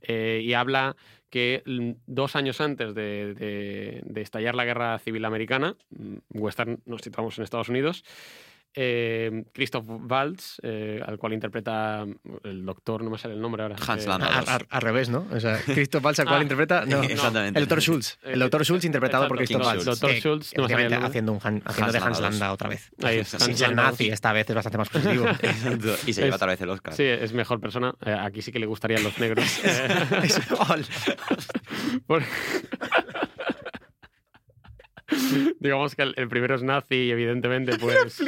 [0.00, 0.94] eh, y habla
[1.28, 1.62] que
[2.06, 5.76] dos años antes de, de- de estallar la guerra civil americana,
[6.30, 8.04] western nos situamos en Estados Unidos,
[8.74, 12.04] eh, Christoph Waltz, eh, al cual interpreta
[12.42, 13.76] el doctor, no me sale el nombre ahora.
[13.86, 14.26] Hans eh, Landa.
[14.26, 15.26] A- a- al revés, ¿no?
[15.32, 16.84] O sea, Christoph Waltz, al cual Ah, interpreta.
[16.86, 17.58] No, Exactamente.
[17.58, 18.18] El doctor Schultz.
[18.24, 19.82] El doctor Schultz interpretado por Christoph Waltz.
[19.84, 20.00] Schultz.
[20.00, 22.54] Doctor Schultz, no me el haciendo, un Han- haciendo de Hans Hans Landa Landa dos.
[22.54, 22.90] otra vez.
[23.02, 25.26] Ahí es, Sin Hans ser Landa nazi, esta vez es bastante más positivo.
[26.06, 26.94] y se lleva otra vez el Oscar.
[26.94, 27.94] Sí, es mejor persona.
[28.04, 29.44] Eh, aquí sí que le gustarían los negros.
[29.64, 29.88] Eh,
[30.24, 30.40] Es-
[35.60, 37.94] Digamos que el, el primero es nazi y evidentemente pues...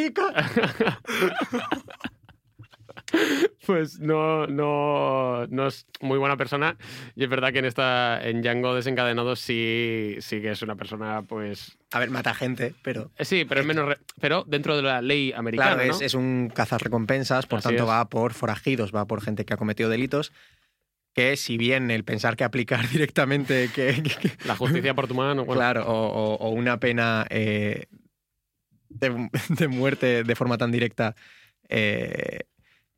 [3.67, 6.77] pues no, no, no es muy buena persona.
[7.15, 11.23] Y es verdad que en esta, en Django desencadenado sí, sí que es una persona,
[11.23, 11.77] pues.
[11.93, 13.11] A ver, mata gente, pero.
[13.17, 13.89] eh, Sí, pero es menos.
[13.89, 15.75] re- Pero dentro de la ley americana.
[15.77, 16.01] Claro, ¿no?
[16.01, 17.89] es, un cazarrecompensas, por Así tanto es.
[17.89, 20.33] va por forajidos, va por gente que ha cometido delitos.
[21.17, 24.03] Que si bien el pensar que aplicar directamente que,
[24.45, 25.45] La justicia por tu mano.
[25.47, 27.87] bueno, claro, o, o- o una pena eh,
[28.91, 31.17] de, de muerte de forma tan directa
[31.69, 32.41] eh,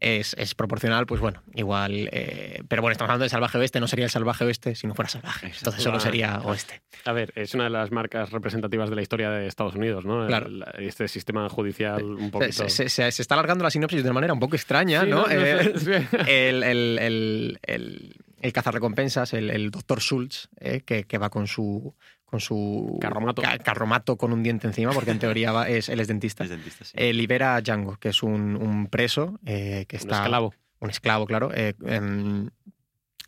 [0.00, 2.08] es, es proporcional, pues bueno, igual.
[2.12, 4.94] eh, pero bueno, estamos hablando de salvaje oeste, no sería el salvaje oeste si no
[4.94, 5.46] fuera salvaje.
[5.56, 6.00] Entonces solo Claro.
[6.00, 6.82] sería oeste.
[7.04, 10.22] A ver, es una de las marcas representativas de la historia de Estados Unidos, ¿no?
[10.22, 10.48] El- Claro.
[10.48, 12.52] la- este sistema judicial un poquito.
[12.52, 15.10] se- se- se- se está alargando la sinopsis de una manera un poco extraña, Sí,
[15.10, 15.26] ¿no?
[15.26, 15.74] no, no Eh,
[16.28, 21.46] el, el, el, el, el cazarrecompensas, el, el doctor Schultz, eh, que, que va con
[21.48, 21.94] su
[22.28, 23.40] con su Carromato.
[23.40, 26.44] ca- carromato con un diente encima, porque en teoría va- es, él es dentista.
[26.44, 26.92] Es dentista, sí.
[26.94, 30.16] Eh, libera a Django, que es un, un preso eh, que Un está.
[30.22, 30.52] esclavo.
[30.80, 31.50] Un esclavo, claro.
[31.54, 32.50] eh, em,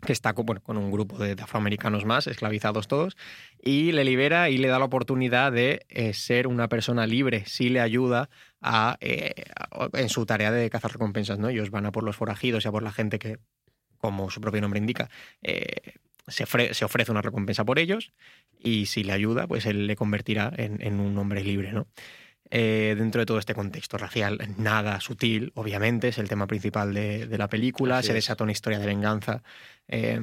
[0.03, 3.17] que está con, bueno, con un grupo de, de afroamericanos más, esclavizados todos,
[3.63, 7.69] y le libera y le da la oportunidad de eh, ser una persona libre, si
[7.71, 8.29] le ayuda
[8.63, 11.39] a, eh, a- en su tarea de cazar recompensas.
[11.39, 11.49] ¿no?
[11.49, 13.39] Ellos van a por los forajidos y a por la gente que,
[13.99, 15.11] como su propio nombre indica,
[15.43, 15.95] eh,
[16.29, 18.13] se, ofre- se ofrece una recompensa por ellos,
[18.59, 21.73] y si le ayuda, pues él le convertirá en, en un hombre libre.
[21.73, 21.87] ¿no?
[22.53, 27.27] Eh, dentro de todo este contexto racial, nada sutil, obviamente, es el tema principal de,
[27.27, 27.99] de la película.
[27.99, 28.25] Así se es.
[28.25, 29.43] desata una historia de venganza
[29.87, 30.21] eh,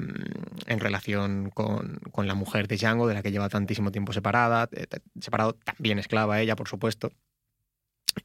[0.67, 4.67] en relación con, con la mujer de Django, de la que lleva tantísimo tiempo separada,
[4.73, 4.87] eh,
[5.21, 7.11] separado, también esclava ella, por supuesto.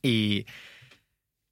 [0.02, 0.46] Y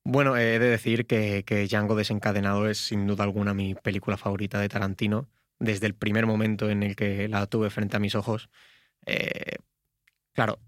[0.03, 4.59] bueno, he de decir que, que Django desencadenado es sin duda alguna mi película favorita
[4.59, 5.29] de Tarantino.
[5.61, 8.51] Desde el primer momento en el que la tuve frente a mis ojos.
[9.07, 9.59] Eh,
[10.33, 10.59] claro,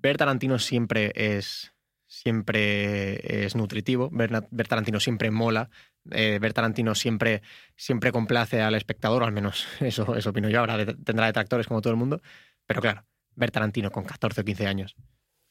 [0.00, 1.72] ver Tarantino siempre es
[2.12, 5.70] siempre es nutritivo, ver, Tarantino siempre mola,
[6.10, 7.40] eh, ver Tarantino siempre,
[7.74, 11.92] siempre complace al espectador, al menos eso, eso opino yo, ahora tendrá detractores como todo
[11.92, 12.20] el mundo,
[12.66, 14.94] pero claro, ver Tarantino con 14 o 15 años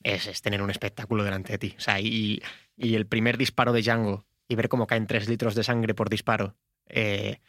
[0.03, 1.73] es, es tener un espectáculo delante de ti.
[1.77, 2.41] O sea, y,
[2.77, 6.09] y el primer disparo de Django y ver cómo caen 3 litros de sangre por
[6.09, 6.57] disparo,
[6.87, 7.39] eh,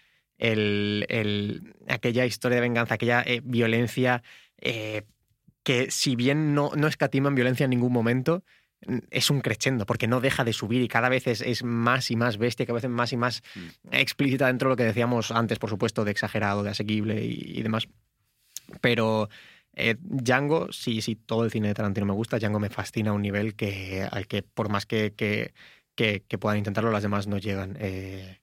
[0.43, 4.22] el, el- aquella historia de venganza, aquella eh, violencia
[4.59, 5.03] eh,
[5.62, 8.43] que si bien no, no escatima en violencia en ningún momento,
[8.86, 12.11] mm, es un crescendo, porque no deja de subir y cada vez es, es más
[12.11, 13.43] y más bestia, cada vez es más y más
[13.93, 17.62] explícita dentro de lo que decíamos antes, por supuesto, de exagerado, de asequible y, y
[17.62, 17.86] demás.
[18.80, 19.28] Pero
[19.74, 23.14] eh, Django, sí, sí, todo el cine de Tarantino me gusta, Django me fascina a
[23.14, 25.55] un nivel que, al que por más que, que,
[25.95, 27.76] que- que puedan intentarlo, las demás no llegan.
[27.80, 28.38] Eh,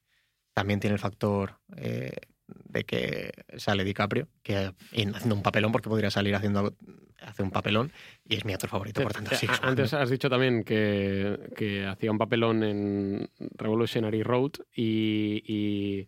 [0.60, 2.12] también tiene el factor eh,
[2.48, 6.76] de que sale DiCaprio, que haciendo un papelón, porque podría salir haciendo
[7.22, 7.94] hace un papelón,
[8.28, 9.48] y es mi actor favorito, por tanto, sí.
[9.62, 16.08] Antes has dicho también que, que hacía un papelón en Revolutionary Road y, y,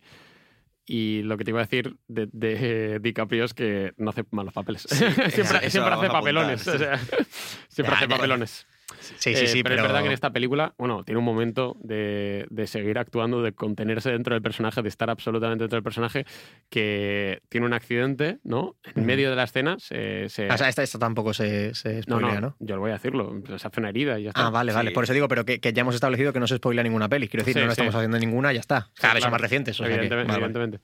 [0.84, 4.52] y lo que te iba a decir de, de DiCaprio es que no hace malos
[4.52, 4.82] papeles.
[5.30, 6.68] siempre hace papelones.
[6.68, 7.24] apuntar, o sea,
[7.68, 8.66] siempre hace papelones.
[9.00, 11.24] Sí, sí, Eh, sí, pero, pero, es verdad que en esta película, bueno, tiene un
[11.24, 15.82] momento de, de seguir actuando, de contenerse dentro del personaje, de estar absolutamente dentro del
[15.82, 16.24] personaje,
[16.68, 18.76] que tiene un accidente, ¿no?
[18.94, 20.28] En medio de la escena se...
[20.28, 22.56] se- O sea, esta, esta tampoco se, se no, spoilea, no, ¿no?
[22.60, 23.32] yo lo voy a decirlo.
[23.58, 24.46] Se hace una herida y ya está.
[24.46, 24.90] Ah, vale, vale.
[24.92, 27.28] Por eso digo, pero que, que ya hemos establecido que no se spoilea ninguna peli.
[27.28, 27.72] Quiero decir, Sí, no sí.
[27.72, 28.90] estamos haciendo ninguna, ya está.
[28.94, 29.32] Cada vez son claro.
[29.32, 29.80] más recientes.
[29.80, 30.32] o sea Evidentemente.
[30.32, 30.44] vale.
[30.44, 30.80] evidentemente.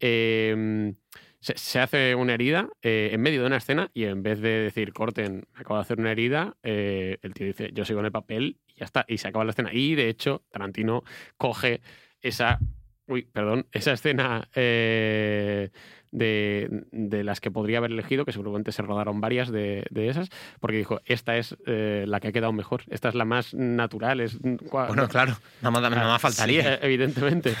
[0.00, 0.94] Eh,
[1.42, 4.48] se, se hace una herida eh, en medio de una escena y en vez de
[4.48, 8.06] decir, corten, me acabo de hacer una herida, eh, el tío dice, yo sigo en
[8.06, 9.04] el papel y ya está.
[9.08, 9.70] Y se acaba la escena.
[9.72, 11.02] Y de hecho, Tarantino
[11.36, 11.80] coge
[12.20, 12.58] esa.
[13.08, 15.70] Uy, perdón, esa escena eh,
[16.12, 20.28] de, de las que podría haber elegido, que seguramente se rodaron varias de, de esas,
[20.60, 24.20] porque dijo, esta es eh, la que ha quedado mejor, esta es la más natural,
[24.20, 26.74] es Bueno, claro, nada más, nada más faltaría.
[26.74, 27.54] eh, evidentemente.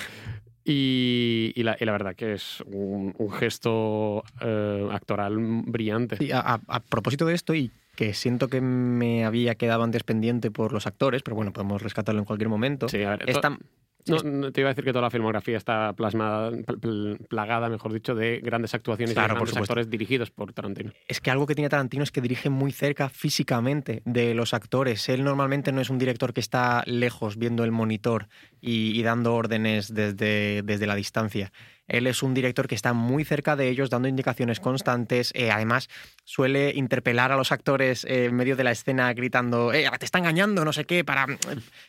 [0.64, 6.16] Y, y la, y la verdad que es un, un gesto eh, actoral brillante.
[6.16, 10.72] Sí, a, propósito de esto, y que siento que me había quedado antes pendiente por
[10.72, 12.88] los actores, pero bueno, podemos rescatarlo en cualquier momento.
[12.88, 13.58] Sí, a ver, Esta- to-
[14.06, 17.68] no, no, te iba a decir que toda la filmografía está plasmada, pl- pl- plagada,
[17.68, 20.92] mejor dicho, de grandes actuaciones Claro, y de grandes actores dirigidos por Tarantino.
[21.08, 25.08] Es que algo que tiene Tarantino es que dirige muy cerca físicamente de los actores.
[25.08, 28.28] Él normalmente no es un director que está lejos viendo el monitor
[28.60, 31.52] y, y dando órdenes desde, desde la distancia.
[31.88, 35.32] Él es un director que está muy cerca de ellos, dando indicaciones constantes.
[35.34, 35.88] eh, además,
[36.24, 40.18] suele interpelar a los actores eh, en medio de la escena gritando, eh, te está
[40.18, 41.26] engañando, no sé qué, para,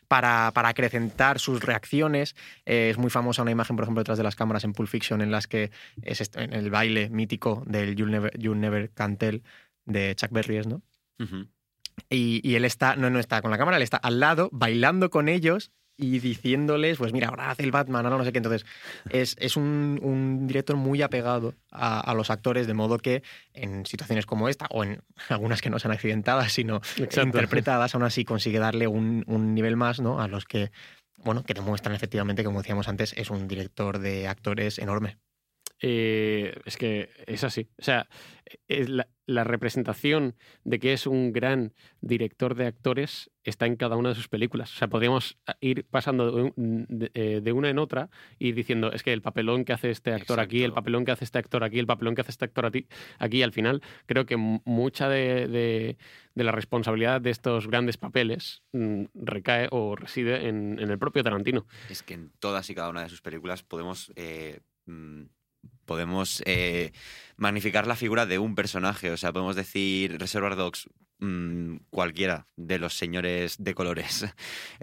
[0.07, 2.35] para, para acrecentar sus reacciones.
[2.65, 5.21] Eh, es muy famosa una imagen, por ejemplo, detrás de las cámaras en Pulp Fiction,
[5.21, 5.71] en las que
[6.01, 9.43] es en el baile mítico del You'll Never, You'll Never Can Tell
[9.85, 10.81] de Chuck Berry, ¿no?
[12.09, 15.29] Y él está, no, no está con la cámara, él está al lado, bailando con
[15.29, 18.39] ellos y diciéndoles, pues mira, ahora hace el Batman, ahora no sé qué.
[18.39, 18.65] Entonces,
[19.09, 23.85] es, es un, un director muy apegado a, a los actores, de modo que en
[23.85, 27.21] situaciones como esta, o en algunas que no sean accidentadas, sino Exacto.
[27.21, 30.19] interpretadas, aún así consigue darle un, un nivel más ¿no?
[30.19, 30.71] a los que,
[31.17, 35.17] bueno, que demuestran efectivamente, como decíamos antes, es un director de actores enorme.
[35.85, 37.67] Eh, es que es así.
[37.77, 38.07] O sea,
[38.69, 43.97] es la, la representación de que es un gran director de actores está en cada
[43.97, 44.71] una de sus películas.
[44.73, 48.93] O sea, podríamos ir pasando de, un- de- eh, de una en otra y diciendo,
[48.93, 51.65] es que el papelón que hace este actor aquí, el papelón que hace este actor
[51.65, 52.65] aquí, el papelón que hace este actor
[53.19, 55.97] aquí, al final creo que mu- mucha de,
[56.35, 61.67] la responsabilidad de estos grandes papeles mm, recae o reside en, en el propio Tarantino.
[61.89, 64.13] Es que en todas y cada una de sus películas podemos.
[64.15, 65.23] eh, mm,
[65.85, 66.91] podemos eh,
[67.37, 69.11] magnificar la figura de un personaje.
[69.11, 70.89] O sea, podemos decir Reservoir Dogs,
[71.19, 74.25] mm, cualquiera de los señores de colores.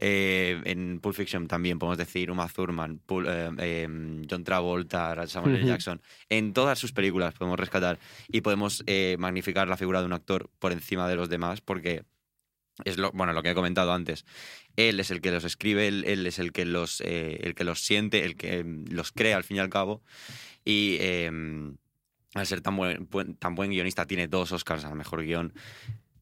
[0.02, 5.56] Eh, en Pulp Fiction también podemos decir Uma Thurman, Pul- eh, eh, John Travolta, Samuel
[5.56, 5.66] L.
[5.66, 6.00] Jackson.
[6.30, 7.98] En todas sus películas podemos rescatar
[8.28, 8.82] y podemos
[9.18, 12.04] magnificar la figura de un actor por encima de los demás porque
[12.84, 14.24] es lo, bueno, lo que he comentado antes.
[14.76, 17.64] Él es el que los escribe, él, él es el que los, eh, el que
[17.64, 20.02] los siente, el que mm, los crea al fin y al cabo.
[20.64, 21.30] Y eh,
[22.34, 25.52] al ser tan buen, buen- tan buen guionista, tiene dos Oscars al mejor guion.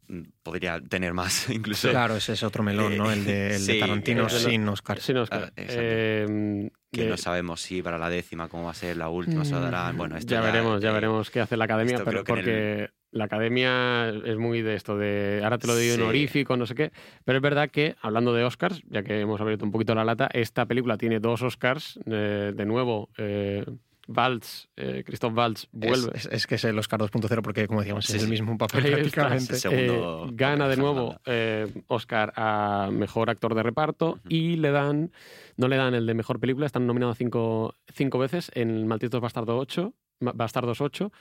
[0.08, 1.90] Mm, Podría tener más, incluso.
[1.90, 3.12] Claro, ese es otro melón, ¿no?
[3.12, 5.00] El de, el de Sí, Tarantino el de lo- sin Oscar.
[5.00, 5.44] Sí, no, Oscar.
[5.48, 5.82] Ah, exacto.
[5.82, 9.44] Eh, Que de- no sabemos si para la décima cómo va a ser, la última
[9.44, 9.98] se lo darán.
[9.98, 14.08] Bueno, esto ya, veremos, ya eh, veremos qué hace la academia, pero porque la academia
[14.10, 16.00] es muy de esto de ahora te lo digo Sí.
[16.02, 16.92] honorífico, no sé qué.
[17.24, 20.28] Pero es verdad que, hablando de Oscars, ya que hemos abierto un poquito la lata,
[20.32, 21.98] esta película tiene dos Oscars.
[22.06, 23.64] eh, de nuevo, eh,
[24.10, 26.12] Waltz, eh, Christoph Es, vuelve.
[26.14, 28.80] es- es que es el Oscar 2.0 porque, como decíamos, Sí, es el mismo papel
[28.86, 28.96] está.
[29.28, 29.54] prácticamente.
[29.56, 35.12] Segundo Eh, gana de nuevo eh, Oscar a mejor actor de reparto y le dan,
[35.58, 39.56] no le dan el de mejor película, están nominados cinco, cinco veces en Malditos Bastardos
[39.60, 41.12] 8, Ma- Bastardos 8.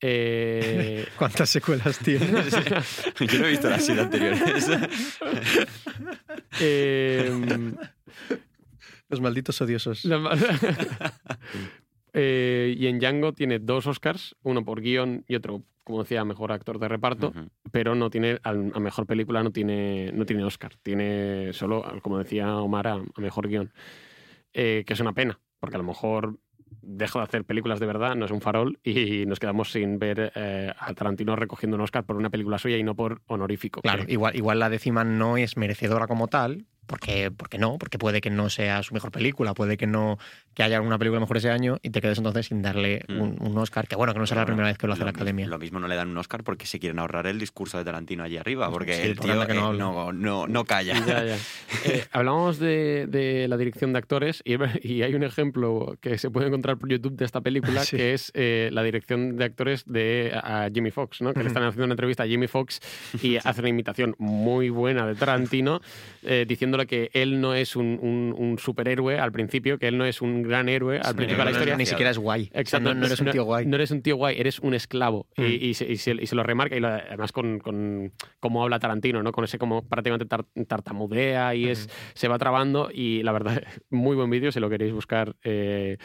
[0.00, 2.26] Eh, ¿Cuántas secuelas tiene?
[3.20, 4.70] Yo no he visto las siete anteriores.
[6.60, 7.30] eh,
[9.08, 10.06] Los malditos odiosos.
[12.12, 16.50] Eh, y en Django tiene dos Oscars, uno por guion y otro, como decía, mejor
[16.50, 17.32] actor de reparto,
[17.70, 22.56] pero no tiene, a mejor película no tiene, no tiene Oscar, tiene solo, como decía
[22.56, 23.70] Omar, a, a mejor guion.
[24.58, 26.38] Eh, que es una pena, porque a lo mejor
[26.86, 30.32] deja de hacer películas de verdad, no es un farol, y nos quedamos sin ver
[30.34, 33.82] eh, a Tarantino recogiendo un Oscar por una película suya y no por honorífico.
[33.82, 37.98] Claro, que- igual, igual la décima no es merecedora como tal, porque, porque no, porque
[37.98, 40.18] puede que no sea su mejor película, puede que no
[40.54, 43.20] que haya alguna película mejor ese año y te quedes entonces sin darle Mm.
[43.20, 45.12] un, un Oscar, que bueno, que no será la primera vez que lo hace la
[45.12, 45.46] mi- academia.
[45.48, 48.24] Lo mismo no le dan un Oscar porque se quieren ahorrar el discurso de Tarantino
[48.24, 50.94] allí arriba, porque Sí, el por tío anda que no eh, no, no, no calla.
[51.06, 51.36] Ya, ya.
[51.84, 56.30] Eh, hablamos de, de la dirección de actores y, y hay un ejemplo que se
[56.30, 57.96] puede encontrar por YouTube de esta película Sí.
[57.98, 61.34] que es eh, la dirección de actores de a Jimmy Fox, ¿no?
[61.34, 62.80] que le están haciendo una entrevista a Jimmy Fox
[63.22, 65.80] y hace una imitación muy buena de Tarantino
[66.22, 66.44] eh,
[66.76, 70.20] diciéndole que él no es un, un- un superhéroe al principio, que él no es
[70.22, 71.76] un gran héroe al un principio de la historia.
[71.76, 72.42] Ni siquiera es guay.
[72.42, 73.66] O sea, Exacto, no, no eres un tío guay.
[73.66, 75.26] No eres un tío guay, eres un esclavo.
[75.36, 75.58] Y- Mm.
[75.66, 78.78] Y, se, y se- y se lo remarca, y lo- además con, con cómo habla
[78.78, 79.32] Tarantino, ¿no?
[79.32, 82.90] Con ese como prácticamente tar- tartamudea y es, se va trabando.
[82.92, 85.34] Y la verdad, muy buen vídeo, si lo queréis buscar.
[85.44, 85.96] eh,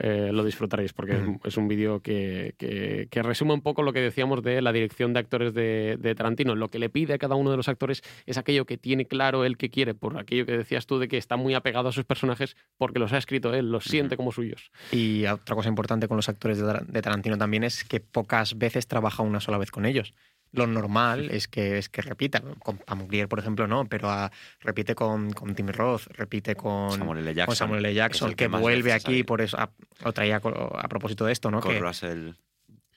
[0.00, 4.00] eh, lo disfrutaréis porque es- un vídeo que, que- que resume un poco lo que
[4.00, 6.54] decíamos de la dirección de actores de, de Tarantino.
[6.54, 9.44] Lo que le pide a cada uno de los actores es aquello que tiene claro
[9.44, 12.04] él que quiere, por aquello que decías tú de que está muy apegado a sus
[12.04, 14.70] personajes porque los ha escrito él, los siente como suyos.
[14.92, 18.86] Y otra cosa importante con los actores de, de Tarantino también es que pocas veces
[18.86, 20.14] trabaja una sola vez con ellos.
[20.52, 22.42] Lo normal es que, es que repita.
[22.58, 27.20] Con Pamuklier, por ejemplo, no, pero ah, repite con, con Tim Roth, repite con Samuel
[27.20, 27.34] L.
[27.34, 27.46] Jackson.
[27.46, 27.94] con Samuel L.
[27.94, 29.70] Jackson, el que, vuelve aquí, por eso a-
[30.04, 31.60] lo traía a, propósito de esto, ¿no?
[31.60, 32.30] Con Que- Russell,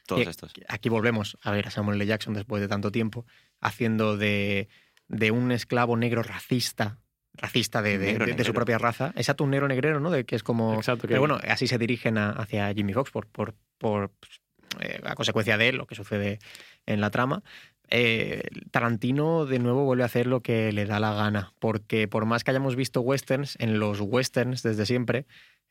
[0.08, 0.52] todos que estos.
[0.68, 2.06] Aquí volvemos a ver a Samuel L.
[2.08, 3.26] Jackson después de tanto tiempo,
[3.62, 4.68] haciendo de,
[5.08, 6.98] de un esclavo negro racista,
[7.36, 9.14] racista de, de- Negro de- de su propia raza.
[9.16, 10.10] Exacto, un negro negrero, ¿no?
[10.10, 10.74] De que es como.
[10.74, 14.12] Exacto, que- Pero bueno, así se dirigen a- hacia Jimmy Fox por, por, por
[14.80, 16.40] eh, a consecuencia de lo que sucede
[16.86, 17.44] en la trama.
[17.90, 22.26] Eh, Tarantino de nuevo vuelve a hacer lo que le da la gana, porque por
[22.26, 25.26] más que hayamos visto westerns, en los westerns desde siempre,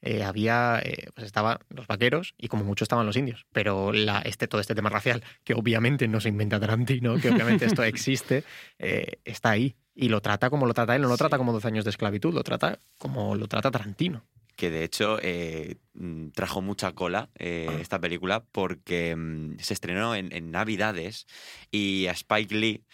[0.04, 3.46] eh, había, eh, pues estaban los vaqueros y como mucho estaban los indios.
[3.52, 7.66] Pero la, este, todo este tema racial, que obviamente no se inventa Tarantino, que obviamente
[7.66, 8.42] esto existe,
[8.80, 9.76] eh, está ahí.
[9.94, 12.34] Y lo trata como lo trata él, no lo trata como 12 años de esclavitud,
[12.34, 14.24] lo trata como lo trata Tarantino.
[14.56, 20.14] Que de hecho eh, mm, trajo mucha cola eh, esta película porque mm, se estrenó
[20.14, 21.26] en, en Navidades
[21.70, 22.84] y a Spike Lee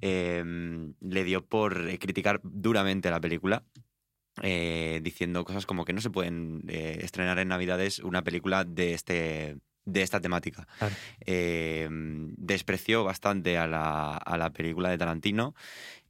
[0.00, 3.64] eh, mm, le dio por criticar duramente la película.
[4.40, 9.56] diciendo cosas como que no se pueden estrenar en Navidades una película de este
[9.88, 10.66] de esta temática.
[10.78, 10.94] Claro.
[11.26, 15.54] Eh, despreció bastante a la, a la película de Tarantino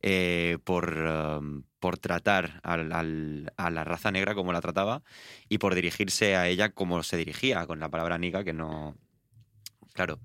[0.02, 5.02] eh, por, um, por tratar al- al- a la raza negra como la trataba
[5.48, 8.96] y por dirigirse a ella como se dirigía, con la palabra nica que no...
[9.94, 10.18] Claro.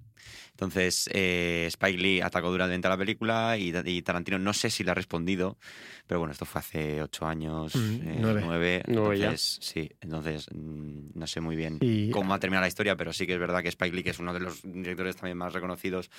[0.54, 4.84] Entonces, eh, Spike Lee atacó duramente a la película y, y Tarantino no sé si
[4.84, 5.58] le ha respondido,
[6.06, 8.42] pero bueno, esto fue hace ocho años, Mm, eh, nueve.
[8.44, 9.26] nueve, Nueve ya.
[9.30, 12.96] entonces, sí, entonces mm, no sé muy bien Y- cómo va a terminar la historia,
[12.96, 15.38] pero sí que es verdad que Spike Lee, que es uno de los directores también
[15.38, 16.12] más reconocidos,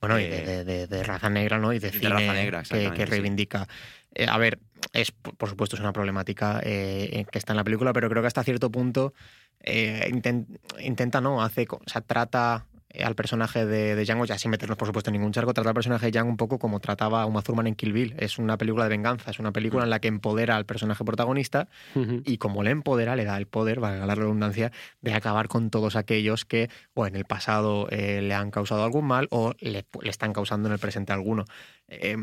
[0.00, 1.72] Bueno, y Eh, de, de- de- de raza negra, ¿no?
[1.74, 3.68] Y de de cine raza negra, que, exactamente, que reivindica.
[4.14, 4.58] Eh, a ver,
[4.94, 8.26] es por supuesto es una problemática eh, que está en la película, pero creo que
[8.28, 9.12] hasta cierto punto
[9.60, 10.46] eh, inten-
[10.80, 11.42] intenta, ¿no?
[11.42, 12.71] Hace, o sea, trata eh,
[13.02, 15.74] al personaje de, de Django, ya sin meternos por supuesto en ningún charco, trata al
[15.74, 18.14] personaje de Django un poco como trataba a Uma Thurman en Kill Bill.
[18.18, 19.52] Es una película de venganza, es una Mm.
[19.52, 21.68] película en la que empodera al personaje protagonista
[22.24, 25.96] y como le empodera, le da el poder, valga la redundancia, de acabar con todos
[25.96, 30.10] aquellos que o en el pasado eh, le han causado algún mal o le, le
[30.10, 31.44] están causando en el presente alguno.
[31.88, 32.16] Eh,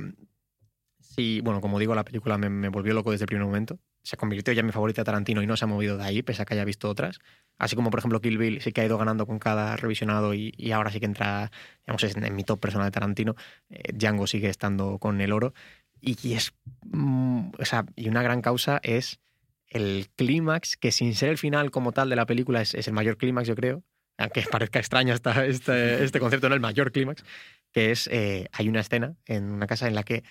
[1.00, 3.80] sí, bueno, como digo, la película me, me volvió loco desde el primer momento.
[4.04, 6.42] Se convirtió ya en mi favorita Tarantino y no se ha movido de ahí, pese
[6.42, 7.20] a que haya visto otras.
[7.60, 10.54] Así como, por ejemplo, Kill Bill sí que ha ido ganando con cada revisionado y,
[10.58, 11.52] y ahora sí que entra,
[11.86, 13.36] digamos, en mi top personal de Tarantino.
[13.70, 15.54] Eh, Django sigue estando con el oro.
[16.02, 16.54] Y, es.
[16.84, 19.20] mm, o sea, y una gran causa es
[19.68, 23.18] el clímax, que sin ser el final como tal de la película es, el mayor
[23.18, 23.84] clímax, yo creo,
[24.18, 27.24] aunque parezca extraño esta, este, este concepto, no el mayor clímax,
[27.72, 30.24] que es, eh, hay una escena en una casa en la que,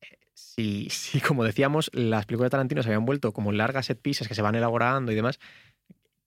[0.00, 4.00] eh, si, si, como decíamos, las películas de Tarantino se habían vuelto como largas set
[4.00, 5.38] pieces que se van elaborando y demás,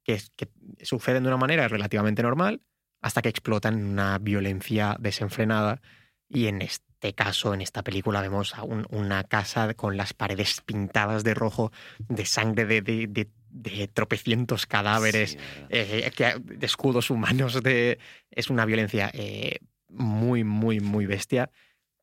[0.04, 0.50] que, que
[0.84, 2.62] suceden de una manera relativamente normal,
[3.02, 5.82] hasta que explotan en una violencia desenfrenada.
[6.30, 10.62] Y en este caso, en esta película, vemos a un- una casa con las paredes
[10.62, 11.72] pintadas de rojo,
[12.08, 15.38] de sangre de, de- de- de tropecientos cadáveres, Sí,
[15.70, 17.62] eh, que- de escudos humanos.
[17.62, 18.00] De,
[18.32, 19.60] es una violencia eh,
[19.90, 21.52] muy, muy, muy bestia,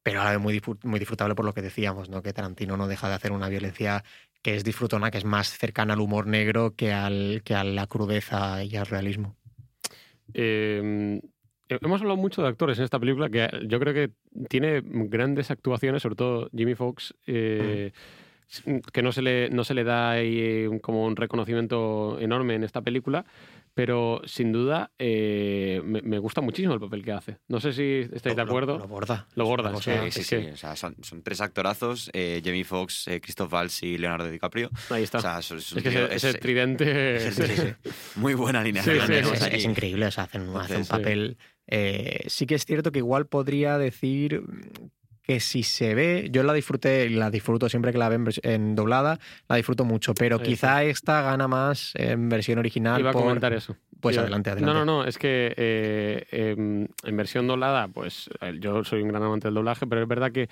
[0.03, 2.23] pero a la vez muy, muy disfrutable por lo que decíamos, ¿no?
[2.23, 4.05] que Tarantino no deja de hacer una violencia
[4.43, 7.87] que es disfrutona, que es más cercana al humor negro que, al, que a la
[7.87, 9.37] crudeza y al realismo.
[10.35, 11.21] Eh,
[11.69, 14.11] hemos hablado mucho de actores en esta película que yo creo que
[14.49, 17.93] tiene grandes actuaciones, sobre todo Jimmy Fox, eh,
[18.93, 22.65] que no se le, no se le da ahí eh, como un reconocimiento enorme en
[22.65, 23.25] esta película,
[23.81, 27.39] pero sin duda eh, me, me gusta muchísimo el papel que hace.
[27.49, 28.77] No sé si estáis de acuerdo.
[28.79, 29.27] Lo, borda.
[29.37, 30.51] Lo borda, cosa- sí, Sí, sí, que- sí.
[30.53, 34.69] O sea, son, son tres actorazos, eh, Jamie Foxx, eh, Christoph Waltz y Leonardo DiCaprio.
[34.91, 35.17] Ahí está.
[35.17, 37.17] O sea, es, es un es que trío- ese, es- ese tridente...
[37.17, 37.91] es- sí, sí, sí.
[38.17, 38.97] Muy buena alineación.
[38.97, 41.39] Sí, sí, tenemos es, es increíble, o sea, hacen, hacen un papel.
[41.67, 44.43] eh, sí que es cierto que igual podría decir
[45.31, 48.75] que si se ve, yo la disfruté, y la disfruto siempre que la ven en
[48.75, 52.99] doblada, la disfruto mucho, pero quizá esta gana más en versión original.
[52.99, 53.77] Iba a comentar eso.
[54.01, 54.79] Pues adelante, adelante.
[54.79, 59.09] No, no, no, es que eh, em, en versión doblada, pues eh, yo soy un
[59.09, 60.49] gran amante del doblaje, pero es verdad que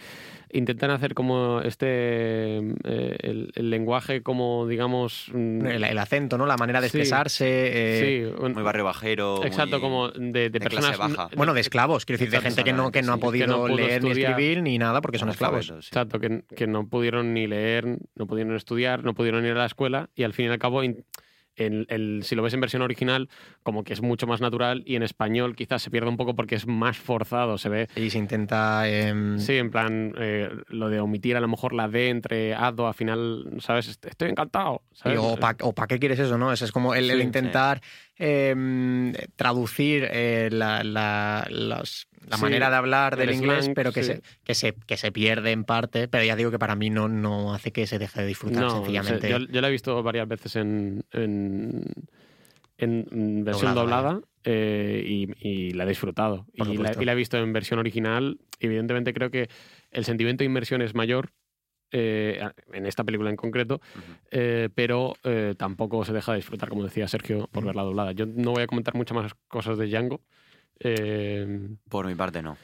[0.51, 5.31] intentan hacer como este, em, eh, el, el lenguaje como, digamos...
[5.33, 6.47] mm, El, el acento, ¿no?
[6.47, 6.99] La manera de Sí.
[6.99, 7.47] expresarse.
[7.49, 9.45] eh, sí, un- Muy barrio bajero.
[9.45, 10.99] exacto, muy- como de, de clase personas...
[11.16, 11.29] baja.
[11.37, 13.62] Bueno, de esclavos, quiero decir, de gente que no, que no ha podido Que no
[13.66, 15.66] pudo leer ni escribir ni nada porque son esclavos.
[15.66, 15.73] sí.
[15.75, 19.66] Exacto, que, que no pudieron ni leer, no pudieron estudiar, no pudieron ir a la
[19.66, 21.05] escuela y al fin y al cabo, in-
[22.22, 23.28] si lo ves en versión original,
[23.62, 26.55] como que es mucho más natural y en español quizás se pierde un poco porque
[26.55, 28.89] es más forzado, se ve Y se intenta.
[28.89, 32.86] em, Sí, en plan, eh, lo de omitir a lo mejor la D entre ado,
[32.86, 33.89] al final, ¿sabes?
[33.89, 34.82] Est- Estoy encantado.
[35.60, 36.52] o para qué quieres eso, ¿no?
[36.52, 37.80] Eso es como el, el Sí, intentar
[38.16, 43.74] em, traducir eh, la, la- los- la Sí, manera de hablar del el inglés, slang,
[43.74, 44.12] pero que, sí.
[44.15, 46.09] se, que, se, que se pierde en parte.
[46.09, 48.70] Pero ya digo que para mí no, no hace que se deje de disfrutar No,
[48.70, 49.28] sencillamente.
[49.31, 51.82] yo, yo la he visto varias veces en, en,
[52.78, 56.47] en versión Doblada, doblada eh, y, y la he disfrutado.
[56.55, 57.03] Y la, supuesto.
[57.03, 58.39] y la he visto en versión original.
[58.61, 59.49] Evidentemente creo que
[59.90, 61.31] el sentimiento de inmersión es mayor.
[61.90, 62.40] eh,
[62.74, 63.81] en esta película en concreto,
[64.31, 68.12] eh, pero eh, tampoco se deja de disfrutar, como decía Sergio, por verla doblada.
[68.12, 70.20] Yo no voy a comentar muchas más cosas de Django.
[70.81, 72.57] Eh, Por mi parte, no.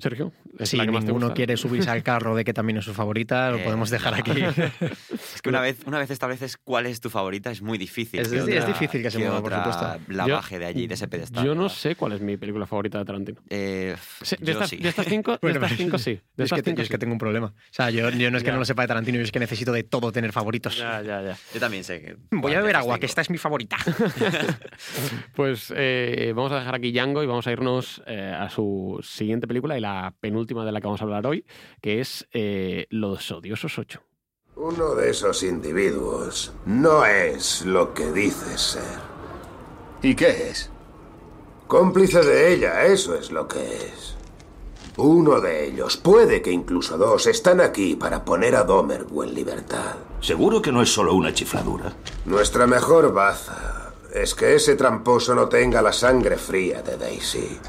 [0.00, 1.34] Sergio, ¿es Si la que más te ninguno gusta?
[1.34, 4.30] quiere subirse al carro de que también es su favorita, lo Eh, podemos dejar aquí.
[5.34, 8.20] Es que una vez, una vez estableces cuál es tu favorita, es muy difícil.
[8.20, 9.98] Es- que es- es otra- difícil que se mueva, por supuesto.
[10.08, 11.44] La Yo- baje de allí, de ese pedestal.
[11.44, 11.76] Yo no ¿verdad?
[11.76, 13.40] sé cuál es mi película favorita de Tarantino.
[13.50, 14.76] Eh, Sí, de, yo estas, sí.
[14.76, 16.10] de estas cinco, de estas cinco sí.
[16.12, 16.98] De Yo es, estas que, te- cinco yo es que sí.
[17.00, 17.46] tengo un problema.
[17.48, 19.40] O sea, yo, yo no es que no lo sepa de Tarantino, yo es que
[19.40, 20.76] necesito de todo tener favoritos.
[20.78, 21.36] Ya, ya, ya.
[21.54, 22.16] Yo también sé que.
[22.30, 23.00] Voy a beber agua, tengo.
[23.00, 23.76] que esta es mi favorita.
[25.34, 29.46] Pues eh, vamos a dejar aquí Django y vamos a irnos eh, a su siguiente
[29.46, 29.87] película y la
[30.20, 31.44] penúltima de la que vamos a hablar hoy,
[31.80, 34.00] que es eh, Los Odiosos 8.
[34.56, 38.98] Uno de esos individuos no es lo que dice ser.
[40.02, 40.70] ¿Y qué es?
[41.68, 44.16] Cómplice de ella, eso es lo que es.
[44.96, 49.94] Uno de ellos, puede que incluso dos, están aquí para poner a Domergu en libertad.
[50.20, 51.92] Seguro que no es solo una chifladura.
[52.24, 57.60] Nuestra mejor baza es que ese tramposo no tenga la sangre fría de Daisy.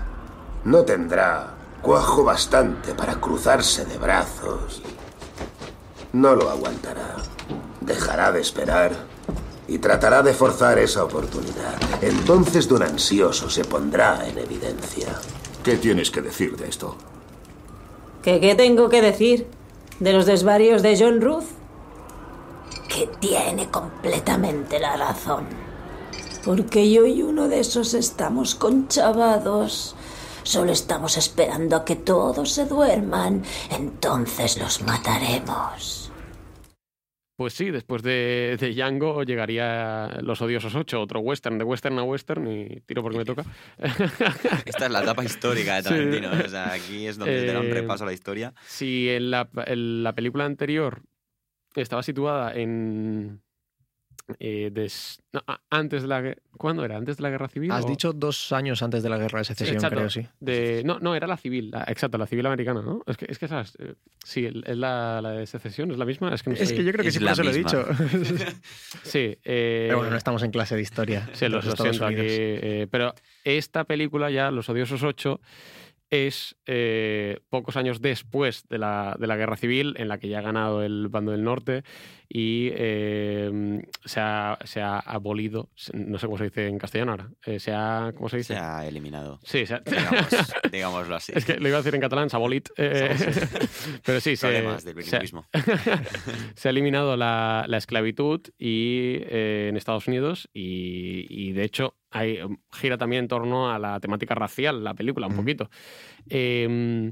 [0.65, 4.81] No tendrá cuajo bastante para cruzarse de brazos.
[6.13, 7.15] No lo aguantará.
[7.81, 8.91] Dejará de esperar
[9.67, 11.75] y tratará de forzar esa oportunidad.
[12.01, 15.07] Entonces Don Ansioso se pondrá en evidencia.
[15.63, 16.95] ¿Qué tienes que decir de esto?
[18.23, 19.47] ¿Qué, ¿Qué tengo que decir?
[19.99, 21.45] ¿De los desvarios de John Ruth?
[22.87, 25.45] Que tiene completamente la razón.
[26.43, 29.95] Porque yo y uno de esos estamos conchavados.
[30.43, 33.43] Solo estamos esperando a que todos se duerman.
[33.71, 36.11] Entonces los mataremos.
[37.37, 42.03] Pues sí, después de, de Django llegaría Los Odiosos 8, otro western, de western a
[42.03, 43.45] western, y tiro porque me toca.
[44.65, 45.87] Esta es la etapa histórica de Sí.
[45.89, 46.31] Tarantino.
[46.45, 48.53] O sea, aquí es donde te da un Eh, repaso a la historia.
[48.67, 51.01] Si en la, en la película anterior
[51.75, 53.41] estaba situada en...
[54.39, 56.35] eh, des- no, a- antes de la...
[56.57, 56.97] ¿Cuándo era?
[56.97, 57.71] ¿Antes de la Guerra Civil?
[57.71, 59.95] Has o- dicho dos años antes de la guerra de secesión, Exacto.
[59.95, 60.27] creo, sí.
[60.39, 63.01] De, no, no, era la civil, la- exacto, la civil americana, ¿no?
[63.07, 66.33] Es que, es que esas, eh, sí, es la, la de secesión, es la misma.
[66.33, 66.75] Es que, no Es sé.
[66.75, 67.85] que yo creo que sí, por eso lo he dicho.
[69.03, 71.29] Sí, eh, Pero bueno, no estamos en clase de historia.
[71.33, 72.15] Sí, lo, los lo Estados siento aquí.
[72.27, 75.39] Eh, pero esta película ya, Los Odiosos 8,
[76.09, 80.39] es eh, pocos años después de la, de la Guerra Civil, en la que ya
[80.39, 81.83] ha ganado el bando del norte
[82.27, 87.29] y eh, se, ha, se ha abolido, no sé cómo se dice en castellano ahora,
[87.45, 88.53] eh, se ha, ¿cómo se dice?
[88.53, 89.39] Se ha eliminado.
[89.43, 90.27] Sí, se ha- Digamos,
[90.71, 91.31] digámoslo así.
[91.35, 92.69] Es que lo iba a decir en catalán, sabolit.
[92.75, 95.19] pero sí, se, del se
[96.55, 102.39] se ha eliminado la, la esclavitud y, en Estados Unidos y, y, de hecho hay,
[102.71, 105.69] gira también en torno a la temática racial, la película, un poquito.
[106.29, 107.11] Eh,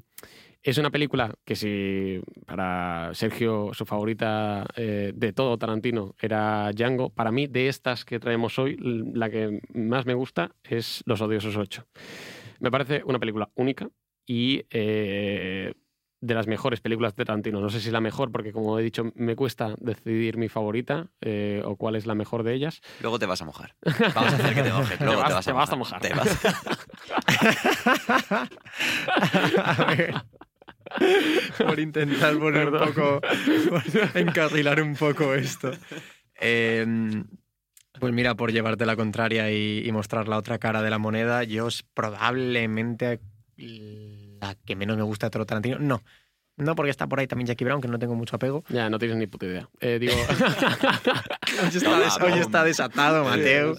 [0.68, 7.10] es una película que si para Sergio su favorita eh, de todo Tarantino era Django,
[7.10, 11.56] para mí de estas que traemos hoy, la que más me gusta es Los Odiosos
[11.56, 11.88] 8.
[12.60, 13.90] Me parece una película única
[14.26, 15.74] y eh,
[16.20, 17.60] de las mejores películas de Tarantino.
[17.62, 21.62] No sé si la mejor, porque como he dicho, me cuesta decidir mi favorita eh,
[21.64, 22.82] o cuál es la mejor de ellas.
[23.02, 23.76] Luego te vas a mojar.
[24.16, 25.00] Vamos a hacer que te mojes.
[25.02, 26.02] Luego Te te vas- vas, te vas a mojar.
[26.02, 26.40] Te vas-
[29.64, 30.14] A ver.
[31.66, 33.22] por intentar poner un poco.
[33.70, 35.72] por encarrilar un poco esto.
[36.40, 36.86] Eh,
[38.00, 41.44] pues mira, por llevarte la contraria y, y mostrar la otra cara de la moneda,
[41.44, 43.20] yo es probablemente
[44.42, 45.80] la que menos me gusta de todo Tarantino.
[45.80, 46.04] No.
[46.60, 48.64] No, porque está por ahí también Jackie Brown, que no tengo mucho apego.
[48.70, 49.70] Ya, no tienes ni puta idea.
[49.80, 50.14] Eh, digo...
[51.62, 53.76] Hoy está, des- hoy está desatado, Mateo.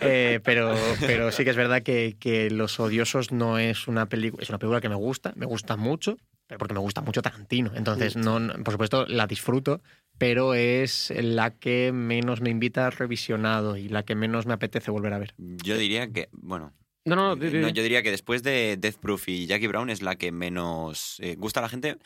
[0.00, 4.42] Eh, pero, pero sí que es verdad que, que Los Odiosos no es una película,
[4.42, 7.72] es una película que me gusta, me gusta mucho, pero porque me gusta mucho Tarantino.
[7.74, 9.82] Entonces, no, no- por supuesto, la disfruto,
[10.18, 14.90] pero es la que menos me invita a revisionado y la que menos me apetece
[14.90, 15.34] volver a ver.
[15.38, 16.72] Yo diría que, bueno.
[17.06, 20.02] No, no, di- no, yo diría que después de Death Proof y Jackie Brown es
[20.02, 21.96] la que menos eh, gusta a la gente.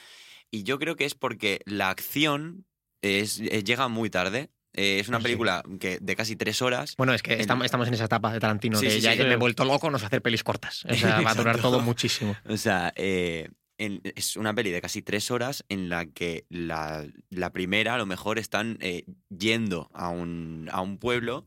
[0.50, 2.66] Y yo creo que es porque la acción
[3.02, 4.50] es, eh, llega muy tarde.
[4.72, 5.24] Eh, es una Sí.
[5.24, 6.94] película que de casi tres horas.
[6.96, 9.12] Bueno, es que En- estamos, estamos en esa etapa de Tarantino, Sí, de sí, ya
[9.12, 9.18] sí.
[9.18, 10.84] que me he vuelto loco, nos hacer pelis cortas.
[10.84, 12.36] O sea, va a durar todo muchísimo.
[12.46, 13.48] O sea, eh,
[13.78, 17.98] en- es una peli de casi tres horas en la que la, la primera a
[17.98, 21.46] lo mejor están eh, yendo a un, a un pueblo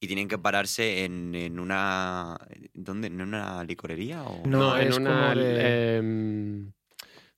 [0.00, 2.38] y tienen que pararse en, en una...
[2.72, 3.08] ¿Dónde?
[3.08, 4.22] ¿En una licorería?
[4.22, 4.42] O...
[4.46, 5.28] No, en es una...
[5.30, 6.72] como de- em,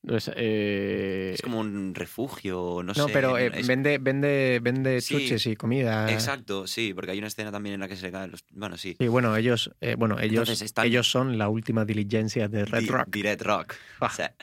[0.05, 3.13] no es, eh, Es como un refugio, no, No, sé.
[3.13, 5.15] pero eh, es- vende, vende, vende Sí.
[5.15, 6.11] chuches y comida.
[6.13, 8.45] Exacto, sí, porque hay una escena también en la que se le caen los...
[8.53, 8.97] Bueno, sí.
[8.99, 12.81] Sí, bueno, ellos, eh, bueno, ellos, Entonces están- ellos son la última diligencia de Red
[12.81, 13.09] Di- Rock.
[13.11, 13.75] di Red Rock.
[14.01, 14.07] Ah.
[14.07, 14.35] O sea,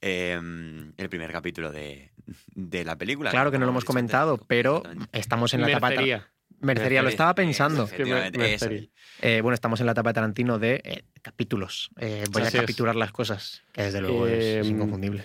[0.00, 2.10] em, el primer capítulo de,
[2.54, 3.30] de la película.
[3.30, 3.86] Claro que no lo hemos antes.
[3.86, 5.92] comentado, pero estamos en la etapa.
[6.64, 7.02] Mercería.
[7.02, 7.88] Lo estaba pensando.
[9.22, 11.90] Eh, bueno, estamos en la etapa de Tarantino de eh, capítulos.
[11.98, 12.62] Eh, voy Así a es.
[12.66, 15.22] capitular las cosas, que desde luego es, es inconfundible.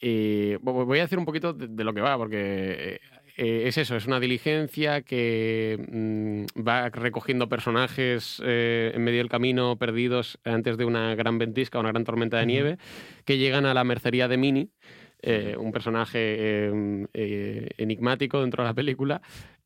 [0.00, 3.00] Y vo- voy a decir un poquito de, de lo que va, porque
[3.36, 9.28] eh, es eso, es una diligencia que mm, va recogiendo personajes eh, en medio del
[9.28, 12.78] camino perdidos antes de una gran ventisca, una gran tormenta de nieve,
[13.24, 14.68] que llegan a la mercería de Minnie,
[15.22, 19.22] eh, un personaje eh, eh, enigmático dentro de la película.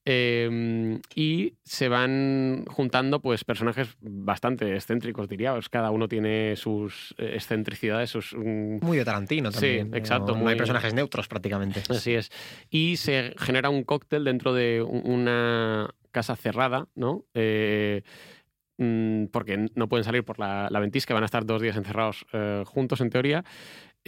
[0.09, 5.69] Eh, y se van juntando pues personajes bastante excéntricos, diríamos.
[5.69, 9.87] Cada uno tiene sus eh, excentricidades, sus mm, Muy de Tarantino también.
[9.87, 10.33] Sí, no- exacto.
[10.33, 11.83] No, muy- hay personajes neutros prácticamente.
[11.89, 12.31] Así es.
[12.71, 17.25] Y se genera un cóctel dentro de un- una casa cerrada, ¿no?
[17.35, 18.03] Eh,
[18.79, 22.25] mm, porque no pueden salir por la, la ventisca, van a estar dos días encerrados
[22.33, 23.45] eh, juntos en teoría.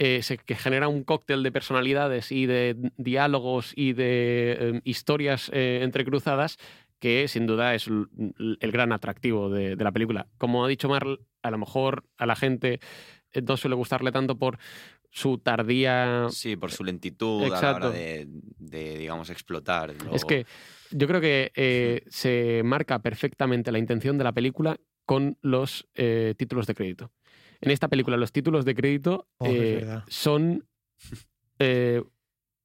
[0.01, 5.51] Eh, se que genera un cóctel de personalidades y de diálogos y de eh, historias
[5.53, 6.55] eh, entrecruzadas
[6.99, 10.27] que sin duda es el gran atractivo de, de la película.
[10.37, 12.79] Como ha dicho Marl, a lo mejor a la gente
[13.33, 14.57] eh, no suele gustarle tanto por
[15.11, 18.25] su tardía Sí, por su lentitud a la hora de,
[18.57, 19.93] de, digamos, explotar.
[20.05, 20.45] lo- Es que
[20.91, 25.89] yo creo que se marca perfectamente la intención de la película con los
[26.37, 27.11] títulos de crédito.
[27.61, 30.65] En esta película los títulos de crédito Oh, eh, son
[31.59, 32.03] eh,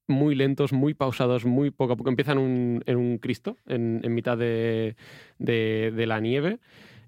[0.06, 2.10] muy lentos, muy pausados, muy poco a poco.
[2.10, 4.96] Empiezan un- en un Cristo, en, en mitad de,
[5.38, 6.58] de- de la nieve.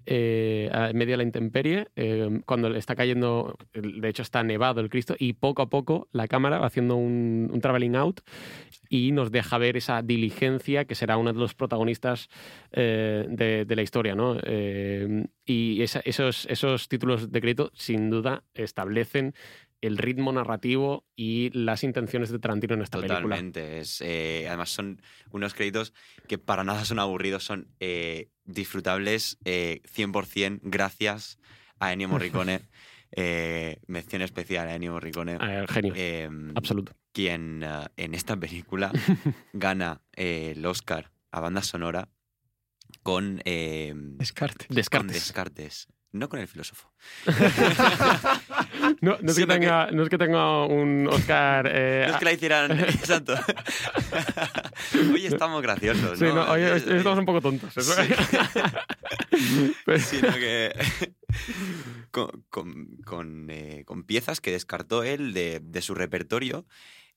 [0.07, 4.89] Eh, a- medio de la intemperie, eh, cuando está cayendo, de hecho está nevado el
[4.89, 8.21] Cristo, y poco a poco la cámara va haciendo un, un traveling out
[8.89, 12.29] y nos deja ver esa diligencia que será uno de los protagonistas
[12.71, 14.15] eh, de, la historia.
[14.15, 14.37] ¿no?
[14.43, 19.33] Eh, y esos, esos títulos de crédito, sin duda, establecen
[19.81, 23.21] el ritmo narrativo y las intenciones de Tarantino en esta película.
[23.21, 23.79] Totalmente.
[23.79, 25.01] Es, eh, además son
[25.31, 25.93] unos créditos
[26.27, 31.39] que para nada son aburridos, son eh, disfrutables eh, 100% gracias
[31.79, 32.61] a Ennio Morricone.
[33.15, 35.37] Eh, mención especial a Ennio Morricone.
[35.41, 35.93] Eh, genio.
[35.95, 36.91] Eh, Absoluto.
[37.13, 37.63] Quien
[37.95, 38.91] en esta película
[39.53, 42.09] gana eh, el Oscar a banda sonora
[43.03, 43.41] con...
[43.45, 44.89] eh, Descartes.
[44.89, 45.87] con Descartes.
[46.13, 46.91] No con el filósofo.
[49.01, 51.69] No, no es, que tenga, no es que tenga un Oscar.
[51.71, 52.79] eh, No es que la hicieran.
[52.79, 53.35] Exacto.
[55.13, 56.43] Hoy estamos graciosos, Sí, ¿no?
[56.49, 57.73] hoy Es- hoy estamos un poco tontos.
[59.85, 60.73] Pero- Sino que.
[62.11, 66.65] con, con- con, eh, con piezas que descartó él de, de su repertorio.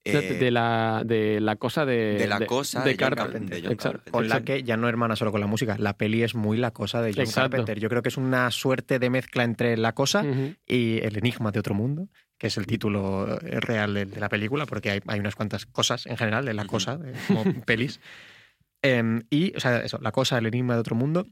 [0.05, 2.15] De, eh, de la, de la cosa de.
[2.15, 3.25] de la cosa de John Carpenter.
[3.27, 3.99] Carpenter, de John Exacto.
[3.99, 4.13] Carpenter.
[4.13, 5.77] Con la que ya no hermana solo con la música.
[5.79, 7.51] La peli es muy la cosa de John Exacto.
[7.51, 7.79] Carpenter.
[7.81, 10.25] Yo creo que es una suerte de mezcla entre la cosa
[10.67, 12.09] y El enigma de otro mundo,
[12.39, 15.67] que es el título eh, real de, de la película, porque hay, hay unas cuantas
[15.67, 16.99] cosas en general de la cosa,
[17.29, 18.01] como pelis.
[18.83, 21.27] Em, y, o sea, eso, la cosa, el enigma de otro mundo.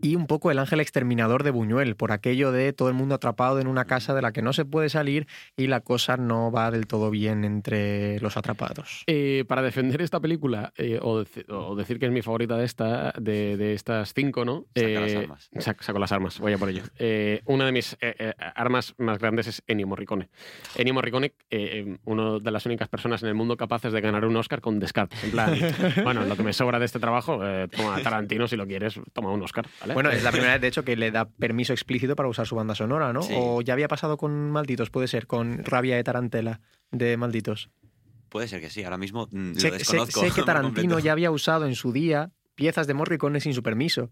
[0.00, 3.60] Y un poco el ángel exterminador de Buñuel, por aquello de todo el mundo atrapado
[3.60, 5.26] en una casa de la que no se puede salir
[5.56, 9.02] y la cosa no va del todo bien entre los atrapados.
[9.06, 12.64] Eh, para defender esta película, eh, o, deci- o decir que es mi favorita de,
[12.64, 14.66] esta, de, de estas cinco, ¿no?
[14.74, 15.50] Saca las Eh, armas.
[15.54, 16.82] sac- saco las armas, voy a por ello.
[16.98, 20.28] Eh, una de mis eh, eh, armas más grandes es Ennio Morricone.
[20.76, 24.36] Ennio Morricone, eh, una de las únicas personas en el mundo capaces de ganar un
[24.36, 25.22] Oscar con Descartes.
[25.24, 25.54] En plan,
[26.04, 29.30] bueno, lo que me sobra de este trabajo, eh, toma Tarantino si lo quieres, toma
[29.32, 29.66] un Oscar.
[29.88, 29.94] ¿Vale?
[29.94, 32.54] Bueno, es la primera vez, de hecho, que le da permiso explícito para usar su
[32.56, 33.22] banda sonora, ¿no?
[33.22, 33.34] Sí.
[33.36, 36.60] O ya había pasado con Malditos, puede ser, con Rabia de Tarantela
[36.90, 37.70] de Malditos.
[38.28, 40.20] Puede ser que sí, ahora mismo mm, Sé, desconozco.
[40.20, 44.10] sé que Tarantino ya había usado en su día piezas de Morricone sin su permiso.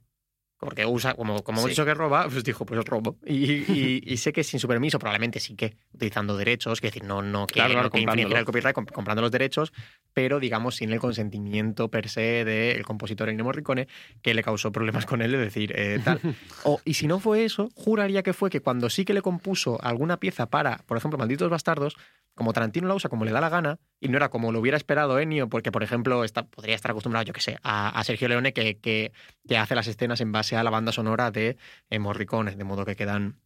[0.59, 1.71] Porque usa, como, como hemos Sí.
[1.73, 3.19] dicho que roba, pues dijo, pues robo.
[3.27, 7.05] Y, y- y sé que sin su permiso, probablemente sí que utilizando derechos, que decir,
[7.05, 9.73] no, no que, Claro, no que el copyright, comp- comprando los derechos,
[10.15, 13.87] pero digamos sin el consentimiento per se del compositor Ennio Morricone,
[14.23, 16.21] que le causó problemas con él de decir eh, tal.
[16.65, 19.79] O, y si no fue eso, juraría que fue que cuando sí que le compuso
[19.83, 21.97] alguna pieza para, por ejemplo, Malditos Bastardos,
[22.35, 24.77] como Tarantino la usa como le da la gana, y no era como lo hubiera
[24.77, 28.29] esperado Ennio, porque, por ejemplo, está, podría estar acostumbrado, yo que sé, a, a Sergio
[28.29, 29.13] Leone, que, que,
[29.49, 31.57] que hace las escenas en base a la banda sonora de
[31.91, 33.41] eh, Morricone, de modo que quedan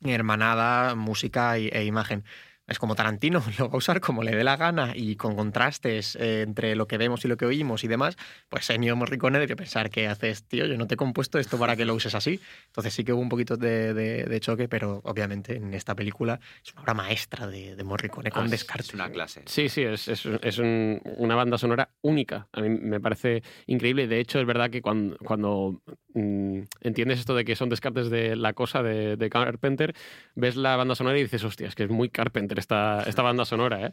[0.00, 2.24] hermanada, música e imagen.
[2.68, 6.16] Es como Tarantino, lo va a usar como le dé la gana y con contrastes
[6.16, 8.16] eh, entre lo que vemos y lo que oímos y demás,
[8.48, 11.74] pues Ennio Morricone debe pensar que haces, tío, yo no te he compuesto esto para
[11.76, 12.40] que lo uses así.
[12.68, 16.38] Entonces sí que hubo un poquito de, de- de choque, pero obviamente en esta película
[16.64, 18.88] es una obra maestra de, de Morricone con Ah, es- Descartes.
[18.88, 19.42] Es una clase.
[19.46, 22.46] Sí, sí, es, es- es un- una banda sonora única.
[22.52, 24.06] A mí me parece increíble.
[24.06, 25.82] De hecho, es verdad que cuando, cuando
[26.14, 29.94] mm, entiendes esto de que son descartes de la cosa de, de Carpenter,
[30.36, 33.44] ves la banda sonora y dices, hostia, es que es muy Carpenter esta, esta banda
[33.44, 33.86] sonora.
[33.86, 33.90] ¿eh?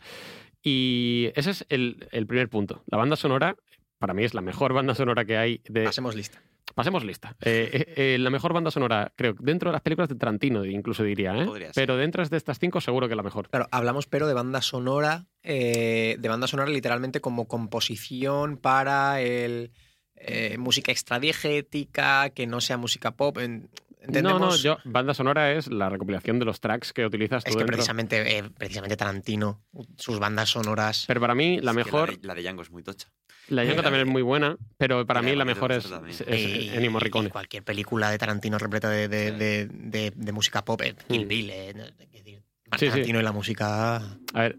[0.61, 2.83] Y ese es el, el primer punto.
[2.87, 3.55] La banda sonora
[3.97, 5.83] para mí es la mejor banda sonora que hay de...
[5.83, 6.41] Pasemos lista.
[6.75, 7.35] Pasemos lista.
[7.41, 11.03] Eh, eh, eh, la mejor banda sonora, creo, dentro de las películas de Tarantino, incluso
[11.03, 11.47] diría, ¿eh?
[11.73, 13.49] Pero dentro de estas cinco, seguro que la mejor.
[13.49, 19.71] Claro, hablamos pero de banda sonora, de banda sonora literalmente como composición para el
[20.15, 23.37] eh, música extradiegética, que no sea música pop.
[23.39, 23.69] en-
[24.01, 24.39] Entendemos.
[24.39, 27.55] No, no, yo, banda sonora es la recopilación de los tracks que utilizas tú Es
[27.55, 27.75] que dentro.
[27.75, 29.61] precisamente, eh, precisamente Tarantino,
[29.97, 31.03] sus bandas sonoras.
[31.07, 32.09] Pero para mí, la Es mejor.
[32.09, 33.09] La de, la de Django es muy tocha.
[33.49, 36.21] La Django también es muy buena, pero para mí la la de mejor es, es-
[36.21, 37.27] es Y- Ennio Morricone.
[37.27, 41.25] y cualquier película de Tarantino repleta de, de- de- de- de música pop, eh, Kill
[41.25, 41.27] Mm.
[41.27, 42.41] Bill, eh, no- es decir,
[42.77, 42.89] Sí, sí.
[42.89, 43.95] Tarantino y la música.
[43.97, 44.57] A ver.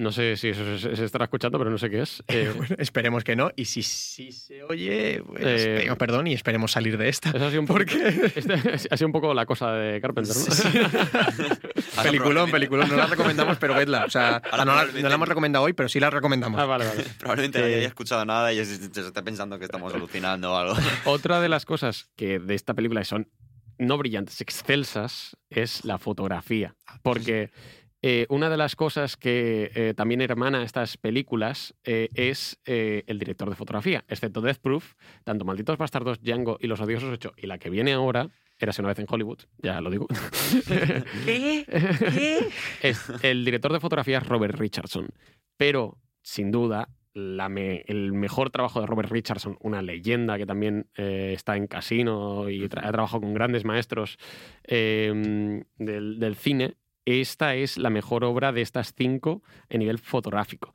[0.00, 2.22] No sé si eso se, se estará escuchando, pero no sé qué es.
[2.28, 3.50] Eh, Bueno, esperemos que no.
[3.54, 7.30] Y si, si se oye, pues, Eh, pedimos perdón y esperemos salir de esta.
[7.30, 8.54] eso ha sido un poco, este-
[8.90, 10.42] ha sido un poco la cosa de Carpenter, ¿no?
[12.02, 12.88] Peliculón, peliculón.
[12.88, 14.04] No la recomendamos, pero vedla.
[14.06, 16.58] O sea, no, la, no hemos recomendado hoy, pero sí la recomendamos.
[16.60, 17.04] Ah, vale, vale.
[17.18, 20.56] Probablemente Eh, nadie haya escuchado nada y se, se esté pensando que estamos alucinando o
[20.56, 20.74] algo.
[21.04, 23.28] Otra de las cosas que de esta película son
[23.78, 26.74] no brillantes, excelsas, es la fotografía.
[27.02, 27.50] Porque
[28.02, 33.48] eh, una de las cosas que eh, también hermana estas películas eh, es el director
[33.50, 34.04] de fotografía.
[34.08, 34.94] Excepto Death Proof,
[35.24, 38.28] tanto Malditos Bastardos, Django y Los Odiosos 8 y la que viene ahora,
[38.62, 40.06] Érase una vez en Hollywood, ya lo digo.
[41.24, 41.64] ¿Qué?
[42.82, 45.08] Es- el director de fotografía es Robert Richardson.
[45.56, 50.86] Pero, sin duda, la me- el mejor trabajo de Robert Richardson, una leyenda que también
[50.96, 54.18] eh, está en Casino y tra- ha trabajado con grandes maestros
[54.64, 56.74] eh, del, del cine,
[57.04, 60.74] esta es la mejor obra de estas cinco en nivel fotográfico.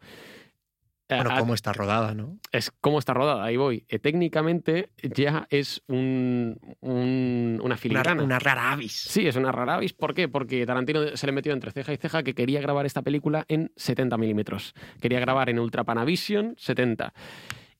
[1.08, 2.40] Bueno, Ah, cómo está rodada, ¿no?
[2.52, 3.86] es cómo está rodada, ahí voy.
[3.90, 8.24] Eh, técnicamente ya es un, un- una Una, filigrana.
[8.24, 8.94] una rara avis.
[9.08, 9.94] Sí, es una rara avis.
[9.94, 10.28] ¿Por qué?
[10.28, 13.72] Porque Tarantino se le metió entre ceja y ceja que quería grabar esta película en
[13.76, 14.74] 70 milímetros.
[15.00, 17.14] Quería grabar en Ultra Panavision 70.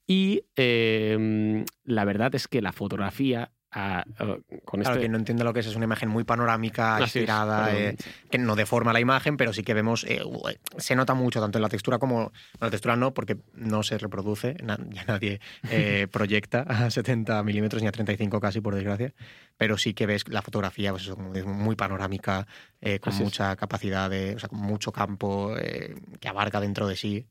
[0.06, 4.04] Y eh, la verdad es que la fotografía eh,
[4.64, 5.02] con Claro, este...
[5.02, 7.96] que no entiende lo que es, es una imagen muy panorámica, es, estirada, eh,
[8.30, 11.58] que no deforma la imagen, pero sí que vemos, eh, eh, se nota mucho tanto
[11.58, 15.40] en la textura como, en la textura no, porque no se reproduce, na- ya nadie
[15.70, 19.14] eh, proyecta a 70 milímetros ni a 35 casi, por desgracia,
[19.58, 22.48] pero sí que ves la fotografía pues eso, muy panorámica,
[23.02, 23.26] con Así es.
[23.26, 25.54] mucha capacidad, de, o sea, con mucho campo
[26.20, 27.28] que abarca dentro de sí.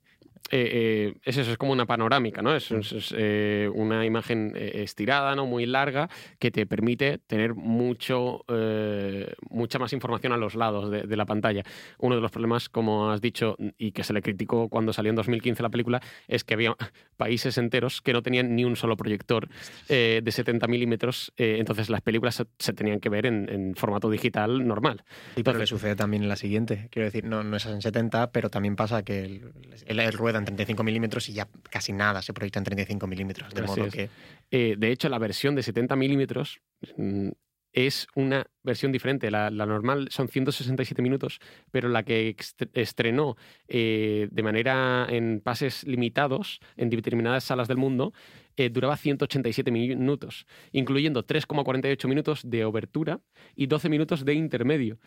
[0.51, 2.55] Eh, eh, es eso, es como una panorámica, ¿no?
[2.55, 5.47] Es, es- es, eh, una imagen estirada, ¿no?
[5.47, 6.09] Muy larga,
[6.39, 11.25] que te permite tener mucho, eh, mucha más información a los lados de, de la
[11.27, 11.63] pantalla.
[11.99, 15.17] Uno de los problemas, como has dicho, y que se le criticó cuando salió en
[15.17, 16.75] 2015 la película, es que había
[17.17, 19.49] países enteros que no tenían ni un solo proyector
[19.89, 24.67] de 70 milímetros, entonces las películas se, se tenían que ver en, en formato digital
[24.67, 25.05] normal.
[25.37, 26.89] Sí, pero le sucede también en la siguiente.
[26.91, 29.53] Quiero decir, no, no es en 70, pero también pasa que el,
[29.87, 33.55] el- el rueda en 35 milímetros y ya casi nada se proyecta en 35 milímetros.
[33.55, 33.95] De Así modo es.
[33.95, 34.09] que
[34.51, 36.61] Eh, de hecho, la versión de 70 milímetros
[36.97, 37.31] mm,
[37.73, 39.31] es una versión diferente.
[39.31, 41.41] La, la normal son 167 minutos,
[41.71, 42.37] pero la que
[42.73, 43.37] estrenó
[43.69, 48.13] eh, de manera en pases limitados en determinadas salas del mundo
[48.57, 53.21] eh, duraba 187 minutos, incluyendo 3,48 minutos de obertura
[53.57, 54.99] y 12 minutos de intermedio.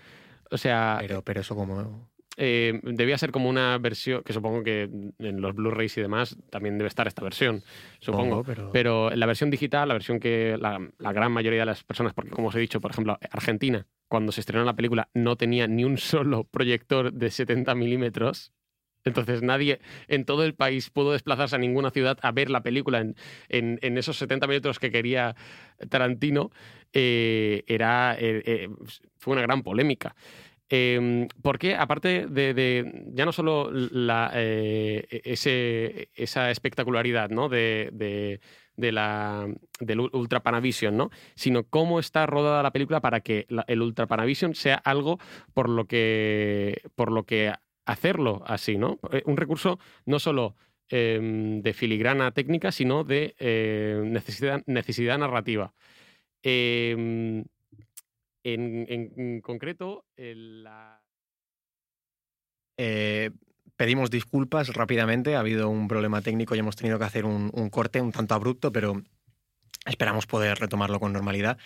[0.51, 2.09] O sea, Pero, pero eso como...
[2.37, 4.83] eh, debía ser como una versión, que supongo que
[5.19, 7.63] en los Blu-rays y demás también debe estar esta versión,
[7.99, 8.37] supongo.
[8.37, 9.09] Supongo, pero- pero...
[9.15, 12.47] la versión digital, la versión que la, la gran mayoría de las personas, porque como
[12.49, 15.97] os he dicho, por ejemplo, Argentina, cuando se estrenó la película, no tenía ni un
[15.97, 18.53] solo proyector de 70 milímetros.
[19.03, 22.99] Entonces nadie en todo el país pudo desplazarse a ninguna ciudad a ver la película
[22.99, 23.15] en,
[23.47, 25.33] en- en esos 70 minutos que quería
[25.89, 26.51] Tarantino.
[26.93, 28.69] Eh, era, eh, eh,
[29.17, 30.15] fue una gran polémica.
[30.69, 33.71] Eh, porque aparte de, ya no solo
[34.33, 38.39] eh, ese, esa espectacularidad de,
[38.91, 39.47] la,
[39.79, 41.09] del Ul- Ultra Panavision, ¿no?
[41.35, 45.19] sino cómo está rodada la película para que el Ultra Panavision sea algo
[45.53, 47.53] por lo que, por lo que
[47.85, 48.77] hacerlo así.
[48.77, 48.99] ¿no?
[49.11, 50.55] Eh, Un recurso no solo
[50.89, 51.19] eh,
[51.63, 54.01] de filigrana técnica, sino de eh,
[54.65, 55.73] necesidad, narrativa.
[56.43, 57.43] Eh,
[58.53, 61.01] en, concreto, la...
[62.77, 63.31] Eh,
[63.75, 68.01] pedimos disculpas rápidamente, ha habido un problema técnico y hemos tenido que hacer un, corte
[68.01, 69.01] un tanto abrupto, pero
[69.85, 71.57] esperamos poder retomarlo con normalidad.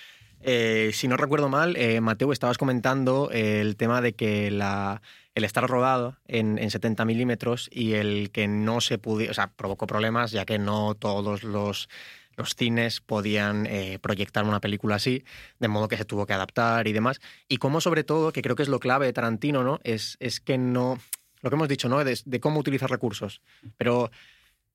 [0.42, 5.68] Eh, si no recuerdo mal, eh, Mateo, estabas comentando el tema de que el estar
[5.68, 10.32] rodado en, en 70 milímetros y el que no se pudiera, o sea, provocó problemas
[10.32, 11.90] ya que no todos los,
[12.36, 15.24] los cines podían eh, proyectar una película así,
[15.60, 17.20] de modo que se tuvo que adaptar y demás.
[17.48, 19.80] Y como sobre todo, que creo que es lo clave de Tarantino, ¿no?
[19.84, 21.00] Es, es que no,
[21.42, 22.04] lo que hemos dicho, ¿no?
[22.04, 23.42] De, de cómo utilizar recursos.
[23.78, 24.12] Pero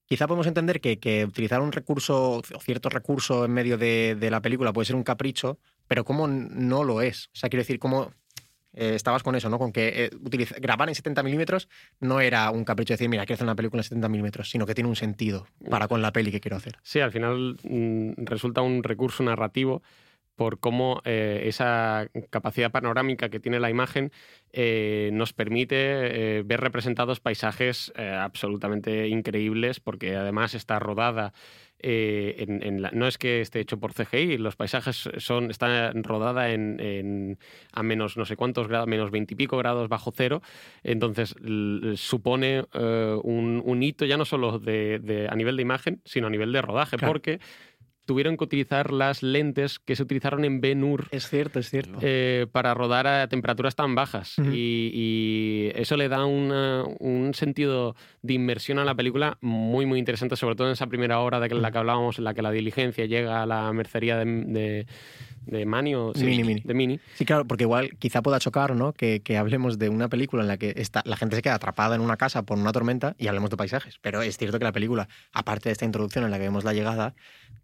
[0.06, 4.30] quizá podemos entender que, que utilizar un recurso o cierto recurso en medio de, de
[4.30, 5.58] la película puede ser un capricho,
[5.88, 7.26] pero cómo no lo es.
[7.26, 8.12] O sea, quiero decir, cómo
[8.76, 9.58] eh, estabas con eso, ¿no?
[9.58, 10.10] Con que eh,
[10.60, 13.80] grabar en 70 milímetros no era un capricho de decir, mira, quiero hacer una película
[13.80, 16.78] en 70 milímetros, sino que tiene un sentido para con la peli que quiero hacer.
[16.82, 19.82] Sí, al final mm, resulta un recurso narrativo
[20.36, 24.12] por cómo eh, esa capacidad panorámica que tiene la imagen
[24.52, 31.32] eh, nos permite eh, ver representados paisajes absolutamente increíbles, porque además está rodada.
[31.78, 36.02] Eh, en, en la- no es que esté hecho por CGI, los paisajes son están
[36.04, 37.38] rodada en, en-
[37.72, 40.42] a menos no sé cuántos grados, menos veintipico grados bajo cero,
[40.82, 41.34] entonces
[41.96, 46.26] supone eh, un, un hito ya no solo de, de- a nivel de imagen, sino
[46.26, 47.12] a nivel de rodaje, Claro.
[47.12, 47.40] porque
[48.06, 51.98] tuvieron que utilizar las lentes que se utilizaron en Ben Hur Es cierto, es cierto.
[52.00, 54.38] eh, para rodar a temperaturas tan bajas.
[54.38, 54.50] Ujú.
[54.52, 59.98] y, y eso le da una- un sentido de inmersión a la película muy, muy
[59.98, 62.50] interesante, sobre todo en esa primera hora de la que hablábamos, en la que la
[62.50, 64.86] diligencia llega a la mercería de, de,
[65.46, 66.60] de Mani o sí, Mini, Mini.
[66.64, 67.00] de Mini.
[67.14, 68.92] Sí, claro, porque igual quizá pueda chocar, ¿no?
[68.92, 71.94] Que, que hablemos de una película en la que está, la gente se queda atrapada
[71.94, 73.98] en una casa por una tormenta y hablemos de paisajes.
[74.00, 76.72] Pero es cierto que la película, aparte de esta introducción en la que vemos la
[76.72, 77.14] llegada,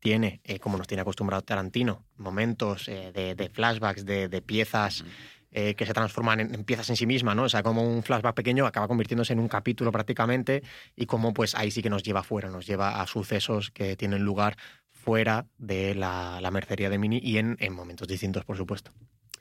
[0.00, 5.04] tiene, eh, como nos tiene acostumbrado Tarantino, momentos eh, de, de flashbacks, de, de piezas
[5.50, 7.42] eh, que se transforman en, en piezas en sí misma, ¿no?
[7.42, 10.62] O sea, como un flashback pequeño acaba convirtiéndose en un capítulo prácticamente
[10.96, 14.24] y como pues ahí sí que nos lleva fuera, nos lleva a sucesos que tienen
[14.24, 14.56] lugar
[14.90, 18.92] fuera de la, la mercería de Mini y en, en momentos distintos, por supuesto.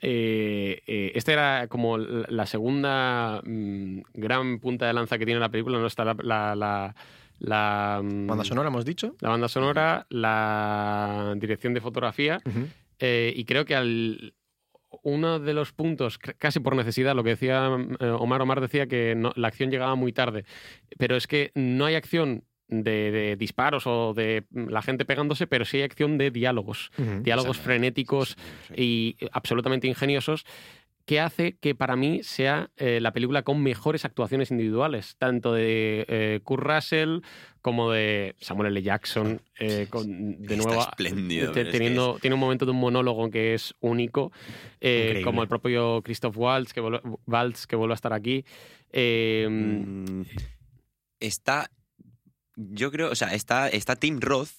[0.04, 5.40] Eh, eh, esta era como la la segunda mm, gran punta de lanza que tiene
[5.40, 5.78] la película.
[5.78, 6.94] No está la, la, la,
[7.38, 9.16] la, mm, Banda sonora, hemos dicho.
[9.20, 12.40] la banda sonora, la dirección de fotografía
[12.98, 14.34] eh, y creo que al
[15.02, 19.14] uno de los puntos, casi por necesidad, lo que decía eh, Omar, Omar decía que
[19.16, 20.44] no- la acción llegaba muy tarde,
[20.98, 25.46] pero es que no hay acción de, de disparos o de mm, la gente pegándose,
[25.46, 26.90] pero sí hay acción de diálogos,
[27.22, 28.36] diálogos frenéticos
[28.76, 30.44] y absolutamente ingeniosos
[31.04, 36.04] que hace que para mí sea eh, la película con mejores actuaciones individuales, tanto de
[36.08, 37.20] eh, Kurt Russell
[37.60, 38.82] como de Samuel L.
[38.82, 42.80] Jackson, eh, con, de nuevo espléndido, te- es que teniendo, tiene un momento de un
[42.80, 44.32] monólogo que es único,
[45.24, 48.44] como el propio Christoph Waltz, que vuelve, Waltz, que vuelve a estar aquí.
[48.90, 50.22] Eh, Mm,
[51.20, 51.70] está.
[52.56, 54.50] Yo creo, o sea, está, está Tim Roth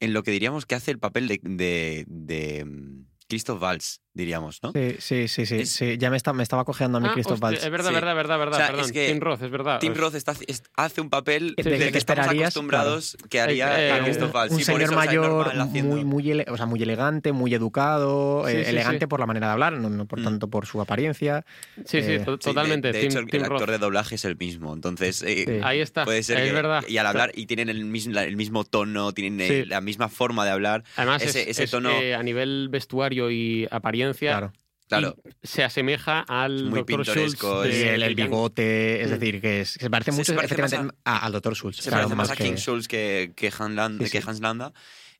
[0.00, 4.60] en lo que diríamos que hace el papel de, de, de mm, Christoph Waltz, diríamos,
[4.62, 4.72] ¿no?
[4.72, 5.96] Sí, sí, sí, sí, Es- sí.
[5.96, 7.64] Ya me, está, me estaba cojeando a mí ah, Christoph Waltz.
[7.64, 7.94] Es verdad, Sí.
[7.94, 8.54] verdad, verdad, verdad.
[8.54, 8.84] O sea, perdón.
[8.84, 9.78] es que Tim Roth, es verdad.
[9.80, 13.40] Tim Roth está- es- hace un papel De- del de que que estamos acostumbrados que
[13.40, 14.52] haría Eh, a eh, Christoph Waltz.
[14.52, 15.54] un Sí, señor mayor
[15.84, 19.06] muy, muy, ele- o sea, muy elegante, muy educado, Sí, eh, sí, elegante sí.
[19.06, 20.24] por la manera de hablar, no, no por Mm.
[20.24, 21.44] tanto por su apariencia.
[21.84, 22.92] Sí, sí, eh, to- Sí, de- totalmente.
[22.92, 23.70] De, Tim, hecho, el, Tim el actor Roth.
[23.70, 24.74] de doblaje es el mismo.
[24.74, 25.22] Entonces.
[25.62, 26.04] Ahí está.
[26.04, 26.84] puede ser es que- verdad.
[26.88, 30.50] Y al hablar, y tienen el mismo, el mismo tono, tienen la misma forma de
[30.50, 30.84] hablar.
[30.96, 34.52] Además, ese- es, ese es, tono- a nivel vestuario y apariencia, Claro.
[34.88, 37.04] Claro, y se asemeja al muy Dr.
[37.04, 37.08] Schultz.
[37.10, 39.10] pintoresco, de- el, el bigote, es Mm.
[39.12, 41.54] decir, que es- se parece Se- mucho se parece efectivamente más a- al Dr.
[41.54, 41.76] Schultz.
[41.82, 44.26] se claro, parece más a que- King Schultz que, que, Han Land- Sí, que sí.
[44.26, 44.72] Hans Landa.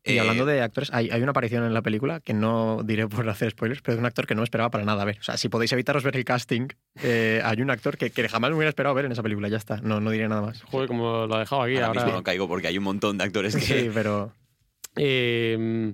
[0.04, 3.08] Y Eh, hablando de actores, hay, hay una aparición en la película que no diré
[3.08, 5.18] por hacer spoilers, pero es un actor que no esperaba para nada ver.
[5.20, 6.68] O sea, si podéis evitaros ver el casting,
[7.02, 9.58] eh, hay un actor que, que jamás me hubiera esperado ver en esa película, ya
[9.58, 9.82] está.
[9.82, 10.62] No, no diré nada más.
[10.62, 11.74] Joder, como lo ha dejado aquí.
[11.74, 13.60] ahora Ahora, mismo no caigo porque hay un montón de actores que...
[13.60, 14.32] Sí, pero
[14.96, 15.92] Eh,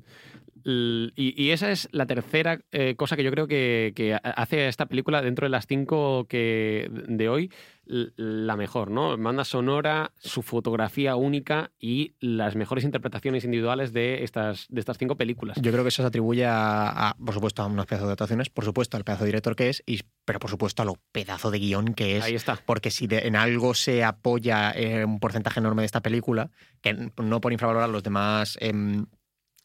[0.65, 4.69] y, y esa es la tercera eh, cosa que yo creo que, que hace a
[4.69, 7.51] esta película dentro de las cinco que de hoy
[7.87, 9.15] la mejor, ¿no?
[9.19, 15.17] Banda sonora, su fotografía única y las mejores interpretaciones individuales de estas, de estas cinco
[15.17, 15.59] películas.
[15.61, 18.49] yo creo que eso se atribuye a, a, por supuesto, a unos pedazos de actuaciones,
[18.49, 21.51] por supuesto, al pedazo de director que es, y, pero por supuesto a lo pedazo
[21.51, 22.25] de guion que es.
[22.25, 22.59] Ahí está.
[22.65, 26.51] Porque si de- en algo se apoya eh, un porcentaje enorme de esta película,
[26.81, 29.05] que no por infravalorar los demás em,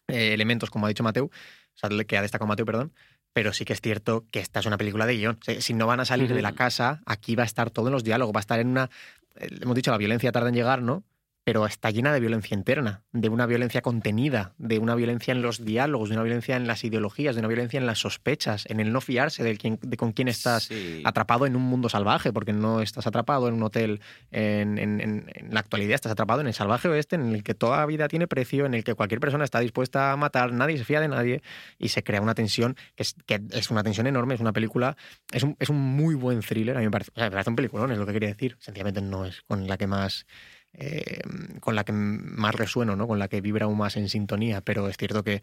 [0.10, 1.32] eh, elementos, como ha dicho Mateo, o
[1.76, 2.94] sea, que ha destacado Mateo, perdón,
[3.34, 5.40] pero sí que es cierto que esta es una película de guion.
[5.46, 7.94] Si, si no van a salir de la casa, aquí va a estar todo en
[7.94, 8.90] los diálogos, va a estar en una...
[9.36, 11.04] eh, hemos dicho, la violencia tarda en llegar, ¿no?
[11.50, 15.66] Pero está llena de violencia interna, de una violencia contenida, de una violencia en los
[15.66, 18.94] diálogos, de una violencia en las ideologías, de una violencia en las sospechas, en el
[18.94, 21.02] no fiarse del quien, de con quién estás Sí.
[21.06, 24.00] atrapado en un mundo salvaje, porque no estás atrapado en un hotel
[24.30, 27.56] en, en- en- en la actualidad, estás atrapado en el salvaje oeste, en el que
[27.56, 30.86] toda vida tiene precio, en el que cualquier persona está dispuesta a matar, nadie se
[30.86, 31.42] fía de nadie
[31.80, 34.96] y se crea una tensión que es, que es una tensión enorme, es una película,
[35.32, 37.50] es un, es un muy buen thriller, a mí me parece, o sea, me parece
[37.50, 40.28] un peliculón, es lo que quería decir, sencillamente no es con la que más...
[40.74, 41.22] eh,
[41.60, 43.08] con la que más resueno, ¿no?
[43.08, 45.42] con la que vibra aún más en sintonía, pero es cierto que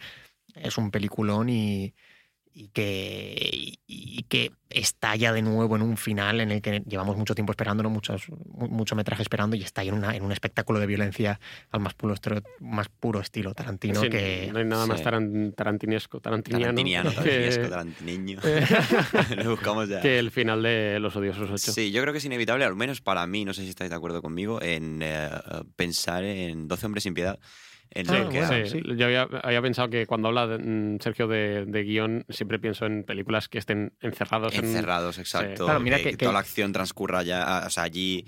[0.54, 1.94] es un peliculón y,
[2.58, 7.34] y que, y que estalla de nuevo en un final en el que llevamos mucho
[7.34, 10.86] tiempo esperándolo, muchos, mucho metraje esperando y está ahí en, una, en un espectáculo de
[10.86, 11.38] violencia
[11.70, 14.48] al más puro, estilo, más puro estilo Tarantino Sí, que...
[14.50, 18.40] no hay nada más taran- tarantinesco, tarantiniano, Tarantiniano, que- tarantiniesco, tarantiniño.
[19.44, 20.00] Lo buscamos ya.
[20.00, 21.72] que el final de Los Odiosos 8.
[21.72, 23.96] Sí, yo creo que es inevitable, al menos para mí, no sé si estáis de
[23.96, 25.28] acuerdo conmigo, en eh,
[25.76, 27.38] pensar en 12 hombres sin piedad.
[27.96, 28.82] En Sí, el que Ah, sí.
[28.96, 32.84] Yo había, había pensado que cuando habla de- mm, Sergio de, de guion, siempre pienso
[32.86, 34.54] en películas que estén encerrados.
[34.54, 35.22] en- encerrados, Sí.
[35.22, 35.64] exacto.
[35.64, 38.24] Claro, mira que, que- que que- toda la acción transcurra ya, o sea, allí.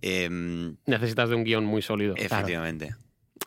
[0.00, 2.14] em, Necesitas de un guion muy sólido.
[2.16, 2.94] efectivamente.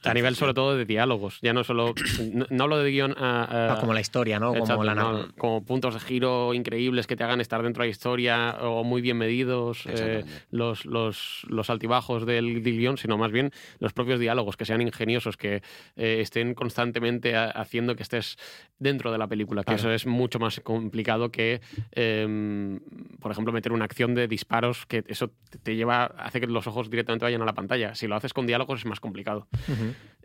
[0.04, 1.40] A nivel sobre todo de diálogos.
[1.42, 1.94] Ya no solo.
[2.34, 4.50] No, no hablo de guion a- a- Ah, como la historia, ¿no?
[4.50, 7.82] Como Exacto, la no, narra- como puntos de giro increíbles que te hagan estar dentro
[7.84, 12.98] de la historia o muy bien medidos eh, los, los, los altibajos del, del guion,
[12.98, 15.62] sino más bien los propios diálogos, que sean ingeniosos, que
[15.96, 18.38] eh, estén constantemente ha- haciendo que estés
[18.80, 19.80] dentro de la película, que Claro.
[19.80, 21.62] eso es mucho más complicado que,
[21.92, 22.80] em,
[23.20, 26.68] por ejemplo, meter una acción de disparos, que eso te- te lleva, hace que los
[26.68, 27.96] ojos directamente vayan a la pantalla.
[27.96, 29.48] Si lo haces con diálogos es más complicado.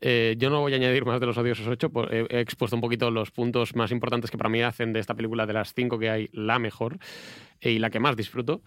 [0.03, 2.74] Eh, yo no voy a añadir más de los odiosos 8, por- he, he expuesto
[2.74, 5.74] un poquito los puntos más importantes que para mí hacen de esta película de las
[5.74, 6.99] cinco que hay la mejor
[7.61, 8.62] eh, y la que más disfruto.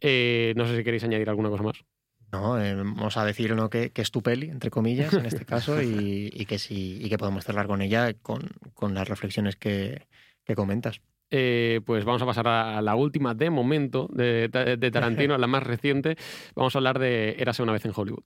[0.00, 1.82] Eh, no sé si queréis añadir alguna cosa más.
[2.30, 2.60] ¿no?
[2.62, 3.68] Eh, vamos a decir ¿no?
[3.70, 7.08] que, que es tu peli, entre comillas, en este caso, y, y que sí, y
[7.08, 10.06] que podemos cerrar con ella con, con las reflexiones que,
[10.44, 11.00] que comentas.
[11.30, 14.48] Eh, pues vamos a pasar a la última de momento de,
[14.78, 16.16] de Tarantino, la más reciente.
[16.54, 18.24] Vamos a hablar de Érase una vez en Hollywood.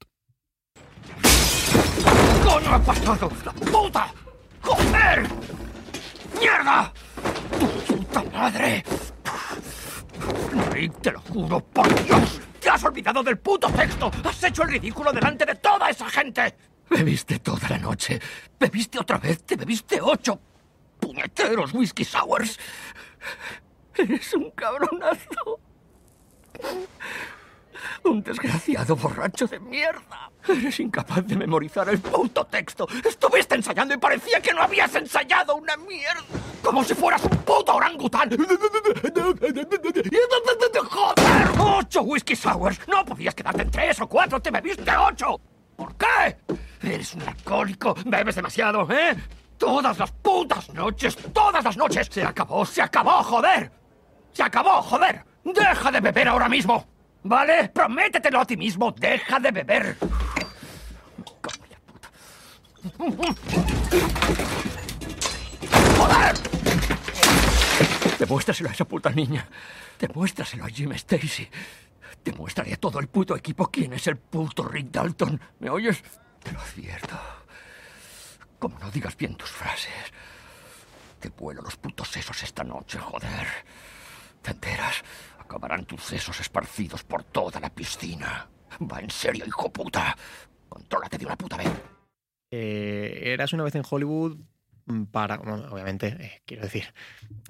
[2.45, 3.31] ¡Coño ha pasado!
[3.45, 4.13] ¡La puta!
[4.63, 5.29] ¡Joder!
[6.39, 6.93] ¡Mierda!
[7.59, 8.85] ¡Tu puta madre!
[10.73, 12.41] Rick, te lo juro, por Dios.
[12.61, 14.11] Te has olvidado del puto texto.
[14.25, 16.55] Has hecho el ridículo delante de toda esa gente.
[16.89, 18.21] Bebiste toda la noche.
[18.59, 19.43] Bebiste otra vez.
[19.45, 20.41] Te bebiste ocho
[21.01, 22.59] puñeteros whisky sours.
[23.95, 25.61] Eres un cabronazo.
[28.05, 30.31] Un desgraciado borracho de mierda.
[30.49, 32.87] Eres incapaz de memorizar el puto texto.
[33.05, 36.23] Estuviste ensayando y parecía que no habías ensayado una mierda.
[36.63, 38.31] Como si fueras un puto orangután.
[40.89, 41.49] ¡Joder!
[41.59, 42.81] ¡Ocho whisky sours!
[42.87, 44.41] No podías quedarte en tres o cuatro.
[44.41, 45.41] ¡Te bebiste ocho!
[45.77, 46.37] ¿Por qué?
[46.83, 47.95] Eres un alcohólico.
[48.05, 49.17] Bebes demasiado, ¿eh?
[49.57, 52.09] Todas las putas noches, todas las noches.
[52.11, 53.71] Se acabó, se acabó, joder.
[54.33, 55.25] Se acabó, joder.
[55.45, 56.87] Deja de beber ahora mismo.
[57.23, 57.69] ¿Vale?
[57.69, 58.93] Prométetelo a ti mismo.
[58.93, 59.97] Deja de beber.
[65.99, 66.35] ¡Joder!
[68.19, 69.47] Demuéstraselo a esa puta niña.
[69.99, 71.49] Demuéstraselo a Jim Stacy.
[72.25, 75.41] Demuéstrale a todo el puto equipo quién es el puto Rick Dalton.
[75.59, 76.03] ¿Me oyes?
[76.43, 77.19] Te lo advierto.
[78.59, 80.13] Como no digas bien tus frases,
[81.19, 83.49] te vuelo los putos sesos esta noche, joder.
[84.43, 85.03] ¿Te enteras?
[85.51, 88.49] Acabarán tus sesos esparcidos por toda la piscina.
[88.81, 90.17] Va en serio, hijo puta.
[90.69, 91.73] Contrólate de una puta vez.
[92.53, 94.39] Eh, eras una vez en Hollywood
[95.11, 96.85] para, bueno, obviamente, eh, quiero decir,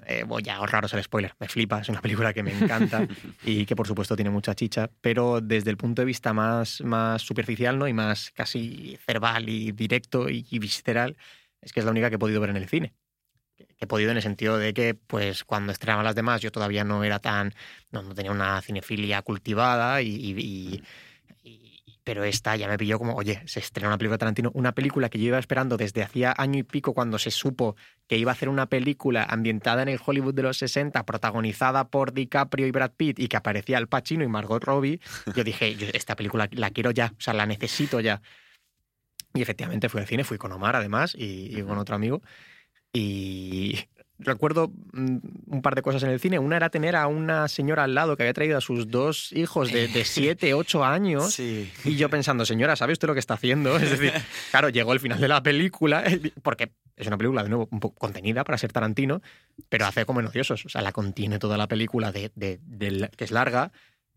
[0.07, 3.07] eh, voy a ahorraros el spoiler, me flipa, es una película que me encanta
[3.45, 7.21] y que por supuesto tiene mucha chicha, pero desde el punto de vista más, más
[7.21, 7.87] superficial ¿no?
[7.87, 11.17] y más casi verbal y directo y, y visceral,
[11.61, 12.95] es que es la única que he podido ver en el cine.
[13.81, 17.03] He podido en el sentido de que, pues, cuando estrenaban las demás, yo todavía no
[17.03, 17.53] era tan.
[17.91, 20.83] No, no tenía una cinefilia cultivada y- y- y
[22.03, 25.07] pero esta ya me pilló como, oye, se estrena una película de Tarantino, una película
[25.09, 27.75] que yo iba esperando desde hacía año y pico cuando se supo
[28.07, 32.11] que iba a hacer una película ambientada en el Hollywood de los 60, protagonizada por
[32.11, 34.99] DiCaprio y Brad Pitt y que aparecía Al Pacino y Margot Robbie.
[35.35, 38.21] Yo dije, yo esta película la quiero ya, o sea, la necesito ya.
[39.33, 42.21] Y efectivamente fui al cine, fui con Omar además y, y con otro amigo.
[42.93, 43.79] Y
[44.19, 46.37] recuerdo mm, un par de cosas en el cine.
[46.39, 49.71] Una era tener a una señora al lado que había traído a sus dos hijos
[49.71, 51.33] de, de 7, 8 años.
[51.33, 51.71] Sí.
[51.85, 53.75] Y yo pensando, señora, ¿sabe usted lo que está haciendo?
[53.77, 54.13] Es decir,
[54.51, 56.03] claro, llegó el final de la película,
[56.43, 59.21] porque es una película, de nuevo, un poco contenida para ser Tarantino,
[59.69, 60.65] pero hace como en Odiosos.
[60.65, 63.71] O sea, la contiene toda la película, de, de- de- que es larga,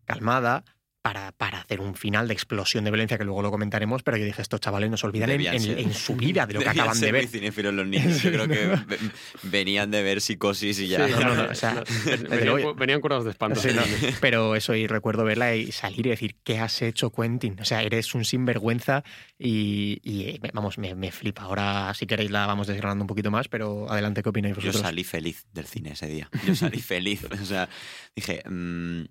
[0.04, 0.64] calmada,
[1.04, 4.24] para, para hacer un final de explosión de violencia, que luego lo comentaremos, pero yo
[4.24, 7.12] dije, estos chavales no se olvidan en, su vida de lo que debían acaban de
[7.12, 7.24] ver.
[7.24, 8.22] muy cinéfilos los niños.
[8.22, 8.98] Yo creo que ve-
[9.42, 11.06] venían de ver psicosis y ya.
[11.06, 11.84] Sí, no, no, no, o sea,
[12.30, 13.60] venían, venían curados de espanto.
[13.60, 13.82] Sí, no,
[14.22, 17.60] pero eso, y recuerdo verla y salir y decir, ¿qué has hecho, Quentin?
[17.60, 19.04] O sea, eres un sinvergüenza
[19.38, 21.42] y, y, eh, vamos, me, me flipa.
[21.42, 24.80] Ahora, si queréis, la vamos desgranando un poquito más, pero adelante, ¿qué opináis Yo vosotros?
[24.80, 26.30] salí feliz del cine ese día.
[26.46, 27.24] Yo salí feliz.
[27.30, 27.68] O sea,
[28.16, 28.42] dije.
[28.48, 29.02] mm,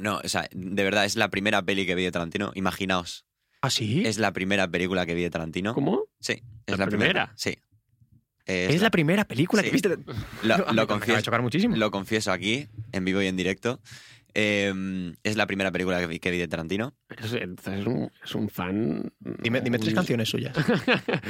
[0.00, 2.52] no, o sea, de verdad, es la primera peli que vi de Tarantino.
[2.54, 3.24] Imaginaos.
[3.62, 4.02] ¿Ah, sí?
[4.04, 5.74] Es la primera película que vi de Tarantino.
[5.74, 6.04] ¿Cómo?
[6.20, 7.32] Sí, es ¿La la, primera?
[7.36, 7.56] Sí.
[8.46, 9.68] Es, la, primera película Sí.
[9.68, 9.96] que viste.
[10.42, 11.76] Lo, me confieso, chocar muchísimo.
[11.76, 13.80] Lo confieso aquí, en vivo y en directo.
[14.36, 16.92] Eh, es la primera película que vi, que vi de Tarantino.
[17.22, 19.12] Es, es un, es un fan.
[19.20, 20.56] Dime, dime tres canciones suyas.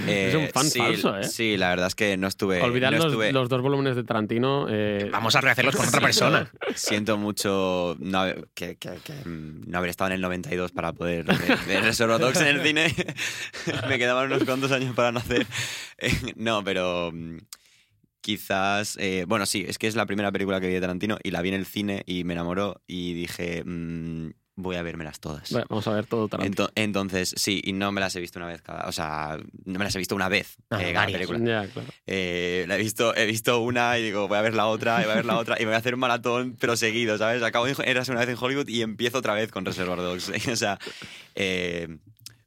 [0.07, 1.25] Eh, es un fan sí, falso, ¿eh?
[1.25, 2.63] Sí, la verdad es que no estuve.
[2.63, 4.67] Olvidar no los, estuve- los dos volúmenes de Tarantino.
[4.71, 6.51] eh, Vamos a rehacerlos con otra persona.
[6.75, 11.25] Siento mucho no haber, que, que- que, no haber estado en el 92 para poder
[11.67, 12.95] ver, Reservoir Dogs en el cine.
[13.89, 15.47] Me quedaban unos cuantos años para nacer.
[15.99, 17.37] Eh, no, pero mm,
[18.25, 18.97] quizás...
[18.99, 21.43] eh, bueno, sí, es que es la primera película que vi de Tarantino y la
[21.43, 25.51] vi en el cine y me enamoró y dije, mm, voy a vérmelas todas.
[25.53, 26.69] bueno, vamos a ver todo Tarantino.
[26.69, 28.89] Ento- entonces, sí, y no me las he visto una vez cada...
[28.89, 29.37] O sea,
[29.67, 31.39] no me las he visto una vez Ah, eh, cada película.
[31.41, 31.89] Ya, claro.
[32.07, 35.05] Eh, la he visto, he visto una y digo, voy a ver la otra, y
[35.05, 37.43] voy a ver la otra, y voy a hacer un maratón, pero seguido, ¿sabes?
[37.43, 40.31] Acabo de Eras una vez en Hollywood y empiezo otra vez con Reservoir Dogs.
[40.51, 40.79] o sea,
[41.35, 41.99] eh,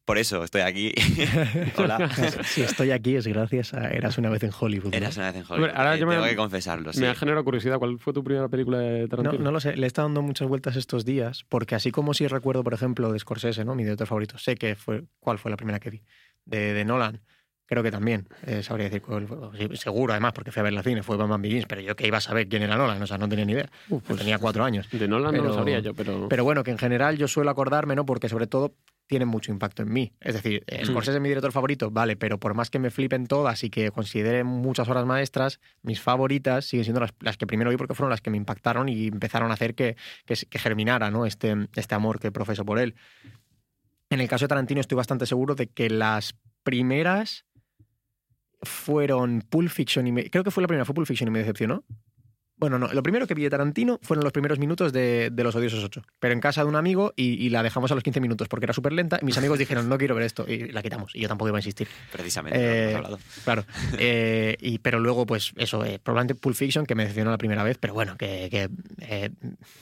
[0.07, 0.93] por eso estoy aquí.
[1.77, 2.09] Hola.
[2.45, 4.91] Si estoy aquí es gracias a Eras una vez en Hollywood.
[4.91, 4.97] ¿no?
[4.97, 5.55] Eras una vez en Hollywood.
[5.57, 7.01] Hombre, ahora eh, yo me- tengo que confesarlo, sí.
[7.01, 7.77] Me ha generado curiosidad.
[7.77, 9.43] ¿Cuál fue tu primera película de No, Tarantino?
[9.43, 12.25] no lo sé, le he estado dando muchas vueltas estos días, porque así como si
[12.27, 13.75] recuerdo, por ejemplo, de Scorsese, ¿no?
[13.75, 16.01] mi director favorito, sé que fue cuál fue la primera que vi.
[16.45, 17.21] De, de Nolan,
[17.65, 19.75] creo que también, eh, sabría decir cuál fue.
[19.75, 22.19] Seguro, además, porque fui a ver la cine, fue Batman Begins, pero yo que iba
[22.19, 23.69] a saber quién era Nolan, o sea, no tenía ni idea.
[23.89, 24.87] Uh, pues, tenía cuatro años.
[24.89, 26.27] De Nolan no lo sabría yo, pero.
[26.29, 28.05] Pero bueno, que en general yo suelo acordarme, ¿no?
[28.05, 28.73] Porque sobre todo
[29.07, 30.13] tienen mucho impacto en mí.
[30.19, 30.85] Es decir, Mm.
[30.85, 33.89] Scorsese es mi director favorito, vale, pero por más que me flipen todas y que
[33.91, 38.09] considere muchas horas maestras, mis favoritas siguen siendo las, las que primero vi porque fueron
[38.09, 41.25] las que me impactaron y empezaron a hacer que, que, germinara ¿no?
[41.25, 42.95] este, este amor que profeso por él.
[44.09, 47.45] En el caso de Tarantino estoy bastante seguro de que las primeras
[48.61, 51.39] fueron Pulp Fiction y me- creo que fue la primera, fue Pulp Fiction y me
[51.39, 51.83] decepcionó.
[52.59, 55.55] Bueno, no, lo primero que vi de Tarantino fueron los primeros minutos de, de Los
[55.55, 58.19] Odiosos 8, pero en casa de un amigo y, y la dejamos a los 15
[58.19, 60.81] minutos porque era súper lenta y mis amigos dijeron, no quiero ver esto, y la
[60.81, 61.87] quitamos, y yo tampoco iba a insistir.
[62.11, 63.19] Precisamente, lo Eh, hemos hablado.
[63.43, 63.65] Claro.
[63.99, 67.63] Eh, y, pero luego, pues eso, eh, probablemente Pulp Fiction, que me decepcionó la primera
[67.63, 68.69] vez, pero bueno, que, que,
[69.01, 69.29] eh,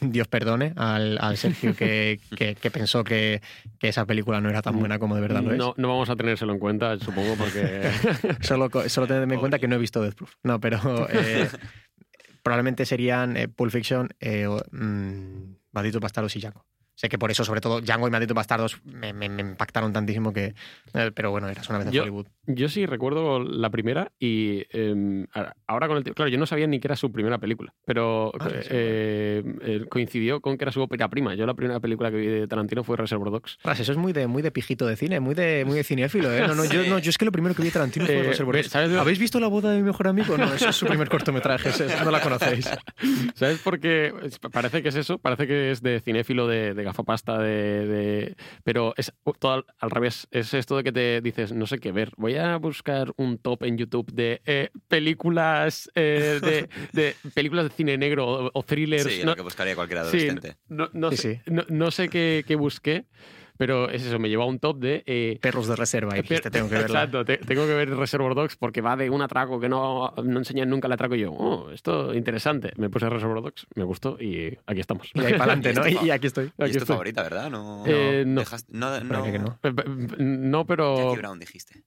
[0.01, 3.41] Dios perdone al, al Sergio que, que- que pensó que,
[3.79, 5.57] que esa película no era tan buena como de verdad lo es.
[5.57, 7.89] no, no vamos a tenérselo en cuenta, supongo, porque.
[8.41, 10.33] Solo, solo tenedme en cuenta que no he visto Death Proof.
[10.43, 11.47] No, pero eh,
[12.45, 16.63] probablemente serían eh, Pulp Fiction, eh, o, mm, Malditos Bastardos y Django.
[16.95, 20.31] Sé que por eso, sobre todo, Django y Malditos Bastardos me, me- me impactaron tantísimo
[20.31, 20.53] que...
[20.93, 22.27] eh, pero bueno, eras una vez en Yo- Hollywood.
[22.47, 25.25] Yo sí recuerdo la primera y eh,
[25.67, 28.49] ahora con el claro, yo no sabía ni que era su primera película, pero Ah,
[28.49, 31.33] sí, sí, eh, eh, coincidió con que era su ópera prima.
[31.35, 33.55] Yo la primera película que vi de Tarantino fue Reservoir Dogs.
[33.57, 36.31] Ostras, eso es muy de, muy de pijito de cine, muy de, muy de cinéfilo,
[36.31, 36.47] ¿eh?
[36.47, 38.23] No, no, yo, no, yo es que lo primero que vi de Tarantino fue Eh,
[38.23, 38.69] Reservoir Dogs.
[38.69, 40.37] ¿sabes de- ¿Habéis visto La boda de mi mejor amigo?
[40.37, 42.69] No, eso es su primer cortometraje, eso no la conocéis.
[43.35, 44.13] ¿Sabes por qué?
[44.51, 48.93] Parece que es eso, parece que es de cinéfilo, de, de gafapasta, de, de- Pero
[48.97, 50.27] es todo al, al revés.
[50.31, 52.11] Es esto de que te dices, no sé qué ver.
[52.17, 57.71] Voy a buscar un top en YouTube de eh, películas eh, de, de películas de
[57.75, 59.03] cine negro o, o thrillers.
[59.11, 60.55] Sí, No- lo que buscaría cualquier Sí, adolescente.
[60.69, 61.51] no, no Sí, sé, sí.
[61.51, 63.05] No, no sé qué, qué busqué,
[63.57, 65.03] pero es eso, me llevó a un top de...
[65.05, 67.03] eh, Perros de reserva, y dijiste, tengo que verla.
[67.03, 70.39] Exacto, te- tengo que ver Reservoir Dogs porque va de un atraco que no, no
[70.39, 72.71] enseñan nunca el atraco y yo, oh, esto interesante.
[72.77, 75.09] Me puse Reservoir Dogs, me gustó y aquí estamos.
[75.13, 75.87] Y ahí para adelante, ¿no?
[76.05, 76.45] Y aquí estoy.
[76.57, 76.93] Y Aquí es tu estoy.
[76.95, 77.49] favorita, ¿verdad?
[77.49, 78.41] No, Eh, no.
[78.69, 79.69] no, Pero que no- no.
[79.69, 81.83] Eh, eh, No, pero Jackie Brown dijiste.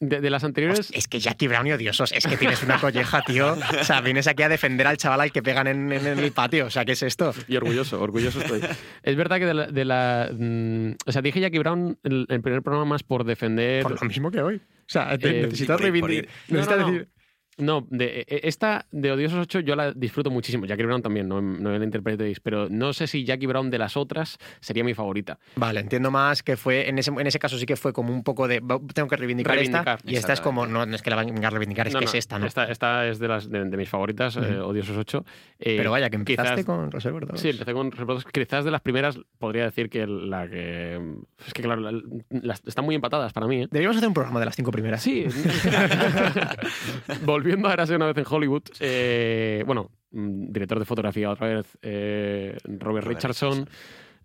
[0.00, 0.90] De, de las anteriores...
[0.92, 3.56] Es que Jackie Brown y odiosos, es que tienes una colleja, tío.
[3.80, 6.66] O sea, vienes aquí a defender al chaval al que pegan en, en el patio.
[6.66, 7.32] O sea, ¿qué es esto?
[7.46, 8.60] Y orgulloso, orgulloso estoy.
[9.02, 9.66] Es verdad que de la...
[9.66, 13.82] de la, mm, o sea, dije Jackie Brown el, el primer programa más por defender...
[13.82, 14.56] Por lo mismo que hoy.
[14.56, 16.28] O sea, Eh, necesitas reivindicar.
[16.48, 16.86] no.
[16.86, 17.08] decir.
[17.58, 20.64] No, de, e- esta de Odiosos 8 yo la disfruto muchísimo.
[20.66, 23.96] Jackie Brown también, no, no la interpretéis, pero no sé si Jackie Brown de las
[23.98, 25.38] otras sería mi favorita.
[25.56, 28.22] Vale, entiendo más que fue, en ese, en ese caso sí que fue como un
[28.22, 31.02] poco de, "Va- tengo que reivindicar, Reivindicar, esta, y esta es como, no, no es
[31.02, 32.46] que la venga a reivindicar, es No, que no, es esta, ¿no?
[32.46, 34.58] Esta, esta es de, las, de, de mis favoritas, eh.
[34.60, 35.24] Odiosos 8.
[35.58, 37.40] Eh, Pero vaya, que empezaste quizás- con Reservoir Dogs.
[37.40, 38.32] Sí, empecé con Reservoir Dogs.
[38.32, 40.98] Quizás de las primeras podría decir que la que...
[41.46, 42.00] Es que claro, la-
[42.30, 43.62] las, están muy empatadas para mí.
[43.62, 43.68] ¿eh?
[43.70, 45.02] Deberíamos hacer un programa de las cinco primeras.
[45.02, 45.26] Sí.
[47.40, 51.78] Volviendo a Érase una vez en Hollywood, eh, bueno, mm, director de fotografía otra vez,
[51.80, 53.66] eh, Robert, Richardson,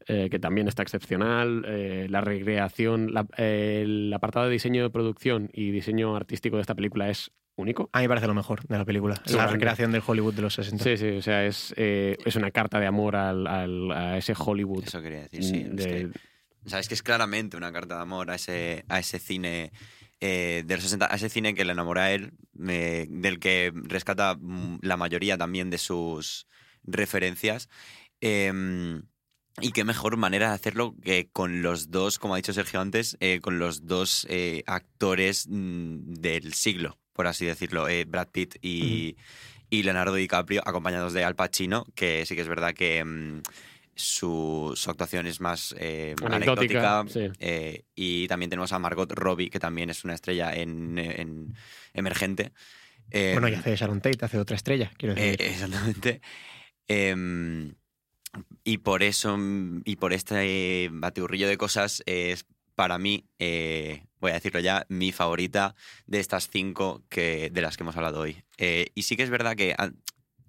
[0.08, 4.90] eh, que también está excepcional, eh, la recreación, la- eh, el apartado de diseño de
[4.90, 7.90] producción y diseño artístico de esta película es único.
[7.94, 9.16] A mí me parece lo mejor de la película.
[9.34, 10.84] La recreación del Hollywood de los 60.
[10.84, 14.34] Sí, sí, o sea, es, eh, es una carta de amor al, al- a ese
[14.38, 14.84] Hollywood.
[14.84, 15.66] Eso quería decir, sí.
[15.70, 16.10] es de- que-
[16.70, 19.72] Sabes que es claramente una carta de amor a ese, a ese cine
[20.20, 22.34] eh, de los 60, a ese cine que le enamora a él,
[22.68, 24.38] eh, del que rescata
[24.82, 26.48] la mayoría también de sus
[26.84, 27.70] referencias.
[28.22, 29.02] Eh,
[29.62, 33.16] y qué mejor manera de hacerlo que con los dos, como ha dicho Sergio antes,
[33.22, 36.98] eh, con los dos eh, actores mm, del siglo.
[37.14, 39.16] por así decirlo, eh, Brad Pitt y,
[39.70, 43.42] y Leonardo DiCaprio, acompañados de Al Pacino, que sí que es verdad que mm,
[43.96, 47.06] su, su actuación es más eh, Anecdótica, anecdótica.
[47.08, 47.32] sí.
[47.40, 51.54] eh, y también tenemos a Margot Robbie, que también es una estrella en, en
[51.94, 52.52] emergente.
[53.12, 55.42] Eh, Bueno, y hace Sharon Tate, hace otra estrella, quiero eh, decir.
[55.42, 56.22] exactamente.
[56.88, 57.74] Em,
[58.64, 59.38] y por eso,
[59.86, 62.46] y por este batiburrillo de cosas, es
[62.76, 65.76] para mí, eh, voy a decirlo ya, mi favorita
[66.08, 68.44] de estas cinco que, de las que hemos hablado hoy.
[68.58, 69.92] Eh, y sí que es verdad que, ah,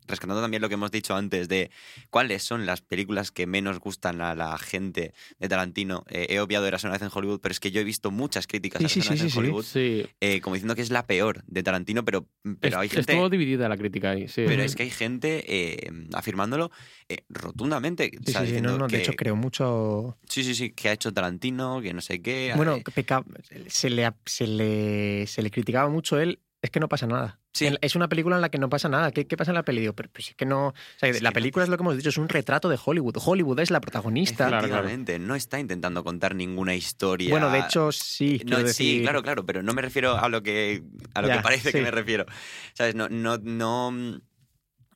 [0.07, 1.71] rescatando también lo que hemos dicho antes de
[2.11, 6.67] cuáles son las películas que menos gustan a la gente de Tarantino, eh, he obviado
[6.67, 8.89] Eras una vez en Hollywood, pero es que yo he visto muchas críticas Sí, a
[8.89, 9.39] sí, Eras sí, sí, en sí.
[9.39, 10.07] Hollywood, Sí.
[10.21, 12.27] eh, como diciendo que es la peor de Tarantino, pero,
[12.61, 13.13] pero hay gente...
[13.13, 14.43] Estuvo dividida la crítica ahí, sí.
[14.47, 16.71] Pero es que hay gente eh, afirmándolo
[17.09, 18.11] eh, rotundamente.
[18.21, 20.19] o Sí, sea, sí, sí, diciendo no, no, que, de hecho creo mucho...
[20.29, 22.53] Sí, sí, sí, que ha hecho Tarantino, que no sé qué.
[22.57, 23.25] Bueno, eh, peca-
[23.69, 27.41] se, le, se, le, se le criticaba mucho a él, es que no pasa nada.
[27.57, 27.67] Sí.
[27.67, 29.11] En- Es una película en la que no pasa nada.
[29.13, 29.81] ¿Qué, qué pasa en la peli?
[29.81, 30.69] Digo, Pero pues es que no...
[30.69, 33.17] o sea, la película es lo que hemos dicho, es un retrato de Hollywood.
[33.25, 34.49] Hollywood es la protagonista.
[34.49, 37.31] efectivamente, no está intentando contar ninguna historia.
[37.31, 40.43] Bueno, de hecho, sí, No, quiero sí, claro, claro, pero no me refiero a lo
[40.43, 40.83] que
[41.15, 42.27] a lo Ya, que parece que me refiero.
[42.75, 42.95] ¿Sabes?
[42.95, 44.21] No, no, no,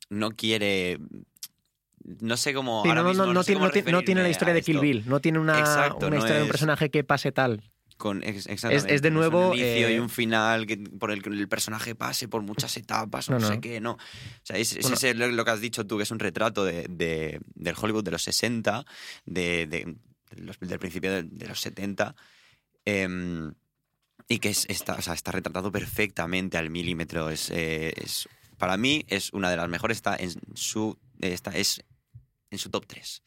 [0.09, 0.99] no quiere.
[2.19, 2.83] No sé cómo.
[2.83, 4.29] Sí, ahora no, no, mismo no, no sé tiene, cómo no, tiene, no tiene la
[4.29, 4.79] historia de Kill.
[4.79, 7.70] Bill, no tiene una, Exacto, una no historia de un personaje que pase tal.
[8.01, 9.49] Con, Es, es de nuevo...
[9.51, 12.75] un inicio y eh, un final que, por el que el personaje pase por muchas
[12.75, 13.53] etapas, No, no, no.
[13.53, 13.91] sé qué, no.
[13.91, 13.97] O
[14.41, 14.95] sea, es, es Bueno.
[14.97, 18.09] ese lo, que has dicho tú, que es un retrato de, de- del Hollywood de
[18.09, 18.83] los 60,
[19.25, 19.95] de, de-
[20.35, 22.15] los- del principio de, los 70,
[22.85, 23.53] em,
[24.27, 27.29] y que es, está, o sea, está retratado perfectamente al milímetro.
[27.29, 31.83] Es, eh, es- para mí es una de las mejores, está en su, está, es
[32.51, 33.23] en su top 3.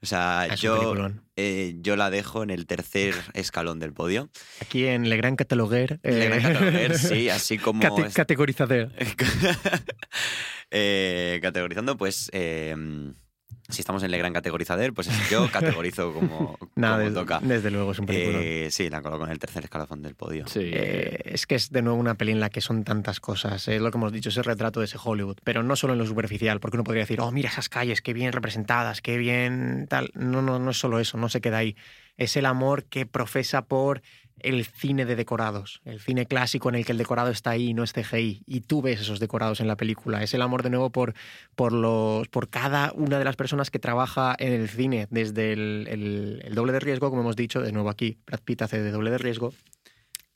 [0.00, 4.30] O sea, Es un yo, eh, yo la dejo en el tercer escalón del podio.
[4.60, 6.00] Aquí en Le Gran Cataloguer.
[6.02, 8.90] Le Gran Cataloguer, sí, así como Cate- es- Categorizador.
[10.74, 12.74] Eh, categorizando, pues eh,
[13.72, 17.40] si estamos en el gran categorizador, pues yo categorizo como, Nada, como desde, toca.
[17.42, 18.38] desde luego es un película.
[18.40, 20.44] Eh, sí, la coloco en el tercer escalafón del podio.
[20.54, 23.66] Eh, es que es de nuevo una peli en la que son tantas cosas.
[23.68, 25.38] Es lo que hemos dicho, ese retrato de ese Hollywood.
[25.44, 28.12] Pero no solo en lo superficial, porque uno podría decir, oh, mira esas calles, qué
[28.12, 30.10] bien representadas, qué bien tal.
[30.14, 31.76] No, no, no es solo eso, no se queda ahí.
[32.16, 34.02] Es el amor que profesa por
[34.42, 37.74] el cine de decorados, el cine clásico en el que el decorado está ahí y
[37.74, 38.42] no es CGI.
[38.46, 40.22] Y tú ves esos decorados en la película.
[40.22, 41.14] Es el amor de nuevo por,
[41.54, 46.52] por, los, por cada una de las personas que trabaja en el cine, desde el,
[46.54, 49.18] doble de riesgo, como hemos dicho, de nuevo aquí, Brad Pitt hace de doble de
[49.18, 49.52] riesgo,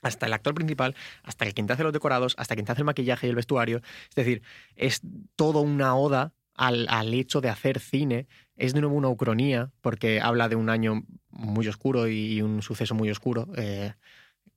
[0.02, 2.82] hasta el actor principal, hasta el quien te hace los decorados, hasta quien te hace
[2.82, 3.82] el maquillaje y el vestuario.
[4.08, 4.42] Es decir,
[4.76, 5.00] es
[5.34, 8.26] todo una oda al hecho de hacer cine.
[8.56, 12.94] Es de nuevo una ucronía, porque habla de un año muy oscuro y un suceso
[12.94, 13.92] muy oscuro eh,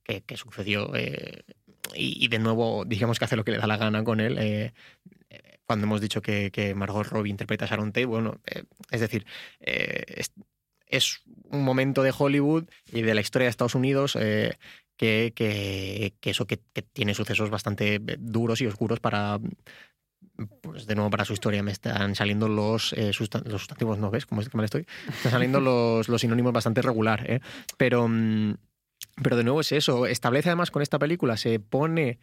[0.04, 0.94] que, sucedió.
[0.94, 1.42] eh,
[1.94, 4.38] y, de nuevo, digamos que hace lo que le da la gana con él.
[4.38, 4.72] eh,
[5.66, 8.40] cuando hemos dicho que, que Margot Robbie interpreta a Sharon Tate, bueno,
[8.90, 9.24] es decir,
[9.60, 14.18] es, un momento de Hollywood y de la historia de Estados Unidos
[14.96, 16.56] que, eso que
[16.92, 19.38] tiene sucesos bastante duros y oscuros para
[20.62, 24.10] pues de nuevo para su historia me están saliendo los, eh, sustan- los sustantivos no
[24.10, 27.40] ves cómo es que mal estoy están saliendo los, los sinónimos bastante regular ¿eh?
[27.76, 28.54] pero mm,
[29.22, 32.18] pero de nuevo es eso establece además con esta película se pone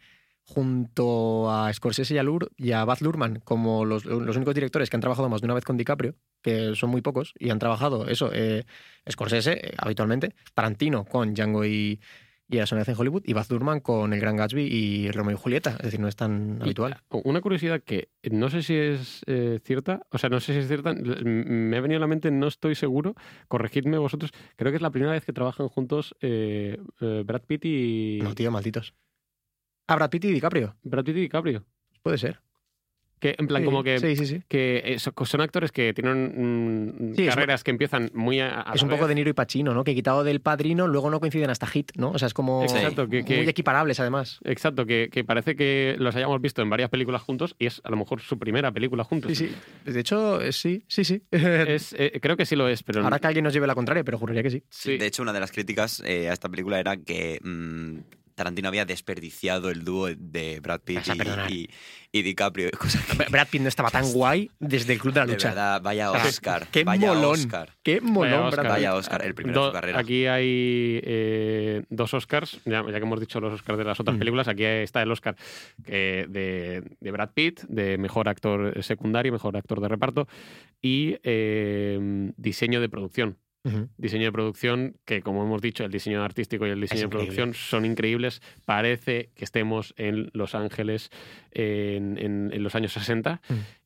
[0.48, 4.88] junto a Scorsese y a, Lur, y a Baz Luhrmann como los, los únicos directores
[4.88, 7.58] que han trabajado más de una vez con DiCaprio, que son muy pocos, y han
[7.58, 8.64] trabajado eso, eh,
[9.10, 12.00] Scorsese eh, habitualmente, Tarantino con Django y,
[12.48, 15.38] y La soledad en Hollywood, y Baz Luhrmann con El Gran Gatsby y Romeo y
[15.38, 16.96] Julieta, es decir, no es tan habitual.
[17.10, 20.68] Una curiosidad que no sé si es eh, cierta, o sea, no sé si es
[20.68, 23.14] cierta, me ha venido a la mente, no estoy seguro,
[23.48, 27.64] corregidme vosotros, creo que es la primera vez que trabajan juntos eh, eh, Brad Pitt
[27.66, 28.20] y...
[28.22, 28.94] No, tío, malditos.
[29.86, 30.76] Ah, Brad Pitt y DiCaprio.
[30.82, 31.64] Brad Pitt y DiCaprio.
[32.02, 32.40] Puede ser.
[33.20, 34.42] Que, en plan, Sí, como que, sí, sí, sí.
[34.48, 38.60] que eh, so- son actores que tienen mm, Sí, es- carreras que empiezan muy a,
[38.62, 39.84] a Es un poco de Niro y Pacino, ¿no?
[39.84, 42.10] Que quitado del padrino, luego no coinciden hasta Hit, ¿no?
[42.12, 44.38] O sea, es como Exacto, que- que- muy equiparables además.
[44.44, 47.90] Exacto, que, que parece que los hayamos visto en varias películas juntos y es a
[47.90, 49.36] lo mejor su primera película juntos.
[49.36, 49.90] Sí, sí.
[49.90, 51.22] De hecho, eh, sí, sí, sí.
[51.32, 54.04] Es, eh, creo que sí lo es, pero Ahora que alguien nos lleve la contraria,
[54.04, 54.96] pero juraría que sí.
[54.98, 57.98] De hecho, una de las críticas eh, a esta película era que mm,
[58.38, 61.50] Tarantino había desperdiciado el dúo de Brad Pitt y, perdonar.
[61.50, 61.68] y-
[62.10, 62.70] y DiCaprio.
[62.78, 65.48] cosa que- Brad Pitt no estaba tan guay desde el Club de la de Lucha.
[65.48, 66.66] verdad, vaya Oscar.
[66.70, 67.32] Qué vaya molón.
[67.32, 67.74] Oscar.
[67.82, 68.62] Qué molón, Vaya Brad Oscar.
[68.64, 68.70] Pitt.
[68.72, 69.98] Vaya Oscar, el primero de su carrera.
[69.98, 74.16] Aquí hay eh, dos Oscars, ya, ya que hemos dicho los Oscars de las otras
[74.16, 74.18] Mm.
[74.20, 75.36] películas, aquí está el Oscar
[75.86, 80.28] eh, de, de Brad Pitt, de mejor actor secundario, mejor actor de reparto
[80.80, 83.36] y eh, diseño de producción.
[83.96, 87.54] Diseño de producción, que como hemos dicho, el diseño artístico y el diseño de producción
[87.54, 88.40] son increíbles.
[88.64, 91.10] Parece que estemos en Los Ángeles
[91.52, 93.40] en, en, los años 60.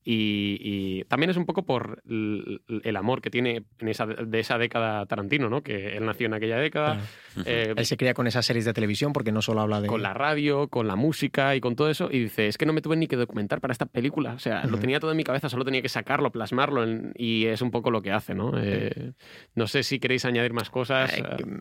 [0.04, 5.06] Y, también es un poco por el amor que tiene en esa, de esa década
[5.06, 5.62] Tarantino, ¿no?
[5.62, 7.00] Que él nació en aquella década.
[7.46, 9.88] Eh, él se cría con esas series de televisión porque no solo habla de...
[9.88, 12.08] Con la radio, con la música y con todo eso.
[12.10, 14.34] Y dice, es que no me tuve ni que documentar para esta película.
[14.34, 16.84] O sea, lo tenía todo en mi cabeza, solo tenía que sacarlo, plasmarlo.
[17.16, 18.52] y es un poco lo que hace, ¿no?
[18.58, 19.12] Eh,
[19.54, 21.12] no sé si queréis añadir más cosas.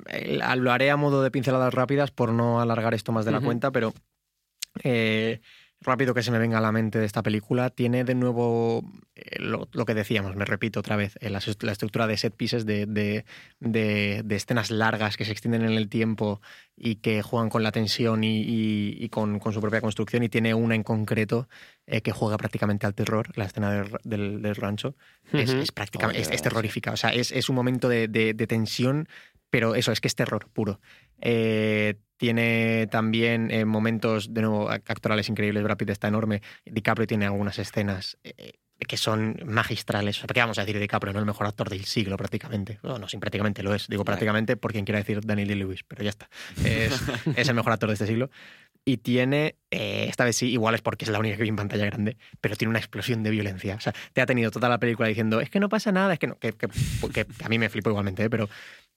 [0.09, 3.39] Eh, lo haré a modo de pinceladas rápidas por no alargar esto más de la
[3.39, 3.93] cuenta, pero
[5.81, 8.83] rápido que se me venga a la mente de esta película, tiene de nuevo
[9.15, 12.85] eh, lo, que decíamos, me repito otra vez, eh, la, estructura de set pieces, de,
[12.85, 16.39] de, escenas largas que se extienden en el tiempo
[16.77, 20.83] y que juegan con la tensión y, con, su propia construcción, y tiene una en
[20.83, 21.49] concreto
[21.87, 24.95] eh, que juega prácticamente al terror, la escena del, rancho.
[25.33, 29.07] es, prácticamente, es, terrorífica, o sea, es, un momento de, tensión,
[29.49, 30.79] pero eso, es que es terror puro.
[32.21, 35.63] Tiene también eh, momentos, de nuevo, actorales increíbles.
[35.63, 36.43] Brad Pitt está enorme.
[36.65, 40.21] DiCaprio tiene algunas escenas eh, que son magistrales.
[40.31, 41.13] ¿Qué vamos a decir de DiCaprio?
[41.13, 42.77] No el mejor actor del siglo, prácticamente.
[42.83, 43.87] No, no, sí, prácticamente lo es.
[43.87, 46.29] Digo prácticamente por quien quiera decir Daniel Lewis, pero ya está.
[47.35, 48.29] Es, el mejor actor de este siglo.
[48.85, 51.55] Y tiene, eh, esta vez sí, igual es porque es la única que vi en
[51.55, 53.75] pantalla grande, pero tiene una explosión de violencia.
[53.75, 56.19] O sea, te ha tenido toda la película diciendo, es que no pasa nada, es
[56.19, 58.47] que no, que, que, a mí me flipo igualmente, pero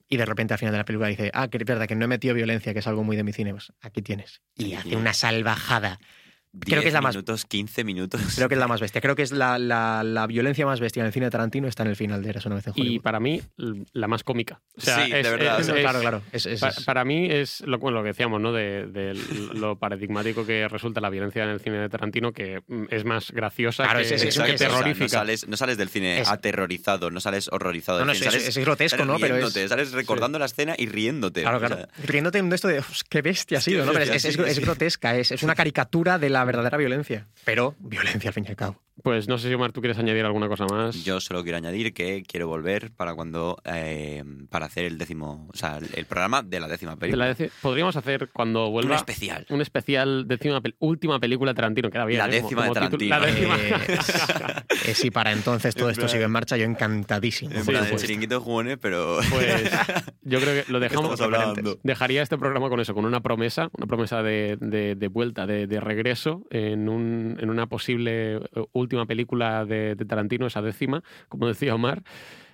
[0.09, 2.09] y de repente al final de la película dice, ah, que verdad que no he
[2.09, 4.43] metido violencia, que es algo muy de mi cine, pues aquí tienes.
[4.56, 5.98] Y hace una salvajada
[6.60, 8.20] creo que es la más minutos, 15 minutos.
[8.36, 9.01] Creo que es la más bestia.
[9.01, 11.90] Creo que es la, la, violencia más bestia en el cine de Tarantino está en
[11.90, 13.43] el final de Eras una vez en Y para mí,
[13.93, 14.60] la más cómica.
[14.76, 15.62] sí, de verdad.
[15.81, 16.22] claro, claro.
[16.85, 18.52] para, mí es lo, lo que decíamos, ¿no?
[18.52, 19.14] De,
[19.55, 23.86] lo paradigmático que resulta la violencia en el cine de Tarantino, que es más graciosa
[23.94, 25.05] que, que terrorífica.
[25.05, 28.01] no, sales, no, sales del cine aterrorizado, no sales horrorizado.
[28.01, 29.18] No, no, es, grotesco, ¿no?
[29.18, 31.43] Pero sales recordando la escena y riéndote.
[31.43, 31.89] Claro, claro.
[32.02, 33.93] riéndote de esto de, qué bestia ha sido, ¿no?
[33.93, 38.51] Pero es, grotesca, es, una caricatura de la verdadera violencia, pero violencia al fin y
[38.51, 38.81] al cabo.
[39.03, 41.03] Pues no sé si Omar, tú quieres añadir alguna cosa más.
[41.05, 45.57] Yo solo quiero añadir que quiero volver para cuando eh, para hacer el décimo, o
[45.57, 47.37] sea, el programa de la décima película.
[47.61, 52.19] podríamos hacer cuando vuelva un especial, un especial décima última película de Tarantino queda bien.
[52.19, 52.41] La ¿eh?
[52.43, 53.19] décima de Tarantino.
[53.19, 53.57] la décima.
[53.59, 57.53] Eh, si para entonces todo esto sigue en marcha, yo encantadísimo.
[57.53, 59.73] En plan, el chiringuito de jugones, pero pues
[60.23, 61.21] yo creo que lo dejamos.
[61.83, 65.81] Dejaría este programa con eso, con una promesa, una promesa de, de, vuelta, de, de
[65.81, 68.41] regreso en, un, en una posible
[68.73, 72.02] última película de, Tarantino, esa décima, como decía Omar.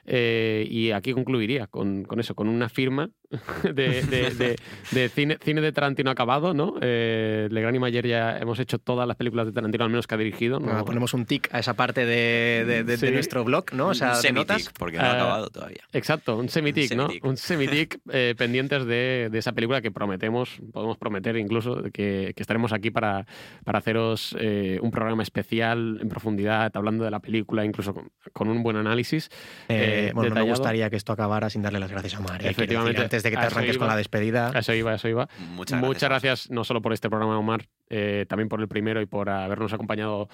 [0.07, 3.11] Eh, y aquí concluiría con, con, eso, con una firma
[3.63, 4.57] de,
[4.91, 6.75] de, cine, cine, de Tarantino acabado, ¿no?
[6.81, 10.17] Eh, Legrand y Mayer ya hemos hecho todas las películas de Tarantino, al menos que
[10.17, 10.59] ha dirigido.
[10.59, 10.85] ¿no?
[10.85, 13.89] ponemos un tic a esa parte de, nuestro blog, ¿no?
[13.89, 14.71] O sea, un notas.
[14.77, 15.83] porque no ha ah, acabado todavía.
[15.93, 17.09] Exacto, un semitic, ¿no?
[17.23, 22.73] Un semitic eh, pendientes de, esa película que prometemos, podemos prometer incluso que, que estaremos
[22.73, 23.27] aquí para,
[23.65, 27.95] para haceros eh, un programa especial en profundidad, hablando de la película, incluso
[28.33, 29.31] con, un buen análisis.
[29.69, 32.45] bueno, me gustaría que esto acabara sin darle las gracias a Omar.
[32.45, 34.53] Efectivamente de que te arranques con la despedida.
[34.55, 35.29] Eso iba, eso iba.
[35.39, 36.51] Muchas gracias.
[36.51, 40.29] no solo por este programa, Omar, eh, también por el primero y por habernos acompañado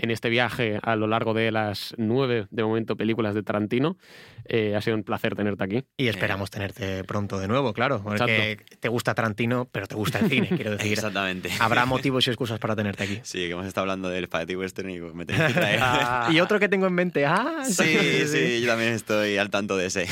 [0.00, 3.98] en este viaje a lo largo de las nueve, de momento, películas de Tarantino.
[4.46, 5.84] Eh, ha sido un placer tenerte aquí.
[5.96, 8.02] Y esperamos tenerte pronto de nuevo, claro.
[8.02, 10.92] Porque te gusta Tarantino, pero te gusta el cine, quiero decir.
[10.92, 11.50] Exactamente.
[11.60, 13.20] Habrá motivos y excusas para tenerte aquí.
[13.22, 15.80] Sí, que hemos estado hablando del Spaghetti Western y me tenéis que traer.
[16.32, 17.26] y otro que tengo en mente.
[17.26, 20.06] Ah, sí, sí, yo también estoy al tanto de ese.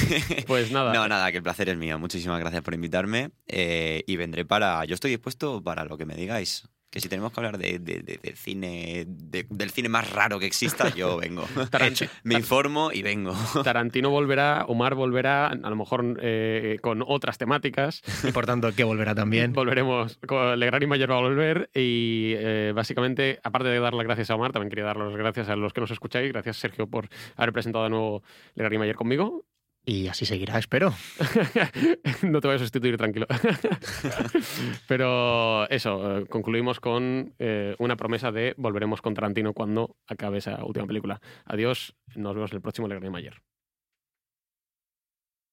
[0.46, 0.92] Pues nada.
[0.92, 1.98] No, nada, que el placer es mío.
[1.98, 3.30] Muchísimas gracias por invitarme.
[3.46, 4.84] Eh, y vendré para.
[4.84, 9.04] Yo estoy dispuesto para lo que me digáis que si tenemos que hablar de, cine,
[9.06, 11.46] del cine más raro que exista, yo vengo.
[12.24, 13.34] Me informo y vengo.
[13.62, 18.02] Tarantino volverá, Omar volverá, a lo mejor eh, con otras temáticas.
[18.24, 19.52] Y por tanto, que volverá también.
[19.52, 24.04] Volveremos, con Legrand y Mayer va a volver y eh, básicamente, aparte de dar las
[24.04, 26.32] gracias a Omar, también quería dar las gracias a los que nos escucháis.
[26.32, 28.22] Gracias, Sergio, por haber presentado de nuevo
[28.54, 29.44] Legrand y Mayer conmigo.
[29.88, 30.92] Y así seguirá, espero.
[32.22, 33.26] no te voy a sustituir, tranquilo.
[34.86, 40.62] Pero eso, eh, concluimos con eh, una promesa de volveremos con Tarantino cuando acabe esa
[40.62, 41.22] última película.
[41.46, 43.40] Adiós, nos vemos en el próximo Legrand Mayer.